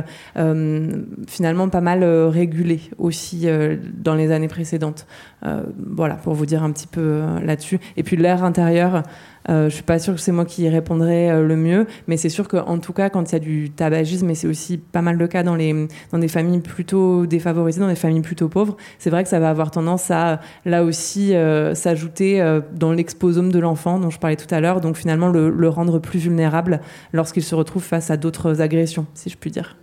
[1.27, 3.47] finalement pas mal régulés aussi
[3.95, 5.07] dans les années précédentes.
[5.43, 7.81] voilà, pour vous dire un petit peu là-dessus.
[7.97, 9.03] Et puis, l'air intérieur.
[9.49, 12.29] Euh, je suis pas sûre que c'est moi qui répondrai euh, le mieux, mais c'est
[12.29, 15.17] sûr qu'en tout cas, quand il y a du tabagisme, et c'est aussi pas mal
[15.17, 19.11] le cas dans, les, dans des familles plutôt défavorisées, dans des familles plutôt pauvres, c'est
[19.11, 23.59] vrai que ça va avoir tendance à, là aussi, euh, s'ajouter euh, dans l'exposome de
[23.59, 26.81] l'enfant dont je parlais tout à l'heure, donc finalement le, rendre plus vulnérable
[27.13, 29.77] lorsqu'il se retrouve face à d'autres agressions, si je puis dire.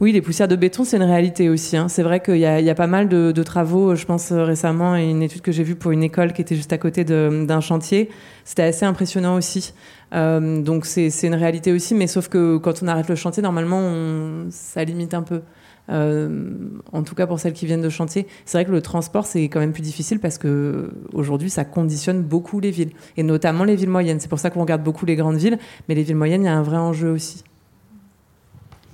[0.00, 1.76] Oui, les poussières de béton, c'est une réalité aussi.
[1.76, 1.88] Hein.
[1.88, 3.94] C'est vrai qu'il y, a pas mal de, travaux.
[3.94, 6.72] Je pense euh, récemment une étude que j'ai vue pour une école qui était juste
[6.72, 8.08] à côté d'un chantier.
[8.44, 9.74] C'était assez impressionnant aussi.
[10.12, 14.82] Donc c'est une réalité aussi, mais sauf que quand on arrête le chantier, normalement, ça
[14.84, 15.42] limite un peu.
[15.90, 16.54] Euh,
[16.92, 18.26] en tout cas pour celles qui viennent de chantier.
[18.44, 22.22] C'est vrai que le transport, c'est quand même plus difficile parce que aujourd'hui, ça conditionne
[22.22, 24.20] beaucoup les villes, et notamment les villes moyennes.
[24.20, 25.58] C'est pour ça qu'on regarde beaucoup les grandes villes,
[25.88, 27.42] mais les villes moyennes, il y a un vrai enjeu aussi.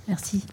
[0.09, 0.45] Merci.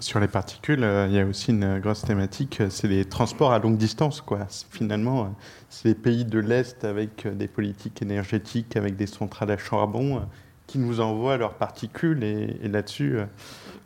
[0.00, 3.52] Sur les particules, euh, il y a aussi une grosse thématique, euh, c'est les transports
[3.52, 4.20] à longue distance.
[4.20, 4.46] Quoi.
[4.70, 5.34] Finalement,
[5.70, 10.22] c'est les pays de l'Est avec des politiques énergétiques, avec des centrales à charbon,
[10.66, 12.22] qui nous envoient leurs particules.
[12.24, 13.18] Et, et là-dessus,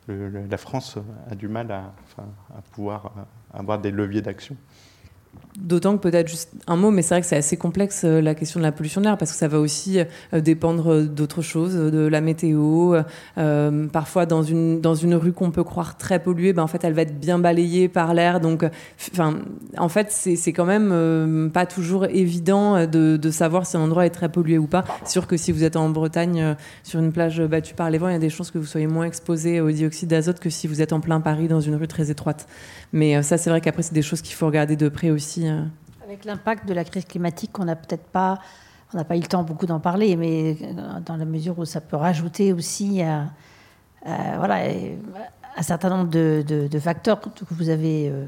[0.09, 0.99] la France
[1.31, 1.93] a du mal à,
[2.73, 3.13] pouvoir
[3.53, 4.57] avoir des leviers d'action.
[5.59, 8.35] D'autant que peut-être juste un mot, mais c'est vrai que c'est assez complexe euh, la
[8.35, 10.01] question de la pollution de l'air parce que ça va aussi
[10.33, 12.97] euh, dépendre d'autres choses, de la météo.
[13.37, 16.83] Euh, parfois, dans une, dans une rue qu'on peut croire très polluée, ben, en fait,
[16.85, 18.41] elle va être bien balayée par l'air.
[18.41, 18.65] Donc,
[19.77, 24.11] en fait, c'est quand même pas toujours évident de, de, savoir si un endroit est
[24.11, 24.85] très pollué ou pas.
[25.05, 28.13] Sûr que si vous êtes en Bretagne, sur une plage battue par les vents, il
[28.13, 30.81] y a des chances que vous soyez moins exposé au dioxyde d'azote que si vous
[30.81, 32.49] êtes en plein Paris dans une rue très étroite.
[32.95, 35.42] Mais ça, c'est vrai qu'après, c'est des choses qu'il faut regarder de près aussi.
[35.43, 35.65] Euh.
[36.05, 38.41] Avec l'impact de la crise climatique, on n'a peut-être pas,
[38.93, 41.65] on n'a pas eu le temps beaucoup d'en parler, mais euh, dans la mesure où
[41.65, 43.31] ça peut rajouter aussi à,
[44.05, 44.69] voilà,
[45.57, 48.27] un certain nombre de, de, facteurs que vous avez euh,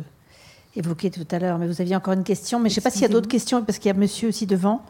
[0.76, 1.58] évoqués tout à l'heure.
[1.58, 3.28] Mais vous aviez encore une question, mais je ne sais pas s'il y a d'autres
[3.28, 4.82] questions, parce qu'il y a monsieur aussi devant.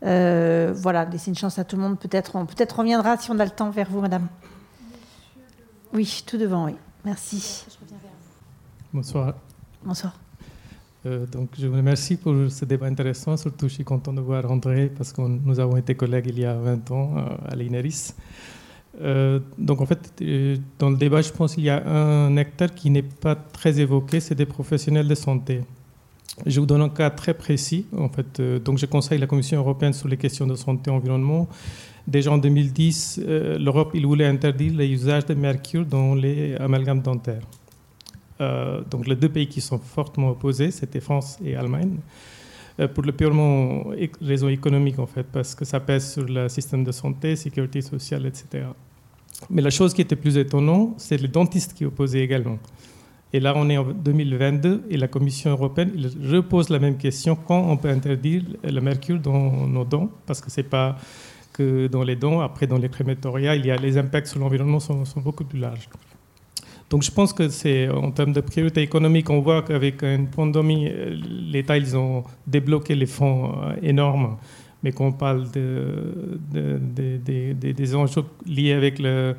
[0.00, 1.98] voilà, laissez une chance à tout le monde.
[1.98, 4.26] Peut-être on peut-être reviendra si on a le temps vers vous, madame.
[5.92, 6.74] Oui, tout devant, oui.
[7.04, 7.66] Merci.
[8.92, 9.34] Bonsoir.
[9.84, 10.14] Bonsoir.
[11.06, 13.36] Euh, donc, je vous remercie pour ce débat intéressant.
[13.36, 16.44] Surtout, je suis content de voir André parce que nous avons été collègues il y
[16.44, 18.14] a 20 ans euh, à l'INERIS.
[19.02, 20.22] Euh, donc, en fait,
[20.78, 24.20] dans le débat, je pense qu'il y a un acteur qui n'est pas très évoqué,
[24.20, 25.60] c'est des professionnels de santé.
[26.46, 27.86] Je vous donne un cas très précis.
[27.96, 31.48] En fait, donc, je conseille la Commission européenne sur les questions de santé et environnement.
[32.06, 33.20] Déjà en 2010,
[33.58, 37.42] l'Europe voulait interdire l'usage de mercure dans les amalgames dentaires.
[38.40, 41.98] Euh, donc les deux pays qui sont fortement opposés, c'était France et Allemagne,
[42.80, 43.84] euh, pour le purement
[44.20, 48.26] raison économique en fait, parce que ça pèse sur le système de santé, sécurité sociale,
[48.26, 48.66] etc.
[49.50, 52.58] Mais la chose qui était plus étonnante, c'est les dentistes qui opposaient également.
[53.32, 55.90] Et là, on est en 2022 et la Commission européenne
[56.22, 60.50] repose la même question quand on peut interdire le mercure dans nos dents, parce que
[60.50, 60.96] c'est pas
[61.52, 64.80] que dans les dents, après dans les crématorias, il y a les impacts sur l'environnement
[64.80, 65.88] sont beaucoup plus larges.
[66.94, 70.86] Donc je pense que c'est en termes de priorité économique, on voit qu'avec une pandémie,
[70.88, 71.16] euh,
[71.50, 74.36] l'État, ils ont débloqué les fonds euh, énormes.
[74.84, 79.34] Mais quand on parle de, des enjeux liés avec euh,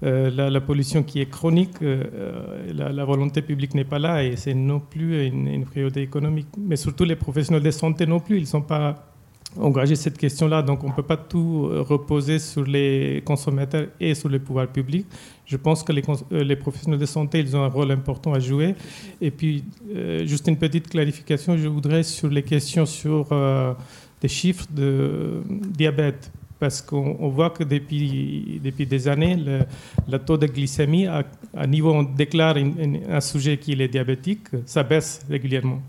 [0.00, 5.26] la, pollution qui est chronique, la, volonté publique n'est pas là et c'est non plus
[5.26, 6.48] une, une, priorité économique.
[6.58, 9.09] Mais surtout les professionnels de santé non plus, ils ne sont pas
[9.58, 10.62] engager cette question-là.
[10.62, 14.68] Donc, on ne peut pas tout euh, reposer sur les consommateurs et sur les pouvoirs
[14.68, 15.06] publics.
[15.46, 16.02] Je pense que les,
[16.32, 18.74] euh, les professionnels de santé, ils ont un rôle important à jouer.
[19.20, 19.64] Et puis,
[19.94, 23.28] euh, juste une petite clarification, je voudrais sur les questions sur
[24.20, 26.30] des chiffres de diabète.
[26.58, 29.34] Parce qu'on voit que depuis, depuis des années,
[30.06, 31.24] le, taux de glycémie, à,
[31.56, 35.80] à niveau on déclare un sujet qui est diabétique, ça baisse régulièrement.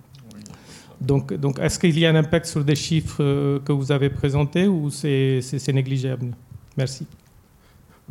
[1.01, 4.09] Donc, donc est-ce qu'il y a un impact sur des chiffres euh, que vous avez
[4.09, 6.35] présentés ou c'est négligeable?
[6.77, 7.07] Merci.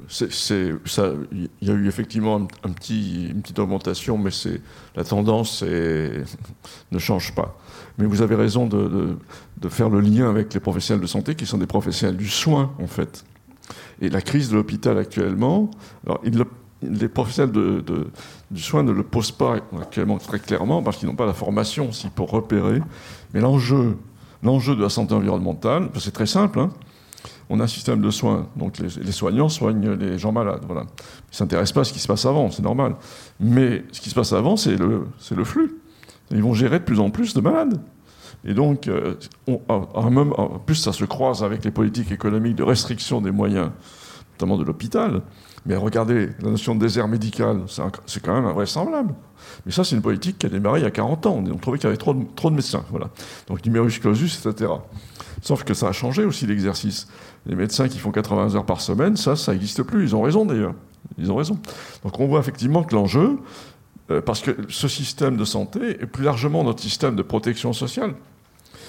[0.09, 4.31] Il y a eu effectivement une petite augmentation, mais
[4.97, 5.63] la tendance
[6.91, 7.59] ne change pas.
[7.99, 9.17] Mais vous avez raison de,
[9.69, 12.87] faire le lien avec les professionnels de santé, qui sont des professionnels du soin, en
[12.87, 13.25] fait.
[14.01, 15.71] Et la crise de l'hôpital actuellement,
[16.07, 16.23] alors,
[16.83, 18.07] les professionnels de,
[18.51, 21.89] du soin ne le posent pas actuellement très clairement parce qu'ils n'ont pas la formation
[21.89, 22.83] aussi pour repérer.
[23.33, 23.97] Mais l'enjeu,
[24.43, 26.59] l'enjeu de la santé environnementale, c'est très simple.
[26.59, 26.71] Hein.
[27.49, 28.49] on a un système de soins.
[28.57, 30.63] Donc les, soignants soignent les gens malades.
[30.67, 30.83] Voilà.
[30.83, 32.97] Ils ne s'intéressent pas à ce qui se passe avant, c'est normal.
[33.39, 35.77] Mais ce qui se passe avant, c'est le, le flux.
[36.33, 37.81] Ils vont gérer de plus en plus de malades.
[38.45, 39.15] Et donc, euh,
[39.69, 43.71] en plus, ça se croise avec les politiques économiques de restriction des moyens,
[44.33, 45.23] notamment de l'hôpital.
[45.67, 47.63] Mais regardez, la notion de désert médical,
[48.07, 49.15] c'est quand même invraisemblable.
[49.67, 51.45] Mais ça, c'est une politique qui a démarré il y a 40 ans.
[51.51, 52.85] On trouvait qu'il y avait trop de, médecins.
[52.91, 53.11] Voilà.
[53.47, 54.73] Donc, numerus clausus, etc.
[55.43, 57.09] Sauf que ça a changé aussi l'exercice.
[57.47, 60.05] Les médecins qui font 80 heures par semaine, ça, ça n'existe plus.
[60.05, 60.75] Ils ont raison d'ailleurs.
[61.19, 61.59] Ils ont raison.
[62.05, 63.39] Donc, on voit effectivement que l'enjeu,
[64.11, 68.15] euh, parce que ce système de santé, et plus largement notre système de protection sociale,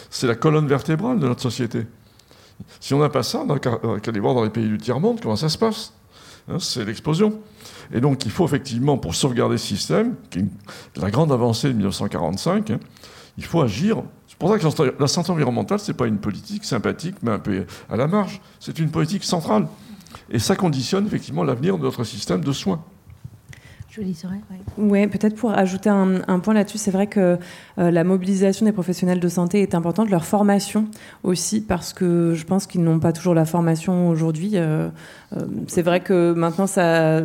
[0.10, 1.86] c'est la colonne vertébrale de notre société.
[2.80, 5.20] Si on n'a pas ça, on n'a qu'à aller voir dans les pays du tiers-monde
[5.22, 5.94] comment ça se passe?
[6.50, 7.40] Hein, c'est l'explosion.
[7.94, 10.46] Et donc il faut effectivement, pour sauvegarder ce système, qui est
[11.02, 12.80] la grande avancée de 1945, hein,
[13.38, 14.04] il faut agir.
[14.28, 17.40] C'est pour ça que la santé environnementale, ce n'est pas une politique sympathique, mais un
[17.40, 18.42] peu à la marge.
[18.60, 19.68] C'est une politique centrale.
[20.30, 22.84] Et ça conditionne effectivement l'avenir de notre système de soins.
[24.78, 27.38] Oui, peut-être pour ajouter un, point là-dessus, c'est vrai que
[27.78, 30.88] euh, la mobilisation des professionnels de santé est importante, leur formation
[31.24, 34.52] aussi, parce que je pense qu'ils n'ont pas toujours la formation aujourd'hui.
[34.54, 34.88] Euh,
[35.36, 37.22] euh, c'est vrai que maintenant, ça,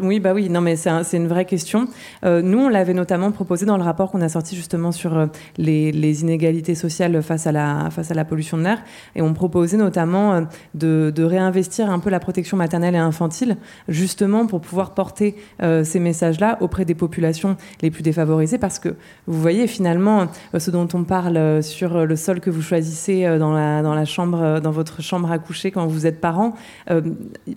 [0.00, 1.88] Oui, bah oui, non, mais c'est une vraie question.
[2.22, 5.28] nous, on l'avait notamment proposé dans le rapport qu'on a sorti justement sur
[5.58, 8.82] les, inégalités sociales face à, la, face à la pollution de l'air,
[9.16, 13.56] et on proposait notamment de, de, réinvestir un peu la protection maternelle et infantile,
[13.88, 18.90] justement pour pouvoir porter ces message-là auprès des populations les plus défavorisées parce que
[19.26, 23.24] vous voyez finalement euh, ce dont on parle euh, sur le sol que vous choisissez
[23.24, 26.54] euh, dans la, dans la chambre, dans votre chambre à coucher quand vous êtes parent,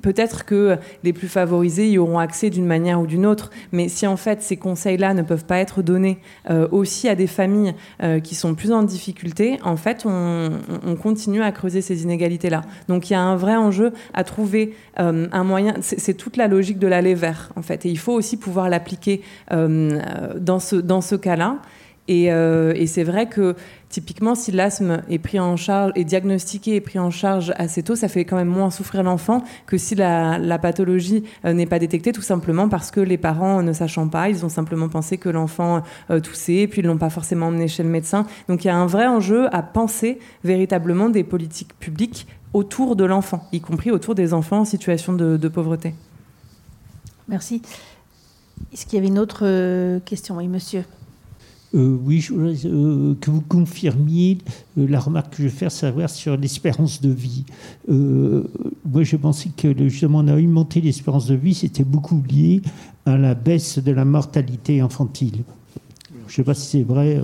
[0.02, 4.08] peut-être que les plus favorisés y auront accès d'une manière ou d'une autre, mais si
[4.08, 6.20] en fait ces conseils-là ne peuvent pas être donnés
[6.72, 7.74] aussi à des familles
[8.24, 10.52] qui sont plus en difficulté, en fait on,
[10.86, 12.62] on continue à creuser ces inégalités-là.
[12.88, 16.80] Donc il y a un vrai enjeu à trouver un moyen, c'est toute la logique
[16.80, 20.00] de l'aller vers en fait, et il faut aussi pouvoir l'appliquer euh,
[20.40, 21.58] dans ce, dans ce cas-là.
[22.10, 23.56] Euh, et, c'est vrai que
[23.90, 27.96] typiquement, si l'asthme est pris en charge, est diagnostiqué et pris en charge assez tôt,
[27.96, 32.14] ça fait quand même moins souffrir l'enfant que si la, pathologie euh, n'est pas détectée,
[32.14, 35.84] tout simplement parce que les parents, ne sachant pas, ils ont simplement pensé que l'enfant
[36.24, 38.26] toussait, puis ils l'ont pas forcément emmené chez le médecin.
[38.48, 43.04] Donc il y a un vrai enjeu à penser véritablement des politiques publiques autour de
[43.04, 45.94] l'enfant, y compris autour des enfants en situation de pauvreté.
[47.28, 47.62] Merci.
[48.74, 50.38] Est-ce qu'il y avait une autre euh, question?
[50.38, 50.84] Oui, monsieur.
[51.74, 54.38] Euh, oui, je voudrais euh, que vous confirmiez
[54.76, 57.44] la remarque que je vais faire, savoir sur l'espérance de vie.
[57.88, 62.62] moi, je pensais que justement, on a augmenté l'espérance de vie, c'était beaucoup lié
[63.06, 65.44] à la baisse de la mortalité infantile.
[66.28, 67.22] Je ne sais pas si c'est vrai,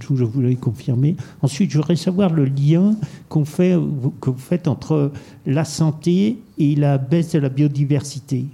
[0.00, 1.16] je voulais confirmer.
[1.40, 2.94] Ensuite, je voudrais savoir le lien
[3.28, 3.76] qu'on fait,
[4.20, 5.10] que vous faites entre
[5.46, 8.46] la santé et la baisse de la biodiversité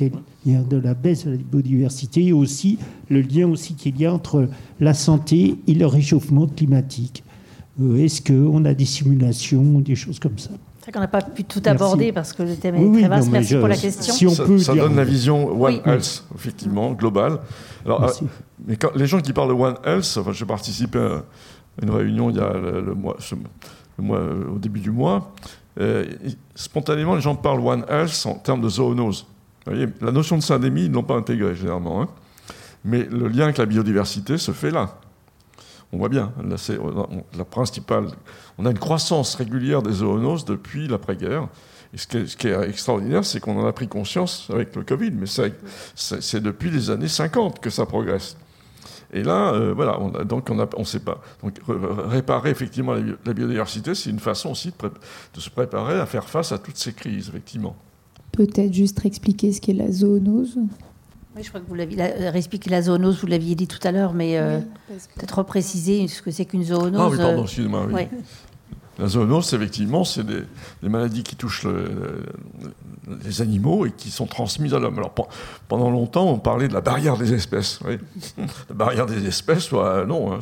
[0.00, 4.00] il y a de la baisse de la biodiversité et aussi le lien aussi qu'il
[4.00, 4.48] y a entre
[4.78, 7.22] la santé et le réchauffement climatique.
[7.80, 10.50] Euh, est-ce qu'on a des simulations, des choses comme ça?
[10.78, 13.30] C'est vrai qu'on n'a pas pu tout aborder parce que le thème est très vaste.
[13.30, 14.14] Merci pour la question.
[14.14, 17.38] Si on ça, peut ça donne la vision One Health, effectivement, globale.
[17.84, 18.10] Alors, euh,
[18.66, 21.22] mais quand, les gens qui parlent de One Health, enfin, j'ai participé à
[21.82, 23.16] une réunion il y a le, mois,
[23.98, 24.20] mois,
[24.54, 25.32] au début du mois.
[25.78, 26.06] Euh,
[26.54, 29.26] spontanément, les gens parlent One Health en termes de zoonose
[29.66, 32.02] la notion de syndémie, ils ne l'ont pas intégrée généralement.
[32.02, 32.08] Hein.
[32.84, 34.98] Mais le lien avec la biodiversité se fait là.
[35.92, 36.32] On voit bien,
[37.36, 38.06] la principale.
[38.58, 41.48] On a une croissance régulière des zoonoses depuis l'après-guerre.
[41.92, 45.26] Et ce qui, est, extraordinaire, c'est qu'on en a pris conscience avec le Covid, mais
[45.26, 48.36] c'est depuis les années 50 que ça progresse.
[49.12, 51.20] Et là, euh, voilà, donc on ne sait pas.
[51.66, 54.72] Réparer effectivement la, biodiversité, c'est une façon aussi
[55.34, 57.74] de, se préparer à faire face à toutes ces crises, effectivement.
[58.32, 60.58] Peut-être juste expliquer ce qu'est la zoonose.
[61.36, 62.02] Oui, je crois que vous l'aviez
[62.34, 64.60] expliqué la zoonose, vous l'aviez dit tout à l'heure, mais euh,
[65.16, 66.94] peut-être repréciser ce que c'est qu'une zoonose.
[66.96, 67.86] Ah oui, pardon, excusez-moi.
[67.92, 68.02] Oui.
[68.98, 70.44] La zoonose, effectivement, c'est des,
[70.82, 71.66] maladies qui touchent
[73.24, 74.98] les animaux et qui sont transmises à l'homme.
[74.98, 75.14] Alors,
[75.68, 77.80] pendant longtemps, on parlait de la barrière des espèces.
[77.86, 77.98] Oui.
[78.68, 80.38] la barrière des espèces, non, hein,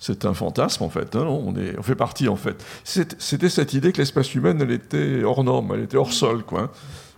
[0.00, 1.16] c'est un fantasme en fait.
[1.16, 2.64] Hein, on, est, on fait partie en fait.
[2.84, 6.62] C'était cette idée que l'espèce humaine, elle était hors norme, elle était hors sol, quoi.
[6.62, 6.70] Hein.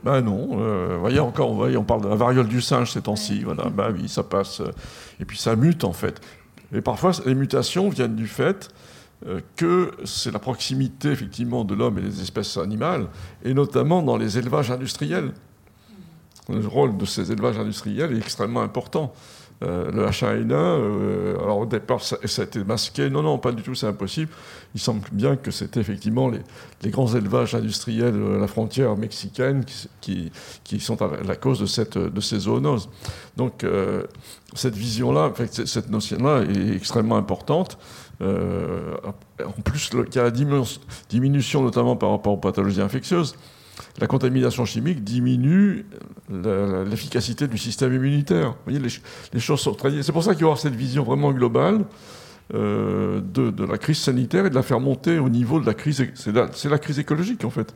[0.03, 3.43] Ben non, euh, voyez encore, voyez, on parle de la variole du singe ces temps-ci,
[3.45, 3.69] voilà.
[3.69, 4.61] Ben oui, ça passe.
[4.61, 4.73] Euh,
[5.21, 6.21] et puis ça mute en fait.
[6.75, 8.71] Et parfois, les mutations viennent du fait
[9.57, 13.07] que c'est la proximité effectivement de l'homme et des espèces animales,
[13.45, 15.33] et notamment dans les élevages industriels.
[16.49, 19.13] le rôle de ces élevages industriels est extrêmement important.
[19.63, 23.11] Euh, le H1N1, euh, alors au départ, ça, a été masqué.
[23.11, 24.33] Non, non, pas du tout, c'est impossible.
[24.75, 29.65] Il semble bien que c'était effectivement les, grands élevages industriels à la frontière mexicaine
[30.01, 30.33] qui,
[30.79, 32.89] sont la cause de, ces zoonoses.
[33.37, 34.05] Donc, euh,
[34.55, 35.33] cette vision-là,
[35.67, 37.77] cette notion-là est extrêmement importante.
[38.23, 43.35] En plus, y a la diminution, notamment par rapport aux pathologies infectieuses
[43.99, 45.87] la contamination chimique diminue
[46.31, 48.51] l'efficacité du système immunitaire.
[48.51, 48.81] Vous voyez,
[49.33, 50.03] les, choses sont très...
[50.03, 51.85] C'est pour ça qu'il y avoir cette vision vraiment globale
[52.55, 56.05] euh, de, la crise sanitaire et de la faire monter au niveau de la crise...
[56.15, 57.75] C'est la, crise écologique, en fait.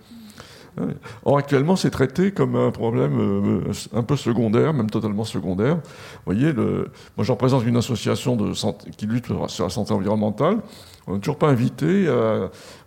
[1.25, 5.77] Or, actuellement, c'est traité comme un problème euh, un peu secondaire, même totalement secondaire.
[5.77, 8.37] Vous voyez, moi, je représente une association
[8.97, 10.59] qui lutte sur la santé environnementale.
[11.07, 12.09] On n'est toujours pas invité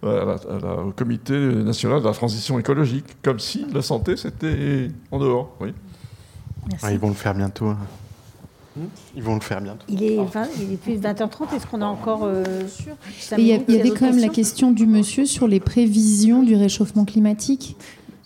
[0.03, 5.55] au Comité national de la transition écologique, comme si la santé, c'était en dehors.
[5.59, 5.73] Oui.
[6.81, 7.73] Ah, ils vont le faire bientôt.
[9.15, 9.85] Ils vont le faire bientôt.
[9.87, 11.55] Il est, il est plus de 20h30.
[11.55, 12.21] Est-ce qu'on a encore.
[12.23, 12.43] Euh,
[13.37, 17.75] il y, avait quand même la question du monsieur sur les prévisions du réchauffement climatique.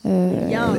[0.05, 0.73] Euh, il y a,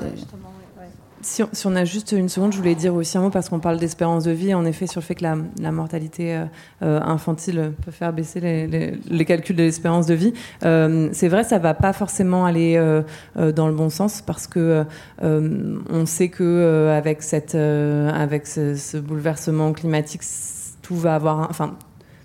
[1.23, 3.79] si on, a juste une seconde, je voulais dire aussi un mot parce qu'on parle
[3.79, 6.45] d'espérance de vie, en effet, sur le fait que la, mortalité euh,
[6.83, 10.33] euh, infantile peut faire baisser les, calculs de l'espérance de vie.
[10.65, 12.77] Euh, c'est vrai, ça va pas forcément aller
[13.37, 14.85] dans le bon sens parce que
[15.21, 20.23] on sait que avec ce, bouleversement climatique,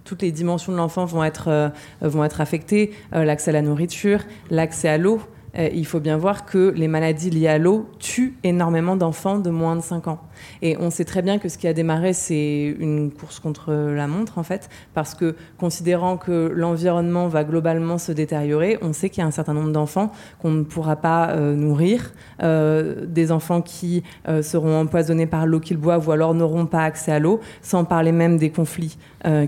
[0.04, 1.72] toutes les dimensions de l'enfant vont être
[2.02, 2.92] vont être affectées.
[3.12, 5.22] l'accès à la nourriture, l'accès à l'eau.
[5.58, 9.50] Euh, il faut bien voir que les maladies liées à l'eau tuent énormément d'enfants de
[9.50, 10.20] moins de 5 ans.
[10.62, 14.08] Et on sait très bien que ce qui a démarré, c'est une course contre la
[14.08, 19.22] montre, en fait, parce que considérant que l'environnement va globalement se détériorer, on sait qu'il
[19.22, 20.12] y a un certain nombre d'enfants
[20.42, 24.04] qu'on ne pourra pas euh, nourrir, euh, des enfants qui
[24.42, 28.12] seront empoisonnés par l'eau qu'ils boivent ou alors n'auront pas accès à l'eau, sans parler
[28.12, 28.98] même des conflits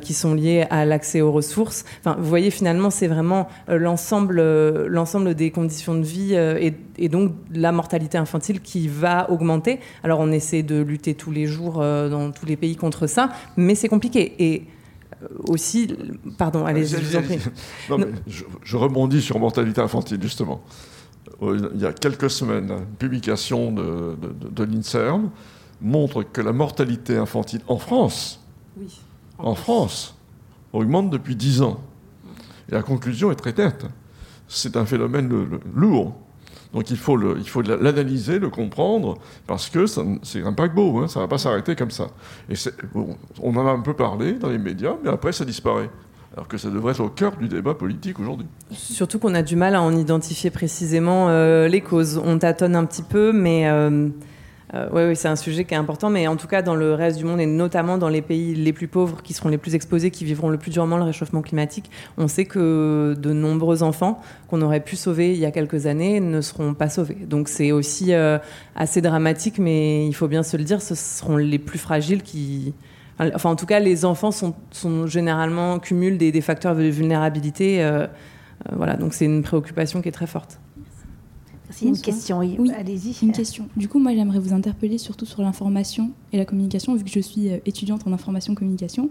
[0.02, 1.86] qui sont liés à l'accès aux ressources.
[1.99, 4.41] Enfin, vous voyez, finalement, c'est vraiment l'ensemble,
[4.88, 9.80] l'ensemble des conditions de vie et, et donc la mortalité infantile qui va augmenter.
[10.03, 13.30] Alors on essaie de lutter tous les jours euh, dans tous les pays contre ça,
[13.57, 14.35] mais c'est compliqué.
[14.39, 14.68] Et
[15.22, 15.95] euh, aussi,
[16.38, 17.39] pardon, allez, je vous en prie.
[18.64, 20.61] je, rebondis sur mortalité infantile, justement.
[21.41, 24.18] Euh, il y a quelques semaines, une publication de,
[24.51, 25.30] de, l'INSERM
[25.81, 28.41] montre que la mortalité infantile en France,
[28.77, 28.88] oui,
[29.38, 30.15] en, France,
[30.73, 31.80] augmente depuis 10 ans.
[32.69, 33.85] Et la conclusion est très nette.
[34.47, 35.30] C'est un phénomène
[35.73, 36.15] lourd.
[36.73, 39.17] Donc il faut l'analyser, le, comprendre,
[39.47, 42.07] parce que c'est un paquebot, hein, ça ne va pas s'arrêter comme ça.
[42.49, 42.53] Et
[43.41, 45.89] on en a un peu parlé dans les médias, mais après ça disparaît.
[46.35, 48.45] Alors que ça devrait être au cœur du débat politique aujourd'hui.
[48.71, 52.21] Surtout qu'on a du mal à en identifier précisément euh, les causes.
[52.23, 54.09] On tâtonne un petit peu, mais euh,
[54.75, 57.17] euh, oui, c'est un sujet qui est important, mais en tout cas dans le reste
[57.17, 60.11] du monde et notamment dans les pays les plus pauvres, qui seront les plus exposés,
[60.11, 64.61] qui vivront le plus durement le réchauffement climatique, on sait que de nombreux enfants qu'on
[64.61, 67.17] aurait pu sauver il y a quelques années ne seront pas sauvés.
[67.25, 68.37] Donc c'est aussi euh,
[68.75, 72.73] assez dramatique, mais il faut bien se le dire, ce seront les plus fragiles qui...
[73.19, 77.83] Enfin en tout cas, les enfants sont, sont généralement cumulent des, facteurs de vulnérabilité.
[77.83, 78.07] Euh,
[78.71, 80.59] voilà, donc c'est une préoccupation qui est très forte.
[81.81, 82.57] Une question, oui.
[82.75, 83.15] Allez-y.
[83.21, 83.67] Une question.
[83.77, 87.19] Du coup, moi, j'aimerais vous interpeller surtout sur l'information et la communication, vu que je
[87.19, 89.09] suis euh, étudiante en information-communication.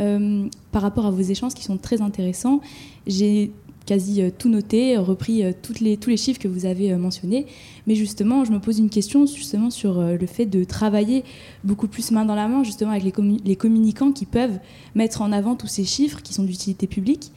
[0.00, 2.60] Euh, par rapport à vos échanges qui sont très intéressants,
[3.06, 3.52] j'ai
[3.86, 7.46] quasi euh, tout noté, repris toutes les, tous les chiffres que vous avez mentionnés.
[7.86, 11.24] Mais justement, je me pose une question justement sur le fait de travailler
[11.64, 13.12] beaucoup plus main dans la main, justement avec les,
[13.44, 14.58] les communicants qui peuvent
[14.94, 17.32] mettre en avant tous ces chiffres qui sont d'utilité publique.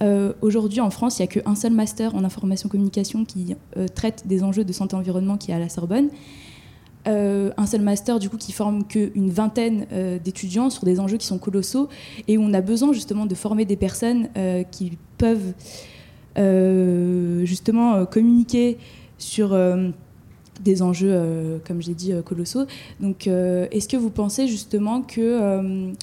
[0.00, 3.88] Euh, aujourd'hui, en France, il n'y a qu'un seul master en information communication qui euh,
[3.88, 6.08] traite des enjeux de santé environnement qui est à la Sorbonne.
[7.06, 9.86] Euh, un seul master du coup qui forme qu'une vingtaine
[10.22, 11.88] d'étudiants sur des enjeux qui sont colossaux
[12.26, 14.28] et où on a besoin justement de former des personnes
[14.70, 15.54] qui peuvent
[17.46, 18.78] justement communiquer
[19.16, 19.56] sur
[20.60, 22.66] des enjeux, comme j'ai dit, colossaux.
[23.00, 25.94] Donc, est-ce que vous pensez justement qu'il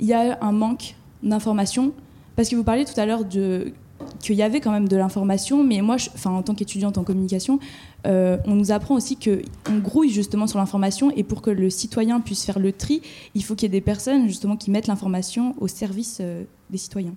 [0.00, 1.92] y a un manque d'information
[2.40, 3.74] parce que vous parliez tout à l'heure de
[4.18, 7.58] qu'il y avait quand même de l'information, mais moi, enfin, en tant qu'étudiante en communication,
[8.06, 12.18] euh, on nous apprend aussi qu'on grouille justement sur l'information et pour que le citoyen
[12.20, 13.02] puisse faire le tri,
[13.34, 16.78] il faut qu'il y ait des personnes justement qui mettent l'information au service euh, des
[16.78, 17.12] citoyens.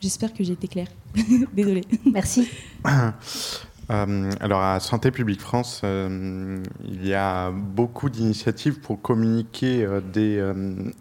[0.00, 0.86] J'espère que j'ai été claire.
[1.56, 1.82] Désolée.
[2.06, 2.46] Merci.
[3.90, 10.02] Euh, alors à Santé publique France, euh, il y a beaucoup d'initiatives pour communiquer euh,
[10.02, 10.42] des,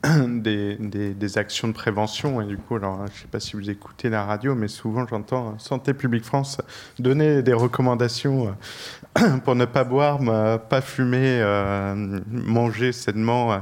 [1.38, 2.42] actions de prévention.
[2.42, 5.06] Et du coup, alors, je ne sais pas si vous écoutez la radio, mais souvent
[5.06, 6.62] j'entends Santé publique France
[6.98, 8.56] donner des recommandations
[9.44, 10.20] pour ne pas boire,
[10.70, 11.44] pas fumer,
[12.28, 13.62] manger sainement.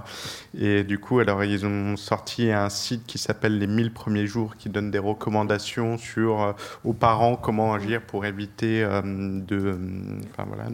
[0.58, 4.56] Et du coup, alors ils ont sorti un site qui s'appelle les 1000 premiers jours,
[4.56, 9.78] qui donne des recommandations sur aux parents comment agir pour éviter de,
[10.32, 10.70] enfin, voilà,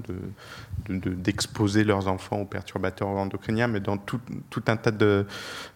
[0.90, 5.26] de, d'exposer leurs enfants aux perturbateurs endocriniens, mais dans tout, tout un tas de,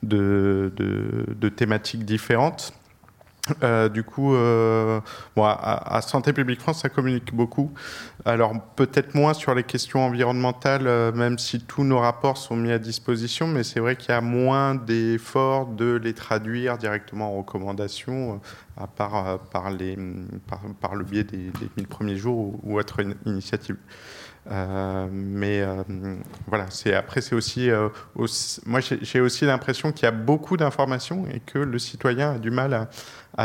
[0.04, 2.74] de thématiques différentes.
[3.64, 5.00] Euh, du coup, euh,
[5.38, 7.72] à, Santé publique France, ça communique beaucoup.
[8.26, 12.72] Alors peut-être moins sur les questions environnementales, euh, même si tous nos rapports sont mis
[12.72, 17.38] à disposition, mais c'est vrai qu'il y a moins d'efforts de les traduire directement en
[17.38, 18.42] recommandations,
[18.78, 19.96] à part par, les,
[20.82, 23.78] par, le biais des, des 1000 premiers jours ou, ou autre initiative.
[24.52, 25.84] Euh, mais euh,
[26.48, 27.90] voilà, après c'est aussi, euh,
[28.66, 32.52] moi j'ai aussi l'impression qu'il y a beaucoup d'informations et que le citoyen a du
[32.52, 32.90] mal à,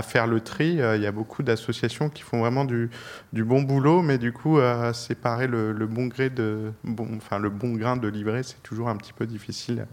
[0.03, 0.73] faire le tri.
[0.75, 2.91] il y a beaucoup d'associations qui font vraiment du,
[3.33, 4.59] du, bon boulot, mais du coup
[4.93, 8.97] séparer le, bon gré de bon, enfin le bon grain de livret, c'est toujours un
[8.97, 9.87] petit peu difficile.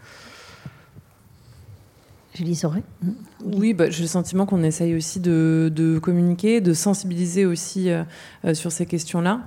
[2.36, 2.84] Julie Soré
[3.44, 7.90] Oui, bah, j'ai le sentiment qu'on essaye aussi de, de, communiquer, de sensibiliser aussi
[8.54, 9.42] sur ces questions-là.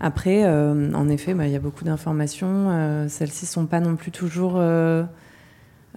[0.00, 2.70] Après, euh, en effet, bah, il y a beaucoup d'informations.
[2.70, 4.54] Euh, celles-ci sont pas non plus toujours.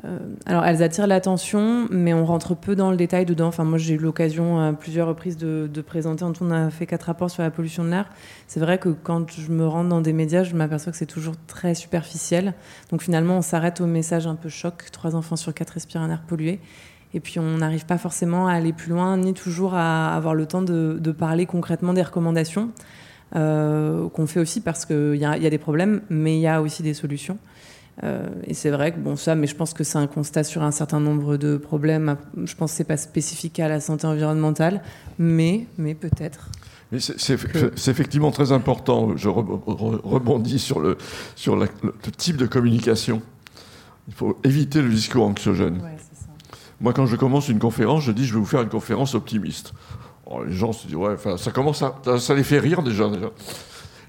[0.05, 3.47] Euh, alors, elles attirent l'attention, mais on rentre peu dans le détail dedans.
[3.47, 6.23] Enfin, moi, j'ai eu l'occasion à plusieurs reprises de, présenter.
[6.41, 8.09] On a fait quatre rapports sur la pollution de l'air.
[8.47, 11.35] C'est vrai que quand je me rends dans des médias, je m'aperçois que c'est toujours
[11.47, 12.53] très superficiel.
[12.91, 14.85] Donc, finalement, on s'arrête au message un peu choc.
[14.91, 16.59] Trois enfants sur quatre respirent un air pollué.
[17.13, 20.45] Et puis on n'arrive pas forcément à aller plus loin, ni toujours à avoir le
[20.45, 22.69] temps de, parler concrètement des recommandations.
[23.35, 26.81] Euh, qu'on fait aussi parce qu'il y, a des problèmes, mais il y a aussi
[26.81, 27.37] des solutions.
[28.03, 30.61] Euh, et c'est vrai que bon ça, mais je pense que c'est un constat sur
[30.61, 32.17] un certain nombre de problèmes.
[32.43, 34.81] Je pense que c'est pas spécifique à la santé environnementale,
[35.17, 36.49] mais mais peut-être.
[36.99, 37.33] c'est
[37.87, 39.17] effectivement très important.
[39.17, 40.97] Je rebondis sur le
[41.35, 41.67] sur le,
[42.17, 43.21] type de communication.
[44.07, 45.81] Il faut éviter le discours anxiogène.
[46.79, 49.73] Moi, quand je commence une conférence, je dis je vais vous faire une conférence optimiste.
[50.29, 53.31] Oh, les gens se disent, ouais, ça commence à, ça les fait rire déjà, déjà.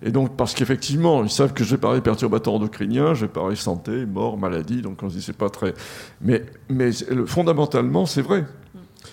[0.03, 3.57] Et donc, parce qu'effectivement, ils savent que je vais parler perturbateurs endocriniens, je vais parler
[3.57, 5.75] santé, mort, maladie, donc on se dit, c'est pas très.
[6.21, 6.91] Mais, mais
[7.27, 8.45] fondamentalement, c'est vrai.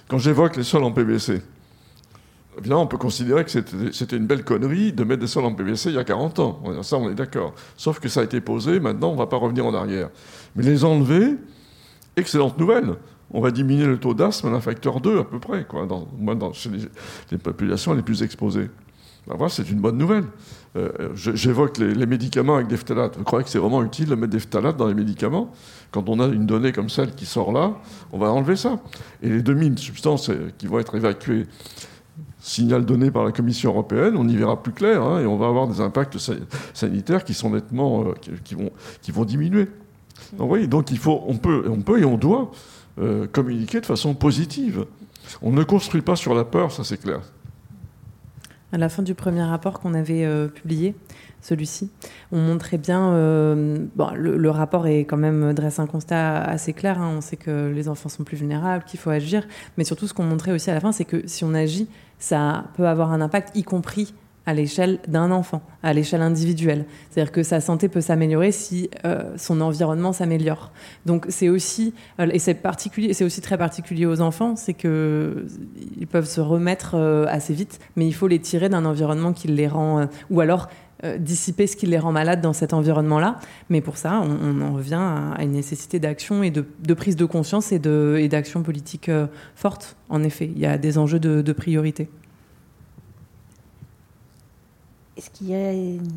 [0.07, 1.41] Quand j'évoque les sols en PVC,
[2.59, 5.89] évidemment, on peut considérer que c'était une belle connerie de mettre des sols en PVC
[5.89, 6.63] il y a 40 ans.
[6.83, 7.53] Ça, on est d'accord.
[7.77, 10.09] Sauf que ça a été posé, maintenant, on ne va pas revenir en arrière.
[10.55, 11.35] Mais les enlever,
[12.15, 12.95] excellente nouvelle
[13.31, 16.53] on va diminuer le taux d'asthme d'un facteur 2 à peu près, quoi, dans, dans,
[16.53, 16.69] chez
[17.31, 18.69] les, populations les plus exposées.
[19.27, 20.25] Ben voilà, c'est une bonne nouvelle.
[20.76, 23.18] Euh, j'évoque les, médicaments avec des phtalates.
[23.18, 25.52] Vous croyez que c'est vraiment utile de mettre des phtalates dans les médicaments
[25.91, 27.76] Quand on a une donnée comme celle qui sort là,
[28.11, 28.80] on va enlever ça.
[29.22, 31.47] Et les 2000 substances euh, qui vont être évacuées,
[32.39, 35.47] signal donné par la Commission européenne, on y verra plus clair, hein, et on va
[35.47, 36.18] avoir des impacts
[36.73, 38.72] sanitaires qui sont nettement, euh, qui, vont,
[39.02, 39.68] qui vont diminuer.
[40.38, 42.52] Donc il faut, on peut, on peut et on doit
[43.34, 44.85] communiquer de façon positive.
[45.41, 47.19] On ne construit pas sur la peur, ça c'est clair.
[48.76, 50.95] À la fin du premier rapport qu'on avait euh, publié,
[51.39, 51.89] celui-ci,
[52.34, 53.14] on montrait bien.
[53.14, 57.02] Euh, bon, le, rapport est quand même dresse un constat assez clair.
[57.02, 57.14] Hein.
[57.15, 59.47] on sait que les enfants sont plus vulnérables, qu'il faut agir.
[59.77, 61.88] Mais surtout, ce qu'on montrait aussi à la fin, c'est que si on agit,
[62.19, 64.14] ça peut avoir un impact, y compris
[64.45, 66.85] à l'échelle d'un enfant, à l'échelle individuelle.
[67.09, 70.72] C'est-à-dire que sa santé peut s'améliorer si euh, son environnement s'améliore.
[71.05, 75.47] Donc c'est aussi, euh, et c'est particulier, c'est aussi très particulier aux enfants, c'est que
[75.97, 79.47] ils peuvent se remettre euh, assez vite, mais il faut les tirer d'un environnement qui
[79.47, 80.69] les rend, ou alors
[81.19, 83.39] dissiper ce qui les rend malades dans cet environnement-là.
[83.69, 87.72] Mais pour ça, on, en revient à, une nécessité d'action et de, prise de conscience
[87.72, 87.80] et
[88.27, 89.11] d'action politique
[89.55, 89.97] forte.
[90.09, 92.09] En effet, il y a des enjeux de priorité.
[95.17, 96.07] Est-ce qu'il y a une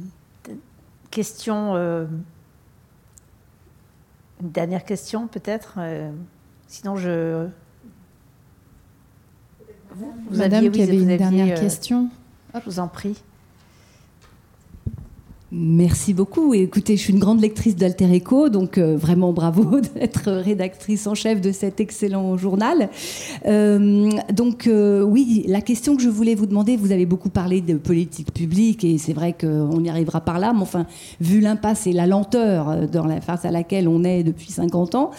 [1.10, 2.06] question, euh,
[4.40, 6.10] une dernière question peut-être euh,
[6.66, 7.48] Sinon, je.
[9.90, 12.10] Vous, Madame qui avait une dernière euh, question.
[12.54, 13.22] Je vous en prie.
[15.50, 16.52] Merci beaucoup.
[16.52, 21.14] écoutez, je suis une grande lectrice d'Alter Echo, donc euh, vraiment bravo d'être rédactrice en
[21.14, 22.90] chef de cet excellent journal.
[23.46, 27.62] Euh, donc euh, oui, la question que je voulais vous demander, vous avez beaucoup parlé
[27.62, 30.84] de politique publique et c'est vrai qu'on y arrivera par là, mais enfin,
[31.18, 35.12] vu l'impasse et la lenteur dans la face à laquelle on est depuis 50 ans,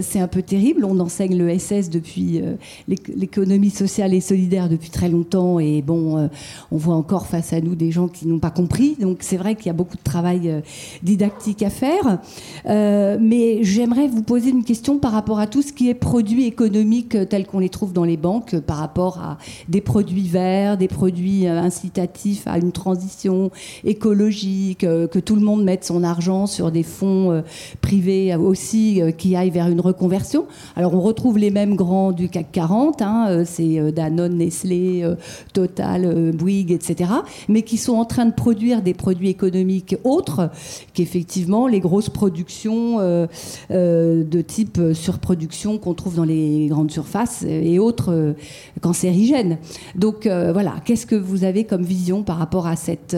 [0.00, 0.86] c'est un peu terrible.
[0.86, 2.40] On enseigne le SS depuis
[2.88, 6.30] l'économie sociale et solidaire depuis très longtemps et bon,
[6.70, 8.96] on voit encore face à nous des gens qui n'ont pas compris.
[8.98, 10.60] Donc c'est vrai qu'il y a beaucoup de travail euh,
[11.02, 12.18] didactique à faire.
[12.66, 16.46] Euh, mais j'aimerais vous poser une question par rapport à tout ce qui est produits
[16.46, 20.78] économiques euh, tels qu'on les trouve dans les banques, par rapport à des produits verts,
[20.78, 23.50] des produits incitatifs à une transition
[23.84, 27.42] écologique, que tout le monde mette son argent sur des fonds
[27.80, 30.46] privés aussi qui aillent vers une reconversion.
[30.76, 35.04] Alors on retrouve les mêmes grands du CAC 40, hein, c'est Danone, Nestlé,
[35.52, 37.10] Total, Bouygues, etc.,
[37.48, 40.50] mais qui sont en train de produire des produits économiques économiques autres
[40.94, 43.26] qu'effectivement les grosses productions euh,
[43.70, 48.32] euh, de type surproduction qu'on trouve dans les grandes surfaces et autres euh,
[48.80, 49.58] cancérigènes.
[49.94, 53.16] Donc voilà, qu'est-ce que vous avez comme vision par rapport à cette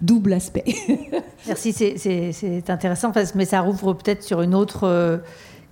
[0.00, 0.64] double aspect
[1.46, 5.20] Merci, c'est intéressant, mais ça rouvre peut-être sur une autre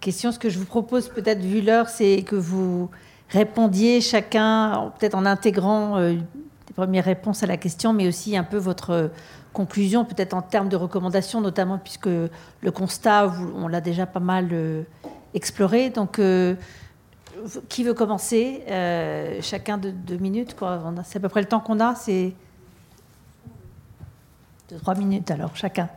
[0.00, 0.32] question.
[0.32, 2.90] Ce que je vous propose peut-être, vu l'heure, c'est que vous
[3.30, 8.58] répondiez chacun, peut-être en intégrant des premières réponses à la question, mais aussi un peu
[8.58, 9.10] votre
[9.54, 14.50] conclusion, peut-être en termes de recommandations, notamment puisque le constat, on l'a déjà pas mal
[14.52, 14.82] euh,
[15.32, 15.88] exploré.
[15.88, 16.56] Donc, euh,
[17.70, 20.54] qui veut commencer euh, Chacun de deux minutes.
[21.04, 21.94] C'est à peu près le temps qu'on a.
[21.94, 22.34] C'est
[24.70, 25.88] de trois minutes alors, chacun.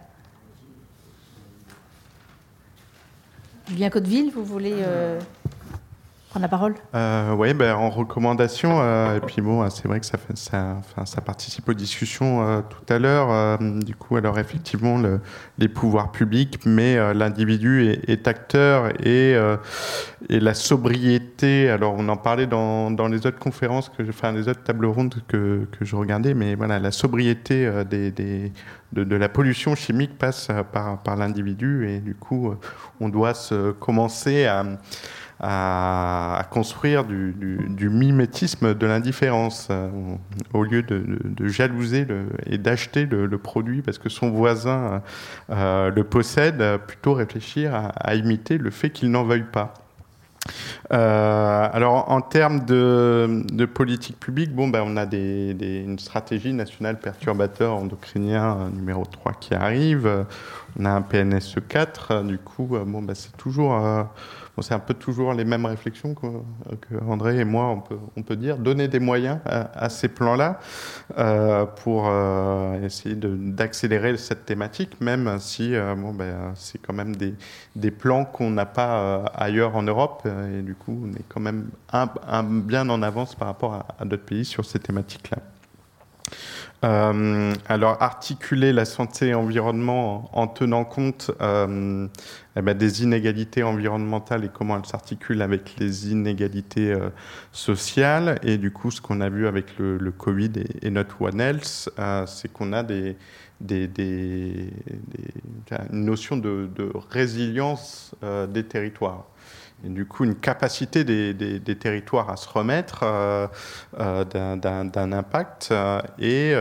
[3.67, 4.75] Julien Cotteville, vous voulez
[6.39, 10.17] la parole euh, Oui, ben, en recommandation, euh, et puis bon, c'est vrai que ça,
[10.17, 13.59] fait, ça, ça participe aux discussions euh, tout à l'heure.
[13.59, 15.19] du coup, alors effectivement, le,
[15.57, 19.35] les pouvoirs publics, mais l'individu est, acteur et,
[20.29, 21.69] et la sobriété.
[21.69, 25.15] Alors, on en parlait dans, dans les autres conférences, que, enfin, les autres tables rondes
[25.27, 28.51] que, que je regardais, mais voilà, la sobriété des, des
[28.93, 32.53] de, de, la pollution chimique passe par, par l'individu et du coup,
[33.01, 34.63] on doit se commencer à
[35.39, 39.89] à, construire du, mimétisme de l'indifférence, euh,
[40.53, 42.07] au lieu de, jalouser
[42.45, 45.01] et d'acheter le, produit parce que son voisin
[45.49, 49.73] euh, le possède, plutôt réfléchir à, imiter le fait qu'il n'en veuille pas.
[50.93, 57.75] Euh, alors en termes de, politique publique, bon, ben, on a une stratégie nationale perturbateur
[57.75, 60.25] endocrinien numéro 3 qui arrive.
[60.79, 62.23] On a un PNSE 4.
[62.23, 64.07] Du coup, bon, ben, c'est toujours
[64.61, 66.27] c'est un peu toujours les mêmes réflexions que,
[67.07, 68.57] André et moi, on peut, on peut, dire.
[68.57, 70.59] Donner des moyens à, ces plans-là
[71.17, 77.15] euh, pour euh, essayer d'accélérer cette thématique, même si euh, bon, ben, c'est quand même
[77.15, 77.35] des,
[77.75, 80.27] des plans qu'on n'a pas ailleurs en Europe.
[80.57, 81.69] Et du coup, on est quand même
[82.65, 85.37] bien en avance par rapport à, à d'autres pays sur ces thématiques-là.
[86.83, 92.07] Euh, alors, articuler la santé et l'environnement en, tenant compte euh,
[92.55, 97.09] eh ben, des inégalités environnementales et comment elles s'articulent avec les inégalités euh,
[97.51, 98.39] sociales.
[98.43, 100.51] Et du coup, ce qu'on a vu avec le, Covid
[100.81, 101.89] et, notre One Health,
[102.27, 103.17] c'est qu'on a des,
[103.59, 103.89] des,
[105.91, 106.69] une notion de
[107.09, 108.13] résilience
[108.49, 109.25] des territoires
[109.83, 113.47] et du coup une capacité des, territoires à se remettre euh,
[113.99, 114.25] euh,
[114.55, 115.69] d'un impact.
[115.71, 116.53] Euh, et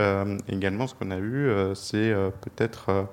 [0.49, 3.07] également, ce qu'on a vu, c'est peut-être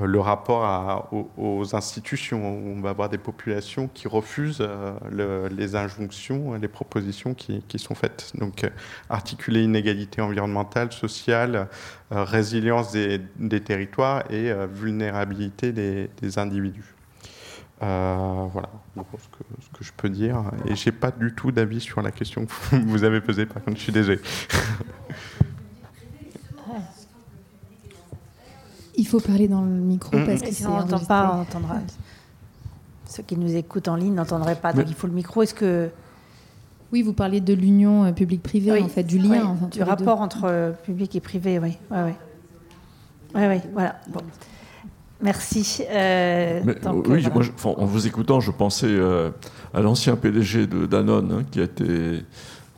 [0.00, 2.44] le rapport aux, institutions.
[2.44, 4.66] On va avoir des populations qui refusent
[5.10, 8.32] les injonctions, les propositions qui, sont faites.
[8.34, 8.68] Donc,
[9.10, 11.68] articuler inégalité environnementale, sociale,
[12.10, 16.91] résilience des, territoires et vulnérabilité des individus.
[17.82, 20.44] Euh, voilà, ce que, ce que, je peux dire.
[20.66, 23.76] Et j'ai pas du tout d'avis sur la question que vous avez posée, par contre,
[23.78, 24.20] je suis désolé.
[28.94, 31.76] Il faut parler dans le micro parce que sinon on n'entend pas, on entendra.
[33.06, 35.42] Ceux qui nous écoutent en ligne n'entendraient pas, donc il faut le micro.
[35.42, 35.90] Est-ce que
[36.92, 39.56] oui, vous parlez de l'union euh, publique-privée, en fait, du lien.
[39.70, 41.78] du rapport entre euh, public et privé, oui.
[41.90, 42.12] Oui, oui.
[43.34, 43.96] Oui, oui, voilà.
[44.08, 44.20] Bon.
[45.22, 45.84] Merci.
[45.88, 46.60] Euh,
[47.06, 49.30] oui, moi, en vous écoutant, je pensais euh,
[49.72, 52.24] à l'ancien PDG de Danone hein, qui a été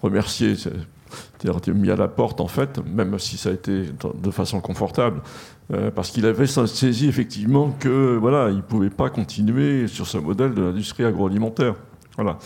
[0.02, 3.84] remercié, c'est-à-dire mis à la porte en fait, même si ça a été
[4.14, 5.22] de façon confortable,
[5.72, 10.52] euh, parce qu'il avait saisi effectivement que voilà, il pouvait pas continuer sur ce modèle
[10.52, 11.74] de l'industrie agroalimentaire.
[12.16, 12.38] Voilà,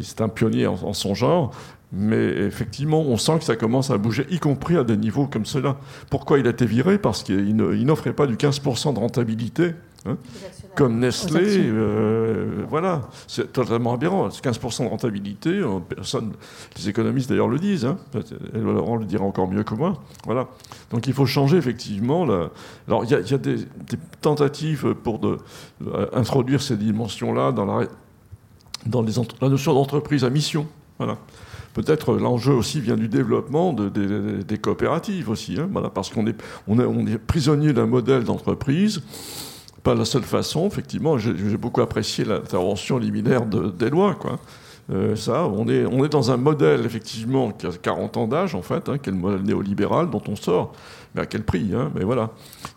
[0.00, 1.54] c'est un pionnier en, son genre.
[1.92, 5.44] Mais effectivement, on sent que ça commence à bouger, y compris à des niveaux comme
[5.44, 5.76] cela.
[6.08, 6.98] Pourquoi il a été viré?
[6.98, 9.74] Parce qu'il n'offrait pas du 15% de rentabilité.
[10.06, 10.16] Hein
[10.74, 14.28] comme Nestlé, euh, voilà, c'est totalement aberrant.
[14.28, 16.32] 15% de rentabilité, euh, personne,
[16.76, 17.98] les économistes d'ailleurs le disent, hein,
[18.54, 20.02] on le dira encore mieux que moi.
[20.24, 20.48] Voilà.
[20.90, 22.24] Donc il faut changer effectivement.
[22.88, 23.58] Alors il y a, des,
[24.20, 25.38] tentatives pour de,
[25.86, 27.86] euh, introduire ces dimensions-là dans, la,
[28.86, 30.66] dans les, la notion d'entreprise à mission.
[30.98, 31.18] Voilà.
[31.74, 33.88] Peut-être l'enjeu aussi vient du développement de,
[34.42, 36.36] des coopératives aussi, hein, voilà, parce qu'on est,
[36.68, 39.02] on est, on est prisonnier d'un modèle d'entreprise
[39.82, 41.18] pas la seule façon, effectivement.
[41.18, 44.38] J'ai beaucoup apprécié l'intervention liminaire d'Éloi, quoi.
[44.90, 48.54] Euh, ça, on est, on est dans un modèle, effectivement, qui a 40 ans d'âge,
[48.54, 50.72] en fait, hein, qui est le modèle néolibéral dont on sort.
[51.14, 51.92] Mais à quel prix hein?
[51.94, 52.30] Mais voilà,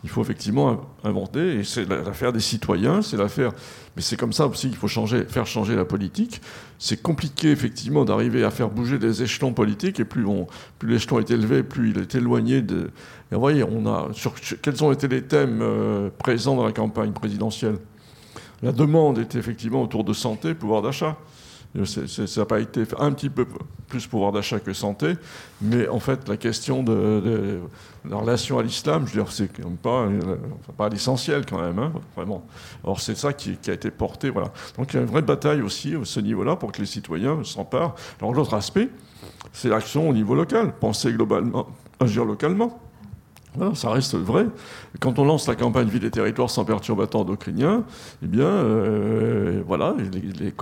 [0.04, 3.52] il faut effectivement inventer, et c'est l'affaire des citoyens, c'est l'affaire.
[3.96, 6.42] Mais c'est comme ça aussi qu'il faut changer, faire changer la politique.
[6.78, 10.26] C'est compliqué, effectivement, d'arriver à faire bouger des échelons politiques, et plus,
[10.78, 12.90] plus l'échelon est élevé, plus il est éloigné de.
[13.32, 14.08] Et vous voyez, on a.
[14.12, 17.78] Sur, quels ont été les thèmes euh, présents dans la campagne présidentielle?
[18.62, 21.16] La demande était effectivement autour de santé, pouvoir d'achat
[21.84, 23.46] ça n'a pas été un petit peu
[23.88, 25.14] plus pouvoir d'achat que santé,
[25.60, 27.60] mais en fait, la question de,
[28.08, 29.50] la relation à l'islam, je veux dire, c'est
[29.82, 30.08] pas,
[30.76, 32.44] pas l'essentiel quand même, hein, vraiment.
[32.84, 34.52] Alors c'est ça qui, a été porté, voilà.
[34.76, 37.42] Donc il y a une vraie bataille aussi à ce niveau-là pour que les citoyens
[37.44, 37.94] s'emparent.
[38.20, 38.88] Alors l'autre aspect,
[39.52, 41.66] c'est l'action au niveau local, penser globalement,
[42.00, 42.80] agir localement
[43.74, 44.46] ça reste vrai.
[45.00, 47.84] Quand on lance la campagne Ville et territoires sans perturbateurs endocriniens,
[48.22, 49.94] eh bien, euh, voilà,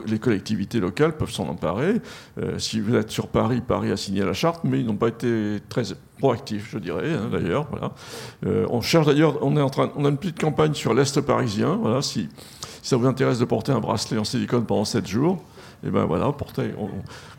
[0.07, 2.01] les, collectivités locales peuvent s'en emparer.
[2.39, 5.09] Euh, si vous êtes sur Paris, Paris a signé la charte, mais ils n'ont pas
[5.09, 5.83] été très
[6.19, 7.69] proactifs, je dirais, hein, d'ailleurs.
[8.47, 11.21] Euh, on cherche d'ailleurs, on est en train, on a une petite campagne sur l'Est
[11.21, 11.79] parisien.
[11.81, 12.29] Voilà, si,
[12.83, 15.43] ça vous intéresse de porter un bracelet en silicone pendant 7 jours,
[15.87, 16.89] eh ben voilà, portez, on,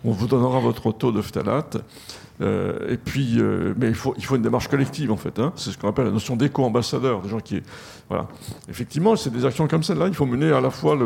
[0.08, 1.78] on, vous donnera votre taux de phtalate.
[2.42, 5.40] Euh, et puis, euh, mais il faut, il faut une démarche collective en fait.
[5.40, 5.54] Hein.
[5.56, 7.62] C'est ce qu'on appelle la notion d'éco-ambassadeur, des gens qui,
[8.10, 8.28] voilà.
[8.70, 10.08] Effectivement, c'est des actions comme celle-là.
[10.08, 10.98] Il faut mener à la fois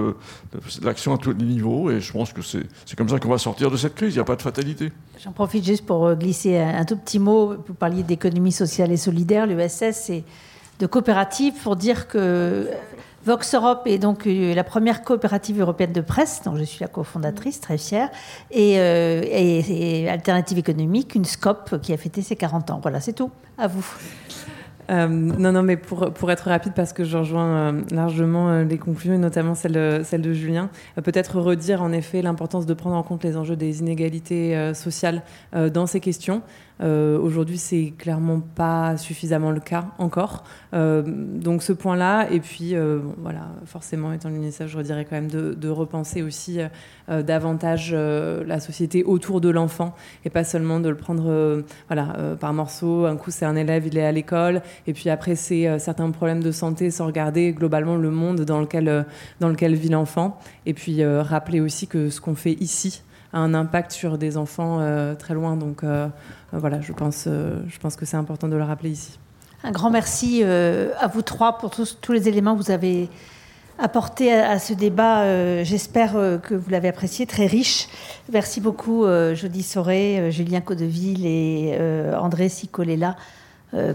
[0.82, 2.66] l'action à tous les niveaux, et je pense que c'est
[2.98, 4.14] comme ça qu'on va sortir de cette crise.
[4.14, 4.92] Il n'y a pas de fatalité.
[5.24, 7.56] J'en profite juste pour euh, glisser un, tout petit mot.
[7.68, 9.46] Vous parliez d'économie sociale et solidaire.
[9.46, 10.24] L'ESS, c'est
[10.80, 12.68] de coopérative pour dire que
[13.26, 16.88] Vox Europe est donc euh, la première coopérative européenne de presse, dont je suis la
[16.88, 18.10] cofondatrice, très fière,
[18.52, 22.80] et, euh, Alternative économique, une SCOP qui a fêté ses 40 ans.
[22.82, 23.30] Voilà, c'est tout.
[23.58, 23.86] À vous.
[24.90, 29.20] Euh, non, non, mais pour, être rapide, parce que je rejoins largement les conclusions, et
[29.20, 30.70] notamment celle, celle de Julien,
[31.04, 35.22] peut-être redire en effet l'importance de prendre en compte les enjeux des inégalités sociales
[35.54, 36.42] dans ces questions.
[36.82, 40.44] Euh, Aujourd'hui, c'est clairement pas suffisamment le cas encore.
[40.74, 45.30] Euh, donc ce point-là, et puis euh, voilà, forcément étant l'UNICEF, je redirais quand même
[45.30, 46.60] de, de repenser aussi
[47.10, 49.96] euh, davantage la société autour de l'enfant
[50.26, 53.06] et pas seulement de le prendre voilà par morceaux.
[53.06, 56.44] Un coup c'est un élève, il est à l'école, et puis après c'est certains problèmes
[56.44, 59.06] de santé sans regarder globalement le monde dans lequel
[59.40, 60.38] dans lequel vit l'enfant.
[60.66, 63.02] Et puis rappeler aussi que ce qu'on fait ici
[63.34, 64.80] a un impact sur des enfants
[65.18, 65.56] très loin.
[65.56, 65.84] Donc
[66.52, 69.20] voilà, je pense, euh, je pense que c'est important de le rappeler ici.
[69.64, 73.10] Un grand merci euh, à vous trois pour tous, les éléments que vous avez
[73.78, 75.22] apportés à, ce débat.
[75.22, 77.88] Euh, j'espère que vous l'avez apprécié, très riche.
[78.32, 81.78] Merci beaucoup, Jody Soré, Julien Codeville et
[82.16, 83.16] André Sicolella.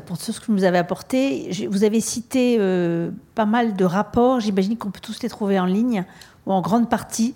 [0.06, 1.50] pour tout ce que vous nous avez apporté.
[1.70, 2.58] Vous avez cité
[3.34, 6.04] pas mal de rapports, j'imagine qu'on peut tous les trouver en ligne,
[6.46, 7.34] ou en grande partie.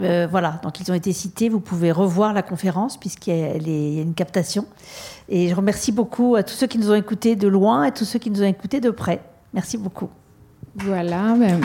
[0.00, 1.48] Euh, voilà, donc ils ont été cités.
[1.48, 4.66] Vous pouvez revoir la conférence puisqu'il y, a une captation.
[5.28, 8.04] Et je remercie beaucoup à tous ceux qui nous ont écoutés de loin et tous
[8.04, 9.20] ceux qui nous ont écoutés de près.
[9.52, 10.08] Merci beaucoup.
[10.76, 11.34] Voilà.
[11.34, 11.60] Ben,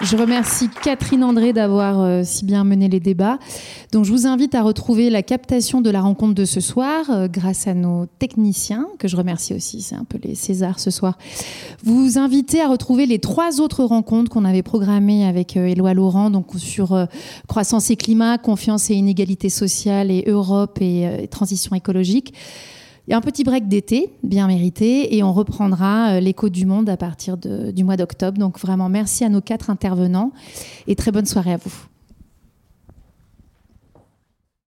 [0.00, 3.38] je remercie Catherine André d'avoir euh, si bien mené les débats.
[3.92, 7.28] Donc, je vous invite à retrouver la captation de la rencontre de ce soir euh,
[7.28, 9.82] grâce à nos techniciens, que je remercie aussi.
[9.82, 11.18] C'est un peu les Césars ce soir.
[11.84, 16.30] Vous invitez à retrouver les trois autres rencontres qu'on avait programmées avec euh, Éloi Laurent,
[16.30, 17.06] donc sur
[17.46, 22.34] croissance et climat, confiance et inégalité sociale et Europe et transition écologique.
[23.08, 26.66] Il y a un petit break d'été, bien mérité, et on reprendra euh, l'écho du
[26.66, 28.38] monde à partir du mois d'octobre.
[28.38, 30.32] Donc vraiment, merci à nos quatre intervenants
[30.86, 31.91] et très bonne soirée à vous.